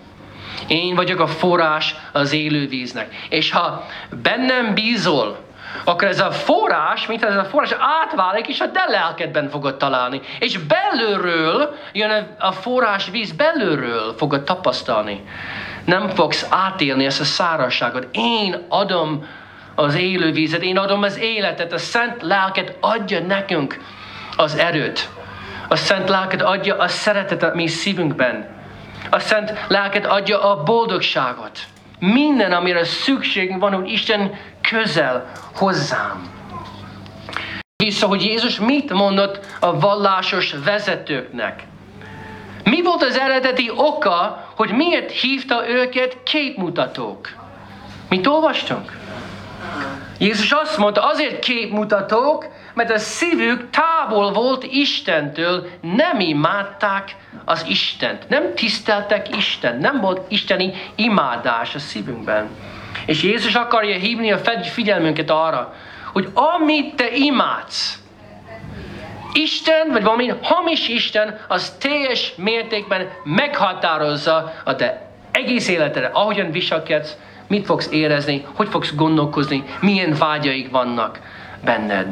Én 0.67 0.95
vagyok 0.95 1.19
a 1.19 1.27
forrás 1.27 1.95
az 2.11 2.33
élő 2.33 2.67
víznek. 2.67 3.15
És 3.29 3.51
ha 3.51 3.85
bennem 4.21 4.73
bízol, 4.73 5.37
akkor 5.83 6.07
ez 6.07 6.19
a 6.19 6.31
forrás, 6.31 7.07
mint 7.07 7.23
ez 7.23 7.35
a 7.35 7.43
forrás 7.43 7.75
átválik, 8.01 8.47
és 8.47 8.59
a 8.59 8.71
te 8.71 8.85
lelkedben 8.87 9.49
fogod 9.49 9.77
találni. 9.77 10.21
És 10.39 10.57
belülről 10.57 11.75
jön 11.93 12.35
a 12.39 12.51
forrás 12.51 13.09
víz, 13.09 13.31
belülről 13.31 14.13
fogod 14.17 14.43
tapasztalni. 14.43 15.23
Nem 15.85 16.09
fogsz 16.09 16.45
átélni 16.49 17.05
ezt 17.05 17.19
a 17.19 17.23
szárazságot. 17.23 18.07
Én 18.11 18.65
adom 18.69 19.27
az 19.75 19.95
élő 19.95 20.31
vízet, 20.31 20.61
én 20.61 20.77
adom 20.77 21.03
az 21.03 21.17
életet, 21.17 21.73
a 21.73 21.77
szent 21.77 22.21
lelket 22.21 22.77
adja 22.79 23.19
nekünk 23.19 23.79
az 24.35 24.55
erőt. 24.55 25.09
A 25.71 25.75
szent 25.75 26.09
lelket 26.09 26.41
adja 26.41 26.77
a 26.77 26.87
szeretetet 26.87 27.53
mi 27.53 27.67
szívünkben. 27.67 28.47
A 29.09 29.19
szent 29.19 29.53
lelket 29.67 30.05
adja 30.05 30.41
a 30.51 30.63
boldogságot. 30.63 31.59
Minden, 31.99 32.51
amire 32.51 32.83
szükségünk 32.83 33.61
van, 33.61 33.73
hogy 33.73 33.91
Isten 33.91 34.35
közel 34.61 35.31
hozzám. 35.55 36.29
Vissza, 37.83 38.07
hogy 38.07 38.23
Jézus 38.23 38.59
mit 38.59 38.93
mondott 38.93 39.39
a 39.59 39.79
vallásos 39.79 40.55
vezetőknek. 40.63 41.63
Mi 42.63 42.81
volt 42.81 43.03
az 43.03 43.17
eredeti 43.17 43.71
oka, 43.75 44.47
hogy 44.55 44.71
miért 44.71 45.11
hívta 45.11 45.69
őket 45.69 46.23
képmutatók? 46.23 47.29
Mit 48.09 48.27
olvastunk? 48.27 48.97
Jézus 50.17 50.51
azt 50.51 50.77
mondta, 50.77 51.05
azért 51.05 51.39
képmutatók, 51.39 52.47
mert 52.73 52.91
a 52.91 52.97
szívük 52.97 53.69
távol 53.69 54.31
volt 54.31 54.63
Istentől, 54.63 55.67
nem 55.81 56.19
imádták 56.19 57.15
az 57.45 57.65
Istent, 57.67 58.29
nem 58.29 58.53
tiszteltek 58.55 59.37
Isten, 59.37 59.77
nem 59.77 59.99
volt 59.99 60.31
isteni 60.31 60.73
imádás 60.95 61.75
a 61.75 61.79
szívünkben. 61.79 62.49
És 63.05 63.23
Jézus 63.23 63.55
akarja 63.55 63.95
hívni 63.95 64.31
a 64.31 64.39
figyelmünket 64.63 65.29
arra, 65.29 65.73
hogy 66.13 66.29
amit 66.33 66.95
te 66.95 67.09
imádsz, 67.11 68.01
Isten, 69.33 69.91
vagy 69.91 70.03
valami 70.03 70.33
hamis 70.41 70.87
Isten, 70.87 71.39
az 71.47 71.75
teljes 71.79 72.33
mértékben 72.35 73.09
meghatározza 73.23 74.53
a 74.63 74.75
te 74.75 75.09
egész 75.31 75.67
életedre, 75.67 76.09
ahogyan 76.13 76.51
viselkedsz, 76.51 77.17
mit 77.47 77.65
fogsz 77.65 77.91
érezni, 77.91 78.45
hogy 78.53 78.67
fogsz 78.67 78.95
gondolkozni, 78.95 79.63
milyen 79.79 80.13
vágyaik 80.13 80.71
vannak 80.71 81.19
benned. 81.63 82.07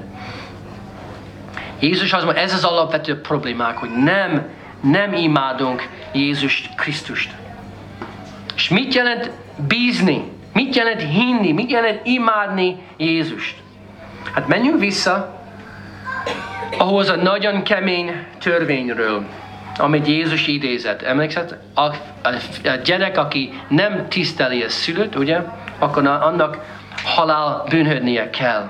Jézus 1.79 2.13
az 2.13 2.23
mondja, 2.23 2.41
ez 2.41 2.53
az 2.53 2.63
alapvető 2.63 3.21
problémák, 3.21 3.77
hogy 3.77 3.89
nem, 4.03 4.47
nem 4.81 5.13
imádunk 5.13 5.87
Jézus 6.13 6.69
Krisztust. 6.75 7.31
És 8.55 8.69
mit 8.69 8.93
jelent 8.93 9.31
bízni? 9.67 10.23
Mit 10.53 10.75
jelent 10.75 11.01
hinni? 11.01 11.51
Mit 11.51 11.71
jelent 11.71 11.99
imádni 12.03 12.77
Jézust? 12.97 13.55
Hát 14.33 14.47
menjünk 14.47 14.79
vissza 14.79 15.41
ahhoz 16.77 17.09
a 17.09 17.15
nagyon 17.15 17.63
kemény 17.63 18.25
törvényről, 18.39 19.25
amit 19.77 20.07
Jézus 20.07 20.47
idézett. 20.47 21.01
Emlékszed? 21.01 21.57
A, 21.73 21.81
a, 21.81 21.93
a 22.63 22.75
gyerek, 22.83 23.17
aki 23.17 23.53
nem 23.67 24.07
tiszteli 24.07 24.63
a 24.63 24.69
szülőt, 24.69 25.15
ugye? 25.15 25.39
Akkor 25.79 26.07
annak 26.07 26.57
halál 27.03 27.63
bűnhődnie 27.69 28.29
kell. 28.29 28.69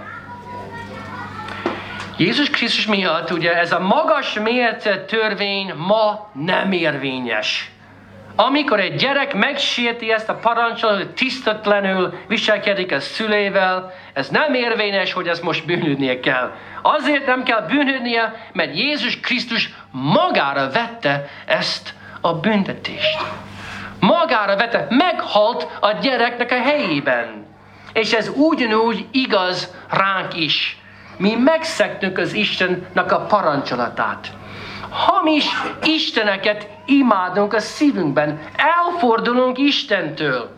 Jézus 2.20 2.50
Krisztus 2.50 2.86
miatt 2.86 3.32
ugye 3.32 3.58
ez 3.58 3.72
a 3.72 3.80
magas 3.80 4.34
mérce 4.34 5.06
törvény 5.06 5.74
ma 5.76 6.30
nem 6.34 6.72
érvényes. 6.72 7.72
Amikor 8.36 8.80
egy 8.80 8.96
gyerek 8.96 9.34
megsérti 9.34 10.12
ezt 10.12 10.30
a 10.30 10.36
parancsot, 10.36 10.96
hogy 10.96 11.10
tisztatlanul 11.10 12.14
viselkedik 12.28 12.92
a 12.92 13.00
szülével, 13.00 13.94
ez 14.14 14.30
nem 14.30 14.54
érvényes, 14.54 15.14
hogy 15.14 15.28
ezt 15.28 15.42
most 15.42 15.66
bűnődnie 15.66 16.20
kell. 16.20 16.52
Azért 16.82 17.26
nem 17.26 17.44
kell 17.44 17.62
bűnődnie, 17.62 18.50
mert 18.54 18.76
Jézus 18.76 19.20
Krisztus 19.20 19.70
magára 19.92 20.70
vette 20.70 21.30
ezt 21.46 21.94
a 22.22 22.34
büntetést. 22.34 23.18
Magára 24.00 24.56
vette, 24.56 24.88
meghalt 24.90 25.68
a 25.80 25.92
gyereknek 25.92 26.52
a 26.52 26.62
helyében. 26.62 27.46
És 27.94 28.14
ez 28.14 28.32
ugyanúgy 28.36 29.06
igaz 29.12 29.76
ránk 29.90 30.36
is 30.36 30.80
mi 31.20 31.36
megszektük 31.36 32.18
az 32.18 32.34
Istennek 32.34 33.12
a 33.12 33.20
parancsolatát. 33.20 34.28
Hamis 34.90 35.46
isteneket 35.84 36.68
imádunk 36.86 37.54
a 37.54 37.60
szívünkben. 37.60 38.40
Elfordulunk 38.56 39.58
Istentől. 39.58 40.58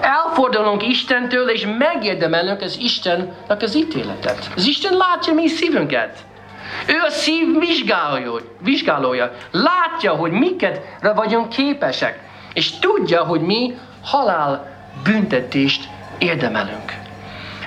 Elfordulunk 0.00 0.86
Istentől, 0.86 1.48
és 1.48 1.66
megérdemelünk 1.78 2.60
az 2.60 2.78
Istennek 2.80 3.62
az 3.62 3.74
ítéletet. 3.74 4.50
Az 4.56 4.66
Isten 4.66 4.96
látja 4.96 5.32
mi 5.32 5.48
szívünket. 5.48 6.18
Ő 6.86 7.00
a 7.06 7.10
szív 7.10 7.58
vizsgálója, 7.58 8.32
vizsgálója. 8.58 9.32
Látja, 9.50 10.12
hogy 10.12 10.30
miket 10.30 10.80
vagyunk 11.14 11.48
képesek. 11.48 12.18
És 12.54 12.78
tudja, 12.78 13.24
hogy 13.24 13.40
mi 13.40 13.78
halál 14.04 14.66
büntetést 15.04 15.88
érdemelünk. 16.18 16.92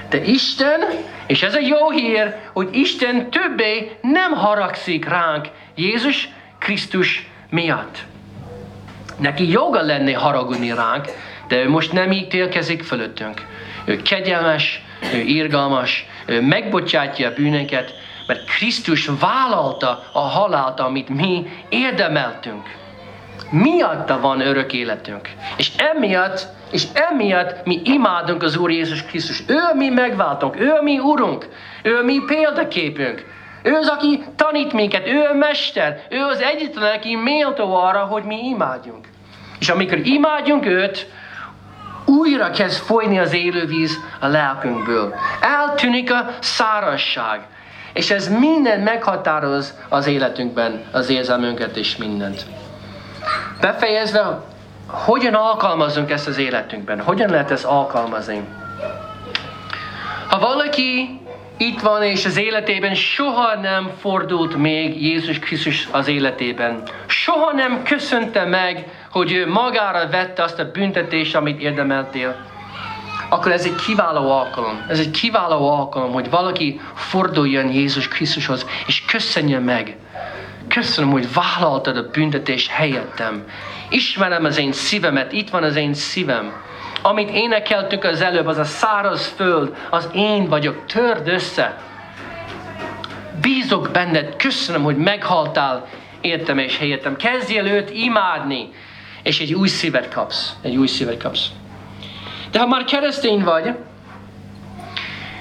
De 0.09 0.17
Isten 0.17 0.80
és 1.28 1.43
ez 1.43 1.55
a 1.55 1.59
jó 1.59 1.89
hír, 1.89 2.36
hogy 2.53 2.76
Isten 2.76 3.30
többé 3.30 3.97
nem 4.01 4.32
haragszik 4.32 5.09
ránk 5.09 5.47
Jézus 5.76 6.30
Krisztus 6.59 7.28
miatt. 7.49 7.97
Neki 9.17 9.51
joga 9.51 9.82
lenne 9.82 10.13
haragudni 10.13 10.74
ránk, 10.74 11.05
de 11.47 11.55
ő 11.55 11.69
most 11.69 11.91
nem 11.91 12.11
ítélkezik 12.11 12.84
fölöttünk. 12.84 13.45
Ő 13.86 14.01
kegyelmes, 14.01 14.84
ő 15.13 15.17
irgalmas, 15.17 16.05
ő 16.26 16.41
megbocsátja 16.41 17.30
a 17.30 17.34
bűneket, 17.34 17.93
mert 18.28 18.45
Krisztus 18.45 19.09
vállalta 19.19 20.03
a 20.13 20.19
halált, 20.19 20.80
amit 20.80 21.09
mi 21.09 21.45
érdemeltünk. 21.69 22.76
Miatta 23.49 24.19
van 24.19 24.41
örök 24.41 24.74
életünk. 24.74 25.30
És 25.57 25.71
emiatt 25.78 26.47
és 26.74 26.84
emiatt 26.93 27.65
mi 27.65 27.82
imádunk 27.84 28.43
az 28.43 28.57
Úr 28.57 28.71
Jézus 28.71 29.03
Krisztus. 29.03 29.43
Ő 29.47 29.55
a 29.55 29.74
mi 29.74 29.89
megváltunk, 29.89 30.59
ő 30.59 30.71
a 30.71 30.82
mi 30.82 30.99
Urunk, 30.99 31.49
ő 31.84 31.97
a 31.97 32.03
mi 32.03 32.21
példaképünk. 32.28 33.26
Ő 33.63 33.74
az, 33.74 33.88
aki 33.88 34.24
tanít 34.36 34.74
minket, 34.74 35.07
ő 35.07 35.24
a 35.24 35.34
mester, 35.34 36.01
ő 36.09 36.24
az 36.24 36.41
egyetlen, 36.41 36.95
aki 36.95 37.15
méltó 37.15 37.76
arra, 37.76 37.99
hogy 37.99 38.24
mi 38.24 38.47
imádjunk. 38.47 39.07
És 39.59 39.69
amikor 39.69 39.97
imádjunk 39.97 40.65
őt, 40.65 41.07
újra 42.05 42.49
kezd 42.49 42.84
folyni 42.84 43.19
az 43.19 43.34
élővíz 43.34 43.99
a 44.19 44.28
lelkünkből. 44.28 45.15
Eltűnik 45.41 46.11
a 46.11 46.26
szárazság. 46.39 47.41
És 47.93 48.11
ez 48.11 48.28
minden 48.28 48.80
meghatároz 48.80 49.74
az 49.89 50.07
életünkben, 50.07 50.84
az 50.91 51.09
érzelmünket 51.09 51.78
és 51.78 51.97
mindent. 51.97 52.45
Befejezve, 53.61 54.43
hogyan 54.94 55.34
alkalmazunk 55.34 56.12
ezt 56.12 56.28
az 56.28 56.38
életünkben? 56.38 57.02
Hogyan 57.02 57.30
lehet 57.30 57.52
ezt 57.52 57.66
alkalmazni? 57.66 58.41
Ha 60.28 60.39
valaki 60.39 61.20
itt 61.58 61.82
van, 61.82 62.04
és 62.04 62.26
az 62.26 62.38
életében 62.38 62.96
soha 62.96 63.56
nem 63.56 63.91
fordult 64.00 64.56
még 64.56 65.02
Jézus 65.02 65.39
Krisztus 65.39 65.88
az 65.91 66.08
életében. 66.08 66.84
Soha 67.06 67.52
nem 67.52 67.84
köszönte 67.84 68.46
meg, 68.46 68.88
hogy 69.12 69.32
ő 69.32 69.48
magára 69.48 70.10
vette 70.10 70.44
azt 70.44 70.60
a 70.60 70.72
büntetést, 70.72 71.36
amit 71.36 71.62
érdemeltél. 71.62 72.36
Akkor 73.30 73.52
ez 73.52 73.66
egy 73.66 73.76
kiváló 73.76 74.32
alkalom. 74.32 74.86
Ez 74.89 75.00
egy 75.00 75.12
kiváló 75.12 75.70
alkalom, 75.70 76.12
hogy 76.12 76.30
valaki 76.30 76.82
forduljon 76.94 77.72
Jézus 77.72 78.08
Krisztushoz, 78.08 78.66
és 78.88 79.06
köszönje 79.06 79.60
meg. 79.60 79.98
Köszönöm, 80.68 81.12
hogy 81.12 81.28
vállaltad 81.34 81.98
a 81.98 82.10
büntetés 82.12 82.68
helyettem. 82.68 83.44
Ismerem 83.94 84.46
az 84.46 84.58
én 84.58 84.72
szívemet, 84.72 85.32
itt 85.32 85.50
van 85.50 85.64
az 85.64 85.76
én 85.76 85.94
szívem. 85.94 86.54
Amit 87.02 87.30
énekeltünk 87.30 88.04
az 88.04 88.22
előbb, 88.22 88.48
az 88.48 88.58
a 88.58 88.64
száraz 88.64 89.28
föld, 89.28 89.76
az 89.89 90.10
én 90.14 90.48
vagyok, 90.48 90.86
törd 90.86 91.28
össze. 91.28 91.78
Bízok 93.41 93.89
benned, 93.91 94.36
köszönöm, 94.36 94.84
hogy 94.84 94.98
meghaltál 94.98 95.88
értem 96.22 96.58
és 96.58 96.78
helyettem. 96.78 97.16
Kezdjél 97.16 97.66
őt 97.66 97.89
imádni, 97.89 98.70
és 99.24 99.39
egy 99.39 99.54
új 99.54 99.68
szívet 99.68 100.14
kapsz. 100.14 100.54
Egy 100.62 100.76
új 100.76 100.88
szívet 100.88 101.22
kapsz. 101.22 101.48
De 102.52 102.60
ha 102.60 102.68
már 102.68 102.84
keresztény 102.84 103.44
vagy, 103.44 103.74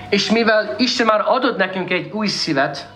és 0.08 0.30
mivel 0.30 0.74
Isten 0.78 1.06
már 1.06 1.22
adott 1.26 1.56
nekünk 1.56 1.90
egy 1.90 2.10
új 2.12 2.26
szívet, 2.26 2.88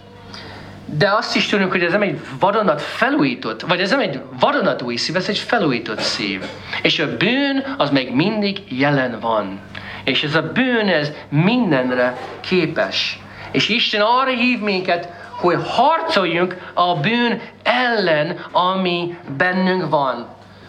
de 0.87 1.11
azt 1.11 1.37
is 1.37 1.47
tudjuk, 1.47 1.71
hogy 1.71 1.83
ez 1.83 1.93
nem 1.93 2.03
egy 2.03 2.21
vadonat 2.39 2.83
felújított, 2.83 3.61
vagy 3.61 3.81
ez 3.81 3.91
nem 3.91 4.01
egy 4.01 4.21
vadonat 4.41 4.83
új 4.83 4.97
szív, 4.97 5.17
ez 5.17 5.29
egy 5.29 5.39
felújított 5.39 6.01
szív. 6.01 6.45
És 6.83 6.99
a 6.99 7.17
bűn 7.17 7.75
az 7.77 7.91
még 7.91 8.15
mindig 8.15 8.63
jelen 8.69 9.21
van. 9.21 9.61
És 10.05 10.23
ez 10.23 10.35
a 10.35 10.43
bűn, 10.43 10.89
ez 10.89 11.13
mindenre 11.29 12.17
képes. 12.41 13.19
És 13.51 13.69
Isten 13.69 14.01
arra 14.01 14.31
hív 14.31 14.61
minket, 14.61 15.09
hogy 15.31 15.59
harcoljunk 15.67 16.57
a 16.75 16.95
bűn 16.95 17.41
ellen, 17.63 18.45
ami 18.53 19.17
bennünk 19.37 19.91
van. 19.91 20.27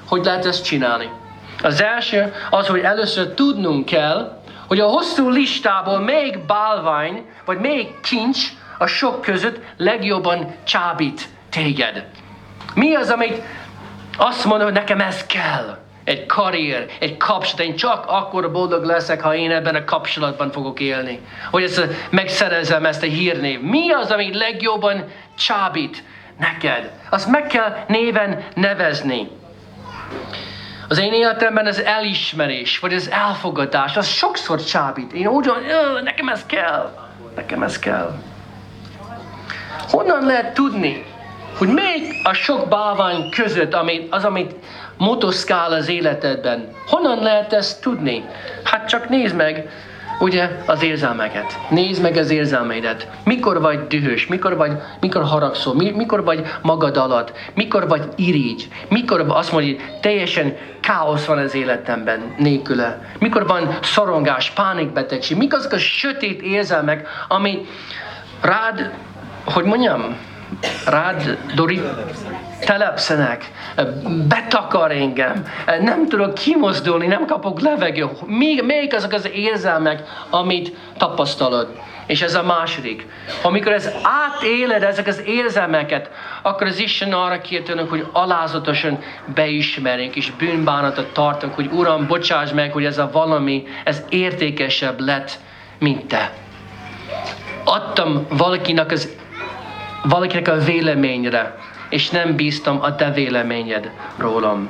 Hogy 0.07 0.25
lehet 0.25 0.45
ezt 0.45 0.63
csinálni? 0.63 1.09
Az 1.61 1.81
első 1.81 2.33
az, 2.49 2.67
hogy 2.67 2.79
először 2.79 3.27
tudnunk 3.27 3.85
kell, 3.85 4.41
hogy 4.67 4.79
a 4.79 4.87
hosszú 4.87 5.29
listából 5.29 5.99
még 5.99 6.39
bálvány, 6.47 7.25
vagy 7.45 7.59
még 7.59 7.99
kincs, 8.01 8.39
a 8.77 8.85
sok 8.85 9.21
között 9.21 9.59
legjobban 9.77 10.55
csábít 10.63 11.27
téged. 11.49 12.05
Mi 12.73 12.95
az, 12.95 13.09
amit 13.09 13.41
azt 14.17 14.45
mondod, 14.45 14.65
hogy 14.65 14.75
nekem 14.75 14.99
ez 14.99 15.25
kell? 15.25 15.77
Egy 16.03 16.25
karrier, 16.25 16.85
egy 16.99 17.17
kapcsolat, 17.17 17.65
én 17.65 17.75
csak 17.75 18.05
akkor 18.07 18.51
boldog 18.51 18.83
leszek, 18.83 19.21
ha 19.21 19.35
én 19.35 19.51
ebben 19.51 19.75
a 19.75 19.83
kapcsolatban 19.83 20.51
fogok 20.51 20.79
élni. 20.79 21.19
Hogy 21.51 21.63
ezt 21.63 21.87
megszerezem 22.09 22.85
ezt 22.85 23.03
a 23.03 23.05
hírnév. 23.05 23.61
Mi 23.61 23.91
az, 23.91 24.11
amit 24.11 24.35
legjobban 24.35 25.03
csábít 25.37 26.03
neked? 26.39 26.91
Azt 27.09 27.27
meg 27.27 27.47
kell 27.47 27.77
néven 27.87 28.43
nevezni. 28.53 29.29
Az 30.87 30.99
én 30.99 31.13
életemben 31.13 31.65
az 31.65 31.83
elismerés, 31.83 32.79
vagy 32.79 32.93
az 32.93 33.11
elfogadás, 33.11 33.97
az 33.97 34.07
sokszor 34.07 34.63
csábít. 34.63 35.13
Én 35.13 35.27
úgy 35.27 35.45
van, 35.45 35.59
nekem 36.03 36.29
ez 36.29 36.45
kell, 36.45 37.09
nekem 37.35 37.63
ez 37.63 37.79
kell. 37.79 38.19
Honnan 39.89 40.25
lehet 40.25 40.53
tudni, 40.53 41.05
hogy 41.57 41.67
még 41.67 42.01
a 42.23 42.33
sok 42.33 42.67
bálvány 42.67 43.29
között, 43.29 43.73
amit, 43.73 44.13
az, 44.13 44.23
amit 44.23 44.55
motoszkál 44.97 45.71
az 45.71 45.89
életedben, 45.89 46.71
honnan 46.87 47.19
lehet 47.23 47.53
ezt 47.53 47.81
tudni? 47.81 48.25
Hát 48.63 48.87
csak 48.87 49.09
nézd 49.09 49.35
meg, 49.35 49.69
ugye, 50.19 50.49
az 50.65 50.83
érzelmeket. 50.83 51.59
Nézd 51.69 52.01
meg 52.01 52.17
az 52.17 52.29
érzelmeidet. 52.29 53.07
Mikor 53.23 53.61
vagy 53.61 53.87
dühös, 53.87 54.27
mikor 54.27 54.55
vagy, 54.55 54.71
mikor 54.99 55.23
haragszol, 55.23 55.75
mikor 55.75 56.23
vagy 56.23 56.41
magad 56.61 56.97
alatt, 56.97 57.31
mikor 57.53 57.87
vagy 57.87 58.03
irigy, 58.15 58.67
mikor 58.89 59.25
azt 59.27 59.51
mondja, 59.51 59.73
hogy 59.75 59.99
teljesen 60.01 60.57
káosz 60.81 61.25
van 61.25 61.37
az 61.37 61.55
életemben 61.55 62.33
nélküle. 62.37 62.99
Mikor 63.19 63.47
van 63.47 63.77
szorongás, 63.81 64.51
pánikbetegség, 64.51 65.37
mik 65.37 65.53
azok 65.53 65.71
a 65.71 65.77
sötét 65.77 66.41
érzelmek, 66.41 67.07
ami 67.27 67.65
rád 68.41 68.91
hogy 69.53 69.63
mondjam, 69.63 70.17
rád, 70.85 71.37
Dori, 71.55 71.81
telepszenek, 72.59 73.51
betakar 74.27 74.91
engem, 74.91 75.45
nem 75.81 76.07
tudok 76.07 76.33
kimozdulni, 76.33 77.07
nem 77.07 77.25
kapok 77.25 77.59
levegő. 77.59 78.09
Még, 78.25 78.63
még 78.63 78.93
azok 78.93 79.11
az 79.11 79.29
érzelmek, 79.33 80.03
amit 80.29 80.75
tapasztalod. 80.97 81.75
És 82.05 82.21
ez 82.21 82.35
a 82.35 82.43
második. 82.43 83.07
Amikor 83.41 83.71
ez 83.71 83.89
átéled 84.01 84.83
ezek 84.83 85.07
az 85.07 85.21
érzelmeket, 85.25 86.09
akkor 86.41 86.67
az 86.67 86.79
Isten 86.79 87.13
arra 87.13 87.41
kértőnök, 87.41 87.89
hogy 87.89 88.07
alázatosan 88.11 88.99
beismerjünk, 89.33 90.15
és 90.15 90.31
bűnbánatot 90.31 91.13
tartunk, 91.13 91.53
hogy 91.53 91.69
Uram, 91.71 92.07
bocsáss 92.07 92.51
meg, 92.51 92.71
hogy 92.71 92.85
ez 92.85 92.97
a 92.97 93.09
valami, 93.11 93.63
ez 93.83 94.03
értékesebb 94.09 94.99
lett, 94.99 95.31
mint 95.79 96.05
te. 96.05 96.31
Adtam 97.63 98.25
valakinek 98.29 98.91
az 98.91 99.15
valakinek 100.03 100.47
a 100.47 100.57
véleményre, 100.57 101.55
és 101.89 102.09
nem 102.09 102.35
bíztam 102.35 102.81
a 102.81 102.95
te 102.95 103.11
véleményed 103.11 103.91
rólam. 104.17 104.69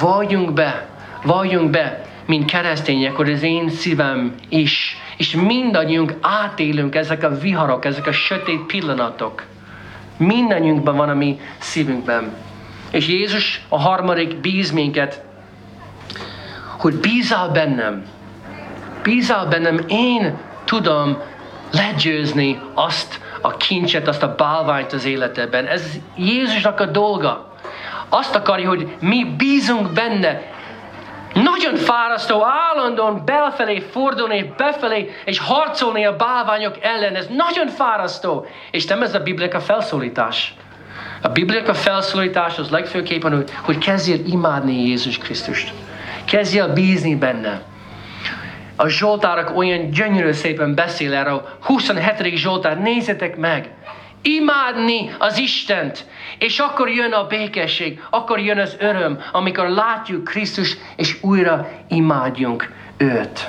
Valljunk 0.00 0.52
be, 0.52 0.88
valljunk 1.22 1.70
be, 1.70 2.04
mint 2.26 2.50
keresztények, 2.50 3.16
hogy 3.16 3.32
az 3.32 3.42
én 3.42 3.70
szívem 3.70 4.34
is, 4.48 4.96
és 5.16 5.34
mindannyiunk 5.34 6.14
átélünk 6.20 6.94
ezek 6.94 7.22
a 7.22 7.38
viharok, 7.38 7.84
ezek 7.84 8.06
a 8.06 8.12
sötét 8.12 8.60
pillanatok. 8.60 9.44
Mindannyiunkban 10.16 10.96
van 10.96 11.08
a 11.08 11.14
mi 11.14 11.40
szívünkben. 11.58 12.32
És 12.90 13.08
Jézus 13.08 13.64
a 13.68 13.80
harmadik 13.80 14.36
bíz 14.36 14.70
minket, 14.70 15.24
hogy 16.78 16.94
bízál 16.94 17.48
bennem. 17.48 18.04
Bízál 19.02 19.46
bennem, 19.46 19.80
én 19.88 20.38
tudom 20.64 21.18
legyőzni 21.70 22.60
azt, 22.74 23.20
a 23.40 23.56
kincset, 23.56 24.08
azt 24.08 24.22
a 24.22 24.34
bálványt 24.34 24.92
az 24.92 25.04
életedben. 25.04 25.66
Ez 25.66 25.82
Jézusnak 26.16 26.80
a 26.80 26.86
dolga. 26.86 27.54
Azt 28.08 28.34
akarja, 28.34 28.68
hogy 28.68 28.96
mi 29.00 29.24
bízunk 29.36 29.92
benne. 29.92 30.42
Nagyon 31.34 31.76
fárasztó, 31.76 32.44
állandóan 32.44 33.22
belfelé 33.24 33.80
fordulni, 33.80 34.54
befelé, 34.56 35.10
és 35.24 35.38
harcolni 35.38 36.06
a 36.06 36.16
bálványok 36.16 36.74
ellen. 36.80 37.14
Ez 37.14 37.26
nagyon 37.26 37.68
fárasztó. 37.68 38.46
És 38.70 38.86
nem 38.86 39.02
ez 39.02 39.14
a 39.14 39.20
biblika 39.20 39.60
felszólítás. 39.60 40.54
A 41.22 41.28
biblika 41.28 41.74
felszólítás 41.74 42.58
az 42.58 42.70
legfőképpen, 42.70 43.36
hogy, 43.36 43.50
hogy 43.62 43.78
kezdjél 43.78 44.26
imádni 44.26 44.86
Jézus 44.86 45.18
Krisztust. 45.18 45.72
Kezdjél 46.24 46.72
bízni 46.72 47.16
benne. 47.16 47.62
A 48.80 48.88
Zsoltárok 48.88 49.56
olyan 49.56 49.90
gyönyörű 49.90 50.32
szépen 50.32 50.74
beszél 50.74 51.14
erről. 51.14 51.48
27. 51.60 52.36
Zsoltár, 52.36 52.80
nézzetek 52.80 53.36
meg! 53.36 53.70
Imádni 54.22 55.14
az 55.18 55.38
Istent, 55.38 56.06
és 56.38 56.58
akkor 56.58 56.88
jön 56.88 57.12
a 57.12 57.26
békesség, 57.26 58.02
akkor 58.10 58.38
jön 58.38 58.58
az 58.58 58.76
öröm, 58.78 59.20
amikor 59.32 59.68
látjuk 59.68 60.24
Krisztus, 60.24 60.76
és 60.96 61.22
újra 61.22 61.68
imádjunk 61.88 62.72
őt. 62.96 63.48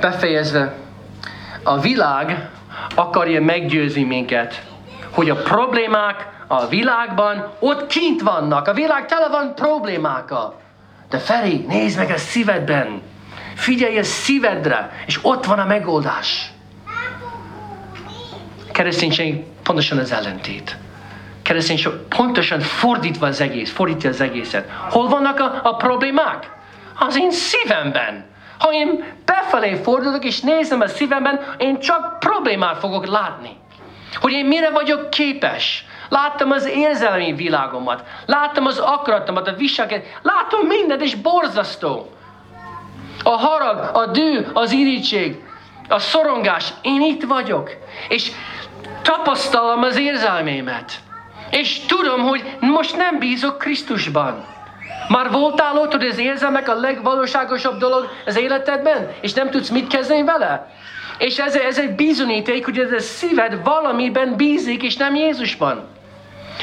Befejezve, 0.00 0.74
a 1.62 1.78
világ 1.78 2.50
akarja 2.94 3.42
meggyőzni 3.42 4.02
minket, 4.02 4.62
hogy 5.10 5.30
a 5.30 5.36
problémák 5.36 6.28
a 6.46 6.66
világban 6.66 7.52
ott 7.58 7.86
kint 7.86 8.22
vannak. 8.22 8.68
A 8.68 8.72
világ 8.72 9.06
tele 9.06 9.28
van 9.28 9.54
problémákkal. 9.54 10.60
De 11.10 11.18
Feri, 11.18 11.64
nézd 11.68 11.98
meg 11.98 12.10
a 12.10 12.16
szívedben. 12.16 13.02
Figyelj 13.54 13.98
a 13.98 14.04
szívedre, 14.04 14.90
és 15.06 15.18
ott 15.22 15.44
van 15.44 15.58
a 15.58 15.64
megoldás. 15.64 16.50
Kereszténység 18.72 19.44
pontosan 19.62 19.98
az 19.98 20.12
ellentét. 20.12 20.76
Kereszténység 21.42 21.92
pontosan 21.92 22.60
fordítva 22.60 23.26
az 23.26 23.40
egész, 23.40 23.70
fordítja 23.70 24.10
az 24.10 24.20
egészet. 24.20 24.70
Hol 24.90 25.08
vannak 25.08 25.38
a, 25.40 25.60
a 25.62 25.76
problémák? 25.76 26.50
Az 26.98 27.16
én 27.18 27.30
szívemben. 27.30 28.24
Ha 28.58 28.72
én 28.72 29.04
befelé 29.24 29.74
fordulok 29.74 30.24
és 30.24 30.40
nézem 30.40 30.80
a 30.80 30.86
szívemben, 30.86 31.40
én 31.58 31.80
csak 31.80 32.18
problémát 32.18 32.78
fogok 32.78 33.06
látni. 33.06 33.56
Hogy 34.14 34.32
én 34.32 34.46
mire 34.46 34.70
vagyok 34.70 35.10
képes. 35.10 35.84
Láttam 36.08 36.50
az 36.50 36.66
érzelmi 36.66 37.32
világomat. 37.32 38.04
Láttam 38.26 38.66
az 38.66 38.78
akaratomat, 38.78 39.48
a 39.48 39.52
viselkedést. 39.52 40.18
Látom 40.22 40.66
mindent, 40.66 41.02
és 41.02 41.14
borzasztó. 41.14 42.10
A 43.22 43.30
harag, 43.30 43.90
a 43.96 44.06
dű, 44.06 44.46
az 44.52 44.72
irítség, 44.72 45.44
a 45.88 45.98
szorongás. 45.98 46.72
Én 46.82 47.02
itt 47.02 47.22
vagyok. 47.22 47.70
És 48.08 48.30
tapasztalom 49.02 49.82
az 49.82 49.98
érzelmémet. 49.98 50.92
És 51.50 51.80
tudom, 51.80 52.20
hogy 52.20 52.56
most 52.60 52.96
nem 52.96 53.18
bízok 53.18 53.58
Krisztusban. 53.58 54.44
Már 55.08 55.30
voltál 55.30 55.76
ott, 55.76 55.92
hogy 55.92 56.06
az 56.06 56.18
érzelmek 56.18 56.68
a 56.68 56.74
legvalóságosabb 56.74 57.78
dolog 57.78 58.08
az 58.26 58.38
életedben, 58.38 59.10
és 59.20 59.32
nem 59.32 59.50
tudsz 59.50 59.68
mit 59.68 59.86
kezdeni 59.86 60.22
vele? 60.22 60.70
És 61.20 61.38
ez, 61.38 61.54
ez 61.54 61.78
egy 61.78 61.94
bizonyíték, 61.94 62.64
hogy 62.64 62.78
ez 62.78 62.92
a 62.92 62.98
szíved 62.98 63.62
valamiben 63.64 64.36
bízik, 64.36 64.82
és 64.82 64.96
nem 64.96 65.14
Jézusban. 65.14 65.88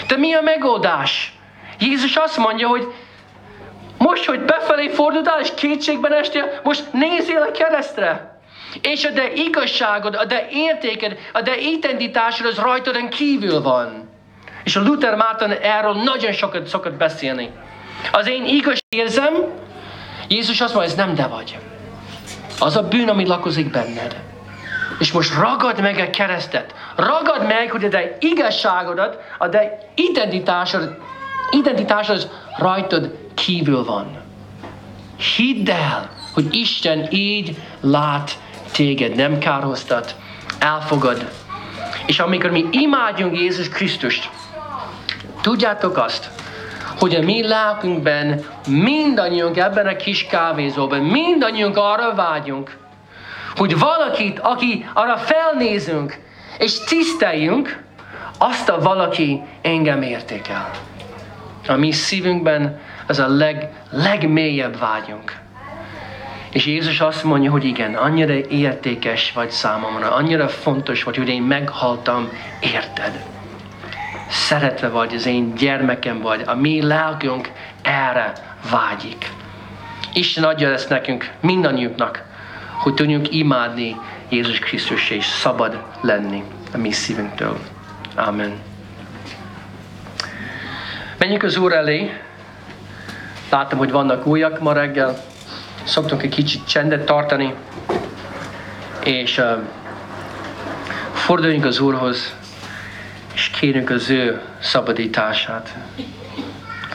De 0.08 0.18
mi 0.18 0.34
a 0.34 0.42
megoldás? 0.42 1.34
Jézus 1.80 2.16
azt 2.16 2.38
mondja, 2.38 2.68
hogy 2.68 2.94
most, 3.98 4.26
hogy 4.26 4.40
befelé 4.40 4.88
fordultál, 4.88 5.40
és 5.40 5.50
kétségben 5.56 6.14
estél, 6.14 6.60
most 6.64 6.84
nézzél 6.94 7.42
a 7.42 7.52
keresztre. 7.52 8.40
És 8.82 9.06
a 9.06 9.10
de 9.10 9.32
igazságod, 9.34 10.16
a 10.16 10.26
de 10.26 10.48
értéked, 10.52 11.18
a 11.34 11.42
de 11.42 11.58
identitásod 11.58 12.46
az 12.46 12.58
rajtadon 12.58 13.10
kívül 13.10 13.62
van. 13.62 14.10
És 14.64 14.76
a 14.76 14.82
Luther 14.82 15.16
Márton 15.16 15.52
erről 15.52 15.94
nagyon 15.94 16.32
sokat 16.32 16.68
szokott 16.68 16.94
beszélni. 16.94 17.50
Az 18.12 18.28
én 18.28 18.46
igaz 18.46 18.80
érzem, 18.90 19.34
Jézus 20.28 20.62
azt 20.62 20.74
mondja, 20.74 20.92
ez 20.92 20.98
nem 20.98 21.16
de 21.16 21.28
vagy. 21.28 21.58
Az 22.60 22.76
a 22.76 22.88
bűn, 22.88 23.10
ami 23.10 23.28
lakozik 23.28 23.72
benned. 23.72 24.27
És 25.00 25.12
most 25.12 25.40
ragad 25.40 25.82
meg 25.82 25.98
a 25.98 26.10
keresztet. 26.10 26.74
Ragad 26.96 27.48
meg, 27.48 27.72
hogy 27.72 27.84
a 27.84 27.90
te 27.90 28.18
igazságodat, 28.20 29.18
a 29.38 29.50
te 29.50 29.78
identitásod, 29.96 30.98
identitásod 31.52 32.30
rajtad 32.58 33.18
kívül 33.34 33.84
van. 33.84 34.18
Hidd 35.36 35.70
el, 35.70 36.10
hogy 36.34 36.56
Isten 36.56 37.08
így 37.12 37.58
lát 37.82 38.32
téged, 38.72 39.16
nem 39.16 39.38
kárhoztat, 39.38 40.16
elfogad. 40.60 41.32
És 42.06 42.20
amikor 42.20 42.50
mi 42.50 42.66
imádjunk 42.72 43.40
Jézus 43.40 43.70
Krisztust, 43.70 44.30
tudjátok 45.42 45.98
azt, 45.98 46.30
hogy 47.00 47.16
a 47.16 47.22
mi 47.22 47.48
lelkünkben 47.48 48.46
mindannyiunk 48.68 49.58
ebben 49.58 49.88
a 49.88 49.96
kis 49.96 50.28
kávézóban, 50.28 51.00
mindannyiunk 51.00 51.78
arra 51.78 52.16
vágyunk, 52.16 52.78
hogy 53.58 53.80
valakit, 53.80 54.40
aki 54.40 54.86
arra 54.94 55.18
felnézünk, 55.18 56.18
és 56.58 56.80
tiszteljünk, 56.80 57.84
azt 58.38 58.70
a 58.70 58.80
valaki 58.80 59.42
engem 59.62 60.02
értékel. 60.02 60.70
A 61.68 61.76
mi 61.76 61.92
szívünkben 61.92 62.80
ez 63.08 63.20
a 63.20 63.28
leg, 63.28 63.70
legmélyebb 63.90 64.80
vágyunk. 64.80 65.38
És 66.52 66.66
Jézus 66.66 67.00
azt 67.00 67.24
mondja, 67.24 67.52
hogy 67.52 67.64
igen, 67.64 67.96
annyira 67.96 68.34
értékes 68.34 69.32
vagy 69.32 69.50
számomra, 69.50 70.12
annyira 70.12 70.48
fontos 70.48 71.04
vagy, 71.04 71.18
hogy 71.18 71.30
én 71.30 71.42
meghaltam, 71.42 72.30
érted. 72.60 73.24
Szeretve 74.30 74.90
vagy, 74.90 75.14
az 75.16 75.26
én 75.26 75.56
gyermekem 75.56 76.22
vagy, 76.22 76.44
a 76.46 76.56
mi 76.56 76.82
lelkünk 76.82 77.52
erre 77.82 78.34
vágyik. 78.72 79.32
Isten 80.14 80.44
adja 80.44 80.72
ezt 80.72 80.90
nekünk, 80.90 81.32
mindannyiunknak, 81.40 82.27
hogy 82.88 82.96
tudjunk 82.96 83.34
imádni 83.34 84.00
Jézus 84.30 84.60
Krisztus 84.60 85.10
és 85.10 85.26
szabad 85.26 85.84
lenni 86.02 86.44
a 86.74 86.78
mi 86.78 86.92
szívünktől. 86.92 87.60
Amen. 88.16 88.54
Menjünk 91.18 91.44
az 91.44 91.58
Úr 91.58 91.74
elé. 91.74 92.22
Látom, 93.50 93.80
hogy 93.80 93.92
vannak 93.92 94.26
újak 94.26 94.60
ma 94.60 94.74
reggel. 94.74 95.24
Szoktunk 95.84 96.24
egy 96.24 96.30
kicsit 96.30 96.68
csendet 96.68 97.06
tartani. 97.06 97.54
És 99.04 99.38
uh, 99.38 99.58
forduljunk 101.14 101.66
az 101.66 101.80
Úrhoz, 101.80 102.36
és 103.34 103.50
kérjünk 103.50 103.90
az 103.90 104.10
ő 104.10 104.42
szabadítását. 104.60 105.76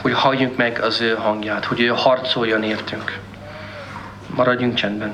Hogy 0.01 0.13
halljunk 0.13 0.57
meg 0.57 0.79
az 0.81 1.01
ő 1.01 1.15
hangját, 1.15 1.65
hogy 1.65 1.81
ő 1.81 1.87
harcoljon 1.87 2.63
értünk. 2.63 3.19
Maradjunk 4.35 4.73
csendben. 4.73 5.13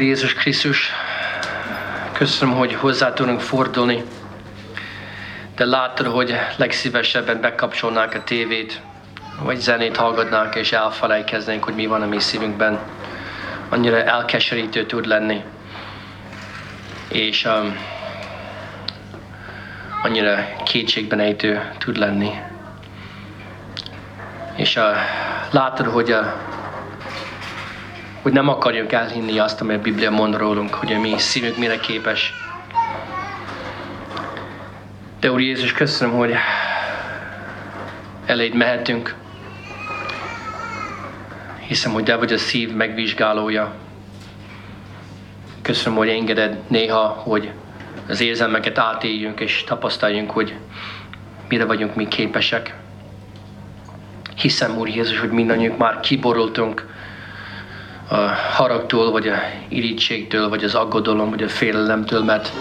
Úr 0.00 0.06
Jézus 0.06 0.34
Krisztus, 0.34 0.90
köszönöm, 2.12 2.54
hogy 2.54 2.74
hozzá 2.74 3.12
tudunk 3.12 3.40
fordulni. 3.40 4.02
De 5.56 5.64
láttad, 5.64 6.06
hogy 6.06 6.36
legszívesebben 6.56 7.40
bekapcsolnák 7.40 8.14
a 8.14 8.24
tévét, 8.24 8.80
vagy 9.42 9.58
zenét 9.58 9.96
hallgatnánk, 9.96 10.54
és 10.54 10.72
elfelejtkeznénk, 10.72 11.64
hogy 11.64 11.74
mi 11.74 11.86
van 11.86 12.02
a 12.02 12.06
mi 12.06 12.18
szívünkben. 12.18 12.78
Annyira 13.68 14.02
elkeserítő 14.02 14.86
tud 14.86 15.06
lenni. 15.06 15.44
És 17.08 17.44
um, 17.44 17.76
annyira 20.02 20.46
kétségben 20.64 21.20
ejtő 21.20 21.72
tud 21.78 21.96
lenni. 21.96 22.30
És 24.56 24.76
uh, 24.76 24.84
látod, 25.50 25.86
hogy 25.86 26.10
a 26.10 26.34
hogy 28.22 28.32
nem 28.32 28.48
akarjuk 28.48 28.92
elhinni 28.92 29.38
azt, 29.38 29.60
amit 29.60 29.76
a 29.76 29.80
Biblia 29.80 30.10
mond 30.10 30.36
rólunk, 30.36 30.74
hogy 30.74 30.92
a 30.92 31.00
mi 31.00 31.18
szívünk 31.18 31.56
mire 31.56 31.78
képes. 31.78 32.34
De 35.20 35.32
Úr 35.32 35.40
Jézus, 35.40 35.72
köszönöm, 35.72 36.16
hogy 36.16 36.34
eléd 38.26 38.54
mehetünk. 38.54 39.14
Hiszem, 41.66 41.92
hogy 41.92 42.04
Te 42.04 42.16
vagy 42.16 42.32
a 42.32 42.38
szív 42.38 42.72
megvizsgálója. 42.72 43.74
Köszönöm, 45.62 45.98
hogy 45.98 46.08
engeded 46.08 46.58
néha, 46.68 47.06
hogy 47.06 47.50
az 48.08 48.20
érzelmeket 48.20 48.78
átéljünk 48.78 49.40
és 49.40 49.64
tapasztaljunk, 49.64 50.30
hogy 50.30 50.54
mire 51.48 51.64
vagyunk 51.64 51.94
mi 51.94 52.08
képesek. 52.08 52.74
Hiszem, 54.36 54.78
Úr 54.78 54.88
Jézus, 54.88 55.18
hogy 55.18 55.30
mindannyiunk 55.30 55.78
már 55.78 56.00
kiborultunk 56.00 56.86
a 58.10 58.16
haragtól, 58.52 59.10
vagy 59.10 59.28
a 59.28 59.36
irítségtől, 59.68 60.48
vagy 60.48 60.64
az 60.64 60.74
aggodalom, 60.74 61.30
vagy 61.30 61.42
a 61.42 61.48
félelemtől, 61.48 62.24
mert, 62.24 62.52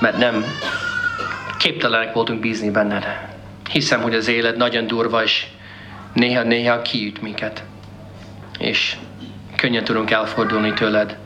mert 0.00 0.18
nem 0.18 0.44
képtelenek 1.58 2.12
voltunk 2.12 2.40
bízni 2.40 2.70
benned. 2.70 3.04
Hiszem, 3.70 4.02
hogy 4.02 4.14
az 4.14 4.28
élet 4.28 4.56
nagyon 4.56 4.86
durva, 4.86 5.22
és 5.22 5.46
néha-néha 6.12 6.82
kiüt 6.82 7.22
minket. 7.22 7.64
És 8.58 8.96
könnyen 9.56 9.84
tudunk 9.84 10.10
elfordulni 10.10 10.72
tőled. 10.72 11.16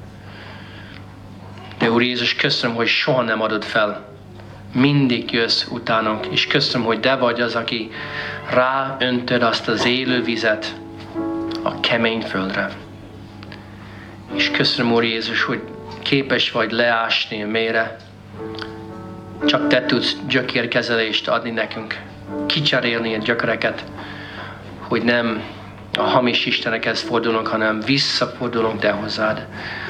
De 1.79 1.91
Úr 1.91 2.03
Jézus, 2.03 2.35
köszönöm, 2.35 2.77
hogy 2.77 2.87
soha 2.87 3.23
nem 3.23 3.43
adod 3.43 3.65
fel. 3.65 4.07
Mindig 4.75 5.33
jössz 5.33 5.67
utánunk, 5.71 6.27
és 6.27 6.47
köszönöm, 6.47 6.87
hogy 6.87 7.01
Te 7.01 7.17
vagy 7.17 7.41
az, 7.41 7.55
aki 7.55 7.91
ráöntöd 8.51 9.43
azt 9.43 9.69
az 9.69 9.87
élő 9.87 10.23
vizet 10.23 10.75
a 11.63 11.81
kemény 11.81 12.21
földre. 12.21 12.71
És 14.35 14.51
köszönöm, 14.51 14.93
Úr 14.93 15.05
Jézus, 15.05 15.43
hogy 15.43 15.61
képes 16.03 16.51
vagy 16.51 16.71
leásni 16.71 17.43
a 17.43 17.47
mélyre. 17.47 17.97
Csak 19.47 19.69
Te 19.69 19.85
tudsz 19.85 20.17
gyökérkezelést 20.29 21.29
adni 21.29 21.51
nekünk. 21.51 22.01
Kicserélni 22.47 23.15
a 23.15 23.19
gyökereket, 23.19 23.85
hogy 24.81 25.03
nem 25.03 25.43
a 25.99 26.03
hamis 26.03 26.47
istenekhez 26.47 27.01
fordulunk, 27.01 27.47
hanem 27.47 27.81
visszafordulunk 27.81 28.81
Te 28.81 28.91
hozzád. 28.91 29.47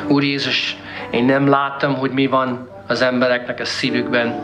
Úr 0.07 0.23
Jézus, 0.23 0.77
Én 1.11 1.25
nem 1.25 1.49
láttam, 1.49 1.95
hogy 1.95 2.11
mi 2.11 2.27
van 2.27 2.69
az 2.87 3.01
embereknek 3.01 3.61
a 3.61 3.65
szívükben. 3.65 4.43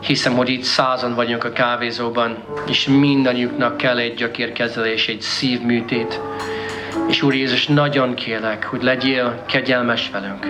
Hiszem, 0.00 0.34
hogy 0.34 0.48
itt 0.48 0.62
százan 0.62 1.14
vagyunk 1.14 1.44
a 1.44 1.52
kávézóban, 1.52 2.44
és 2.66 2.86
mindannyiuknak 2.86 3.76
kell 3.76 3.98
egy 3.98 4.14
gyökérkezelés, 4.14 5.08
egy 5.08 5.20
szívműtét. 5.20 6.20
És 7.08 7.22
Úr 7.22 7.34
Jézus, 7.34 7.66
nagyon 7.66 8.14
kérlek, 8.14 8.64
hogy 8.64 8.82
legyél 8.82 9.42
kegyelmes 9.46 10.10
velünk. 10.10 10.46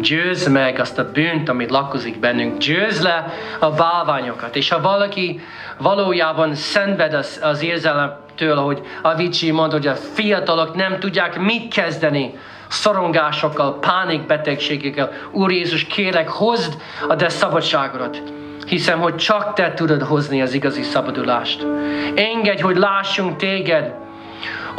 Győzd 0.00 0.50
meg 0.50 0.78
azt 0.78 0.98
a 0.98 1.10
bűnt, 1.12 1.48
amit 1.48 1.70
lakozik 1.70 2.20
bennünk. 2.20 2.58
Győzd 2.58 3.02
le 3.02 3.32
a 3.58 3.70
bálványokat. 3.70 4.56
És 4.56 4.68
ha 4.68 4.80
valaki 4.80 5.40
valójában 5.78 6.54
szenved 6.54 7.14
az, 7.14 7.40
az 7.42 7.62
érzelemtől, 7.62 8.56
hogy 8.56 8.80
Avicii 9.02 9.50
mondta, 9.50 9.76
hogy 9.76 9.86
a 9.86 9.94
fiatalok 9.94 10.74
nem 10.74 10.98
tudják 10.98 11.38
mit 11.38 11.74
kezdeni 11.74 12.34
szorongásokkal, 12.68 13.78
pánikbetegségekkel. 13.78 15.10
Úr 15.30 15.52
Jézus, 15.52 15.84
kérlek, 15.84 16.28
hozd 16.28 16.72
a 17.08 17.16
te 17.16 17.28
szabadságodat. 17.28 18.22
Hiszem, 18.66 19.00
hogy 19.00 19.16
csak 19.16 19.52
te 19.52 19.74
tudod 19.74 20.02
hozni 20.02 20.42
az 20.42 20.52
igazi 20.52 20.82
szabadulást. 20.82 21.66
Engedj, 22.14 22.62
hogy 22.62 22.76
lássunk 22.76 23.36
téged, 23.36 23.94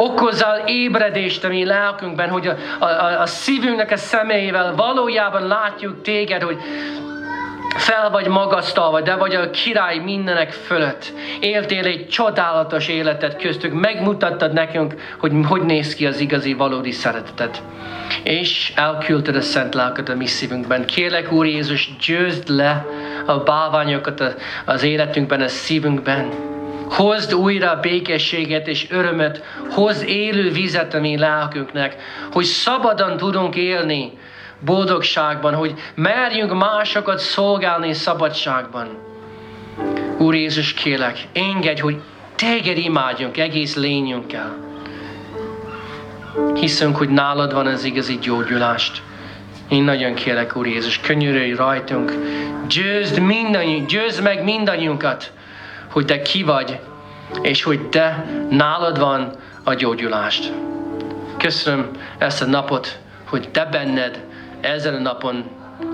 okozzál 0.01 0.63
ébredést 0.65 1.43
a 1.43 1.47
mi 1.47 1.65
lelkünkben, 1.65 2.29
hogy 2.29 2.47
a, 2.47 2.55
a, 2.85 3.21
a 3.21 3.25
szívünknek 3.25 3.91
a 3.91 3.97
szemeivel 3.97 4.75
valójában 4.75 5.47
látjuk 5.47 6.01
téged, 6.01 6.41
hogy 6.41 6.57
fel 7.77 8.09
vagy 8.09 8.27
magasztalva, 8.27 9.01
de 9.01 9.15
vagy 9.15 9.35
a 9.35 9.49
király 9.49 9.97
mindenek 9.97 10.51
fölött. 10.51 11.13
Éltél 11.39 11.85
egy 11.85 12.07
csodálatos 12.07 12.87
életet 12.87 13.41
köztük, 13.41 13.73
megmutattad 13.73 14.53
nekünk, 14.53 14.93
hogy 15.17 15.31
hogy 15.47 15.61
néz 15.61 15.95
ki 15.95 16.05
az 16.05 16.19
igazi, 16.19 16.53
valódi 16.53 16.91
szeretetet. 16.91 17.61
És 18.23 18.73
elküldted 18.75 19.35
a 19.35 19.41
szent 19.41 19.73
lelket 19.73 20.09
a 20.09 20.15
mi 20.15 20.25
szívünkben. 20.25 20.85
Kérlek, 20.85 21.31
Úr 21.31 21.45
Jézus, 21.45 21.95
győzd 22.05 22.49
le 22.49 22.85
a 23.25 23.37
bálványokat 23.37 24.35
az 24.65 24.83
életünkben, 24.83 25.41
a 25.41 25.47
szívünkben 25.47 26.49
Hozd 26.89 27.33
újra 27.33 27.79
békességet 27.81 28.67
és 28.67 28.87
örömet, 28.89 29.43
hozd 29.69 30.07
élő 30.07 30.51
vizet 30.51 30.93
a 30.93 30.99
mi 30.99 31.17
lelkünknek, 31.17 31.95
hogy 32.31 32.43
szabadon 32.43 33.17
tudunk 33.17 33.55
élni 33.55 34.17
boldogságban, 34.59 35.53
hogy 35.53 35.73
merjünk 35.95 36.53
másokat 36.53 37.19
szolgálni 37.19 37.93
szabadságban. 37.93 38.87
Úr 40.17 40.35
Jézus, 40.35 40.73
kélek, 40.73 41.17
engedj, 41.33 41.81
hogy 41.81 41.97
téged 42.35 42.77
imádjunk 42.77 43.37
egész 43.37 43.75
lényünkkel. 43.75 44.55
Hiszünk, 46.53 46.95
hogy 46.95 47.09
nálad 47.09 47.53
van 47.53 47.67
az 47.67 47.83
igazi 47.83 48.17
gyógyulást. 48.21 49.01
Én 49.69 49.83
nagyon 49.83 50.13
kérek, 50.13 50.55
Úr 50.55 50.67
Jézus, 50.67 50.99
könyörülj 50.99 51.53
rajtunk. 51.53 52.13
Győzd, 52.67 53.19
mindannyi, 53.19 53.85
győzd 53.87 54.23
meg 54.23 54.43
mindannyiunkat, 54.43 55.31
hogy 55.99 56.07
te 56.07 56.21
ki 56.21 56.43
vagy, 56.43 56.79
és 57.41 57.63
hogy 57.63 57.89
te 57.89 58.25
nálad 58.49 58.99
van 58.99 59.31
a 59.63 59.73
gyógyulást. 59.73 60.51
Köszönöm 61.37 61.91
ezt 62.17 62.41
a 62.41 62.45
napot, 62.45 62.99
hogy 63.25 63.49
te 63.51 63.65
benned 63.65 64.25
ezen 64.61 64.93
a 64.93 64.99
napon 64.99 65.43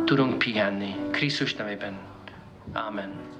tudunk 0.06 0.38
pihenni. 0.38 0.96
Krisztus 1.12 1.56
nevében. 1.56 1.98
Amen. 2.74 3.35